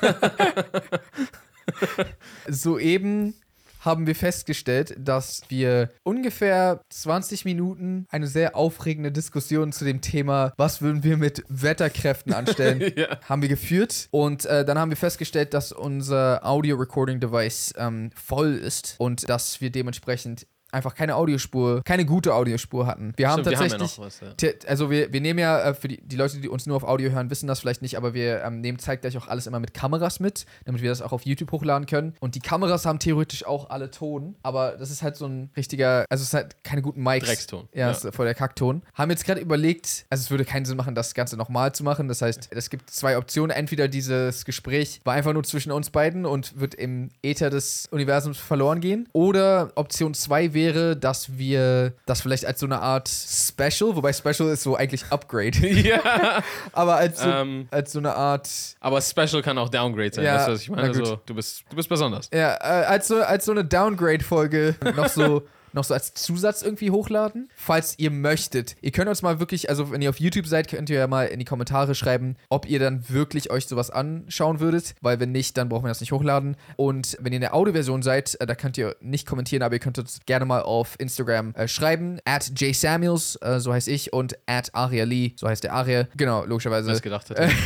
soeben 2.48 3.34
haben 3.80 4.06
wir 4.08 4.16
festgestellt, 4.16 4.96
dass 4.98 5.42
wir 5.48 5.90
ungefähr 6.02 6.82
20 6.90 7.44
Minuten 7.44 8.06
eine 8.10 8.26
sehr 8.26 8.56
aufregende 8.56 9.12
Diskussion 9.12 9.72
zu 9.72 9.84
dem 9.84 10.00
Thema, 10.00 10.52
was 10.56 10.82
würden 10.82 11.04
wir 11.04 11.16
mit 11.16 11.44
Wetterkräften 11.48 12.32
anstellen, 12.32 12.92
Ja. 12.96 13.20
haben 13.28 13.40
wir 13.40 13.48
geführt. 13.48 14.08
Und 14.10 14.44
äh, 14.46 14.64
dann 14.64 14.78
haben 14.78 14.90
wir 14.90 14.96
festgestellt, 14.96 15.54
dass 15.54 15.70
unser 15.70 16.44
Audio-Recording-Device 16.44 17.74
ähm, 17.78 18.10
voll 18.16 18.54
ist 18.56 18.96
und 18.98 19.28
dass 19.28 19.60
wir 19.60 19.70
dementsprechend 19.70 20.46
einfach 20.72 20.94
keine 20.94 21.16
Audiospur, 21.16 21.82
keine 21.84 22.04
gute 22.04 22.34
Audiospur 22.34 22.86
hatten. 22.86 23.12
Wir 23.16 23.28
haben 23.28 23.42
Stimmt, 23.42 23.50
wir 23.50 23.58
haben 23.58 23.64
ja 23.70 23.78
tatsächlich, 23.78 23.98
noch 23.98 24.04
was, 24.06 24.20
ja. 24.20 24.68
Also 24.68 24.90
wir, 24.90 25.12
wir 25.12 25.20
nehmen 25.20 25.38
ja, 25.38 25.60
äh, 25.70 25.74
für 25.74 25.88
die, 25.88 26.00
die 26.02 26.16
Leute, 26.16 26.38
die 26.38 26.48
uns 26.48 26.66
nur 26.66 26.76
auf 26.76 26.84
Audio 26.84 27.10
hören, 27.10 27.30
wissen 27.30 27.46
das 27.46 27.60
vielleicht 27.60 27.82
nicht, 27.82 27.96
aber 27.96 28.14
wir 28.14 28.42
ähm, 28.44 28.60
nehmen 28.60 28.78
zeitgleich 28.78 29.16
auch 29.16 29.28
alles 29.28 29.46
immer 29.46 29.60
mit 29.60 29.74
Kameras 29.74 30.20
mit, 30.20 30.46
damit 30.64 30.82
wir 30.82 30.90
das 30.90 31.02
auch 31.02 31.12
auf 31.12 31.22
YouTube 31.24 31.52
hochladen 31.52 31.86
können. 31.86 32.14
Und 32.20 32.34
die 32.34 32.40
Kameras 32.40 32.86
haben 32.86 32.98
theoretisch 32.98 33.46
auch 33.46 33.70
alle 33.70 33.90
Ton, 33.90 34.36
aber 34.42 34.72
das 34.78 34.90
ist 34.90 35.02
halt 35.02 35.16
so 35.16 35.26
ein 35.26 35.50
richtiger, 35.56 36.04
also 36.10 36.22
es 36.22 36.28
ist 36.28 36.34
halt 36.34 36.62
keine 36.64 36.82
guten 36.82 37.02
Mics. 37.02 37.26
Dreckston. 37.26 37.68
Ja, 37.72 37.86
Ja. 37.86 37.90
ist 37.90 38.14
voll 38.14 38.26
der 38.26 38.34
Kackton. 38.34 38.82
Haben 38.94 39.10
jetzt 39.10 39.24
gerade 39.24 39.40
überlegt, 39.40 40.06
also 40.10 40.22
es 40.22 40.30
würde 40.30 40.44
keinen 40.44 40.64
Sinn 40.64 40.76
machen, 40.76 40.94
das 40.94 41.14
Ganze 41.14 41.36
nochmal 41.36 41.72
zu 41.74 41.82
machen. 41.84 42.08
Das 42.08 42.22
heißt, 42.22 42.48
es 42.50 42.70
gibt 42.70 42.90
zwei 42.90 43.16
Optionen. 43.16 43.56
Entweder 43.56 43.88
dieses 43.88 44.44
Gespräch 44.44 45.00
war 45.04 45.14
einfach 45.14 45.32
nur 45.32 45.44
zwischen 45.44 45.72
uns 45.72 45.90
beiden 45.90 46.26
und 46.26 46.58
wird 46.60 46.74
im 46.74 47.10
Äther 47.22 47.50
des 47.50 47.86
Universums 47.90 48.38
verloren 48.38 48.80
gehen. 48.80 49.08
Oder 49.12 49.72
Option 49.74 50.14
zwei 50.14 50.52
wäre, 50.54 50.58
dass 50.72 51.38
wir 51.38 51.92
das 52.06 52.20
vielleicht 52.20 52.44
als 52.46 52.60
so 52.60 52.66
eine 52.66 52.80
Art 52.80 53.08
Special, 53.08 53.96
wobei 53.96 54.12
Special 54.12 54.48
ist 54.50 54.62
so 54.62 54.76
eigentlich 54.76 55.04
Upgrade, 55.10 55.58
ja. 55.68 56.42
aber 56.72 56.96
als 56.96 57.20
so, 57.20 57.28
Ähm. 57.28 57.68
als 57.70 57.92
so 57.92 57.98
eine 57.98 58.14
Art, 58.14 58.48
Aber 58.80 59.00
Special 59.00 59.42
kann 59.42 59.58
auch 59.58 59.68
Downgrade 59.68 60.14
sein. 60.14 60.24
Ja, 60.24 60.36
weißt 60.36 60.48
du, 60.48 60.52
was 60.52 60.60
ich 60.62 60.70
meine? 60.70 60.82
Also, 60.88 61.18
du, 61.26 61.34
bist, 61.34 61.62
du 61.70 61.76
bist 61.76 61.88
besonders. 61.88 62.28
ja, 62.32 62.54
äh, 62.54 62.84
als 62.86 63.08
so, 63.08 63.22
als 63.22 63.44
so 63.44 63.52
eine 63.52 63.64
Downgrade-Folge 63.64 64.74
noch 64.96 65.08
so. 65.08 65.42
noch 65.72 65.84
so 65.84 65.94
als 65.94 66.14
Zusatz 66.14 66.62
irgendwie 66.62 66.90
hochladen, 66.90 67.48
falls 67.54 67.98
ihr 67.98 68.10
möchtet. 68.10 68.76
Ihr 68.80 68.92
könnt 68.92 69.08
uns 69.08 69.22
mal 69.22 69.40
wirklich, 69.40 69.68
also 69.68 69.90
wenn 69.90 70.02
ihr 70.02 70.10
auf 70.10 70.20
YouTube 70.20 70.46
seid, 70.46 70.68
könnt 70.68 70.90
ihr 70.90 70.98
ja 70.98 71.06
mal 71.06 71.26
in 71.26 71.38
die 71.38 71.44
Kommentare 71.44 71.94
schreiben, 71.94 72.36
ob 72.48 72.68
ihr 72.68 72.78
dann 72.78 73.08
wirklich 73.08 73.50
euch 73.50 73.66
sowas 73.66 73.90
anschauen 73.90 74.60
würdet, 74.60 74.94
weil 75.00 75.20
wenn 75.20 75.32
nicht, 75.32 75.56
dann 75.56 75.68
brauchen 75.68 75.84
wir 75.84 75.88
das 75.88 76.00
nicht 76.00 76.12
hochladen. 76.12 76.56
Und 76.76 77.16
wenn 77.20 77.32
ihr 77.32 77.36
in 77.36 77.42
der 77.42 77.54
Audioversion 77.54 78.02
seid, 78.02 78.40
äh, 78.40 78.46
da 78.46 78.54
könnt 78.54 78.78
ihr 78.78 78.96
nicht 79.00 79.26
kommentieren, 79.26 79.62
aber 79.62 79.74
ihr 79.74 79.80
könnt 79.80 79.98
uns 79.98 80.20
gerne 80.26 80.44
mal 80.44 80.62
auf 80.62 80.96
Instagram 80.98 81.54
äh, 81.54 81.68
schreiben, 81.68 82.18
at 82.24 82.52
jsamuels, 82.58 83.36
äh, 83.42 83.60
so 83.60 83.72
heiße 83.72 83.90
ich, 83.90 84.12
und 84.12 84.38
at 84.46 84.70
Lee, 84.90 85.32
so 85.36 85.48
heißt 85.48 85.64
der 85.64 85.72
Aria. 85.72 86.06
Genau, 86.16 86.44
logischerweise. 86.44 86.90
Es 86.90 87.02
gedacht 87.02 87.30
hätte. 87.30 87.48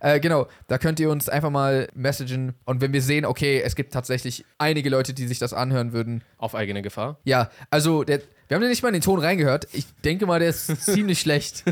Äh, 0.00 0.20
genau, 0.20 0.46
da 0.68 0.78
könnt 0.78 1.00
ihr 1.00 1.10
uns 1.10 1.28
einfach 1.28 1.50
mal 1.50 1.88
messagen 1.92 2.54
und 2.64 2.80
wenn 2.80 2.92
wir 2.92 3.02
sehen, 3.02 3.24
okay, 3.24 3.60
es 3.60 3.74
gibt 3.74 3.92
tatsächlich 3.92 4.44
einige 4.56 4.90
Leute, 4.90 5.12
die 5.12 5.26
sich 5.26 5.38
das 5.40 5.52
anhören 5.52 5.92
würden. 5.92 6.22
Auf 6.36 6.54
eigene 6.54 6.82
Gefahr. 6.82 7.17
Ja, 7.24 7.50
also 7.70 8.04
der, 8.04 8.20
wir 8.48 8.54
haben 8.54 8.62
ja 8.62 8.68
nicht 8.68 8.82
mal 8.82 8.88
in 8.88 8.94
den 8.94 9.02
Ton 9.02 9.20
reingehört. 9.20 9.68
Ich 9.72 9.86
denke 10.04 10.26
mal, 10.26 10.40
der 10.40 10.48
ist 10.50 10.66
ziemlich 10.84 11.20
schlecht. 11.20 11.64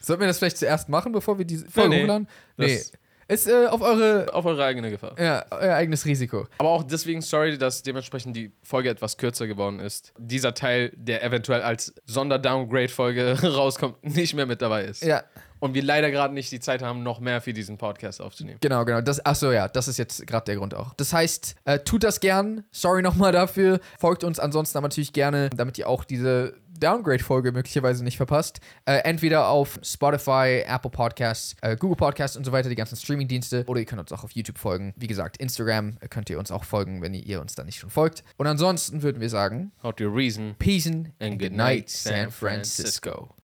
Sollten 0.00 0.20
wir 0.22 0.28
das 0.28 0.38
vielleicht 0.38 0.58
zuerst 0.58 0.88
machen, 0.88 1.12
bevor 1.12 1.38
wir 1.38 1.44
die 1.44 1.58
Folge 1.58 1.90
nee. 1.90 2.02
hochladen? 2.02 2.28
Nee. 2.56 2.76
Das- 2.78 2.92
Ist 3.32 3.48
äh, 3.48 3.66
auf 3.66 3.80
eure, 3.80 4.32
Auf 4.32 4.44
eure 4.44 4.64
eigene 4.64 4.90
Gefahr. 4.90 5.18
ja, 5.18 5.44
euer 5.50 5.74
eigenes 5.74 6.04
Risiko. 6.04 6.46
Aber 6.58 6.68
auch 6.70 6.82
deswegen 6.82 7.20
sorry, 7.22 7.56
dass 7.58 7.82
dementsprechend 7.82 8.36
die 8.36 8.52
Folge 8.62 8.90
etwas 8.90 9.16
kürzer 9.16 9.46
geworden 9.46 9.80
ist. 9.80 10.12
Dieser 10.18 10.54
Teil, 10.54 10.92
der 10.96 11.22
eventuell 11.24 11.62
als 11.62 11.94
Sonder-Downgrade-Folge 12.06 13.38
rauskommt, 13.54 14.02
nicht 14.04 14.34
mehr 14.34 14.46
mit 14.46 14.62
dabei 14.62 14.84
ist. 14.84 15.02
Ja, 15.02 15.22
Und 15.60 15.74
wir 15.74 15.82
leider 15.82 16.10
gerade 16.10 16.34
nicht 16.34 16.50
die 16.52 16.60
Zeit 16.60 16.82
haben, 16.82 17.02
noch 17.02 17.20
mehr 17.20 17.40
für 17.40 17.52
diesen 17.52 17.78
Podcast 17.78 18.20
aufzunehmen. 18.20 18.58
genau, 18.60 18.84
genau. 18.84 19.00
Das, 19.00 19.24
achso, 19.24 19.52
ja, 19.52 19.68
das 19.68 19.88
ist 19.88 19.96
jetzt 19.98 20.26
gerade 20.26 20.44
der 20.46 20.56
Grund 20.56 20.74
auch. 20.74 20.94
Das 20.94 21.12
heißt, 21.12 21.54
äh, 21.64 21.78
tut 21.80 22.02
das 22.04 22.20
gern. 22.20 22.64
Sorry 22.70 23.02
nochmal 23.02 23.32
dafür. 23.32 23.80
Folgt 23.98 24.24
uns 24.24 24.38
ansonsten 24.38 24.76
aber 24.78 24.88
natürlich 24.88 25.12
gerne, 25.12 25.50
damit 25.50 25.78
ihr 25.78 25.88
auch 25.88 26.04
diese 26.04 26.54
Downgrade-Folge 26.82 27.52
möglicherweise 27.52 28.04
nicht 28.04 28.16
verpasst. 28.16 28.60
Äh, 28.84 28.98
entweder 29.04 29.48
auf 29.48 29.78
Spotify, 29.82 30.64
Apple 30.66 30.90
Podcasts, 30.90 31.56
äh, 31.62 31.76
Google 31.76 31.96
Podcasts 31.96 32.36
und 32.36 32.44
so 32.44 32.52
weiter, 32.52 32.68
die 32.68 32.74
ganzen 32.74 32.96
Streaming-Dienste. 32.96 33.64
Oder 33.66 33.80
ihr 33.80 33.86
könnt 33.86 34.00
uns 34.00 34.12
auch 34.12 34.24
auf 34.24 34.32
YouTube 34.32 34.58
folgen. 34.58 34.92
Wie 34.96 35.06
gesagt, 35.06 35.36
Instagram 35.36 35.96
äh, 36.00 36.08
könnt 36.08 36.28
ihr 36.30 36.38
uns 36.38 36.50
auch 36.50 36.64
folgen, 36.64 37.02
wenn 37.02 37.14
ihr 37.14 37.40
uns 37.40 37.54
da 37.54 37.64
nicht 37.64 37.78
schon 37.78 37.90
folgt. 37.90 38.24
Und 38.36 38.46
ansonsten 38.46 39.02
würden 39.02 39.20
wir 39.20 39.30
sagen, 39.30 39.72
How 39.82 39.94
to 39.94 40.08
reason 40.08 40.54
Peace 40.58 40.86
and 40.86 41.12
and 41.20 41.38
good 41.38 41.52
night, 41.52 41.88
San 41.88 42.30
Francisco. 42.30 43.34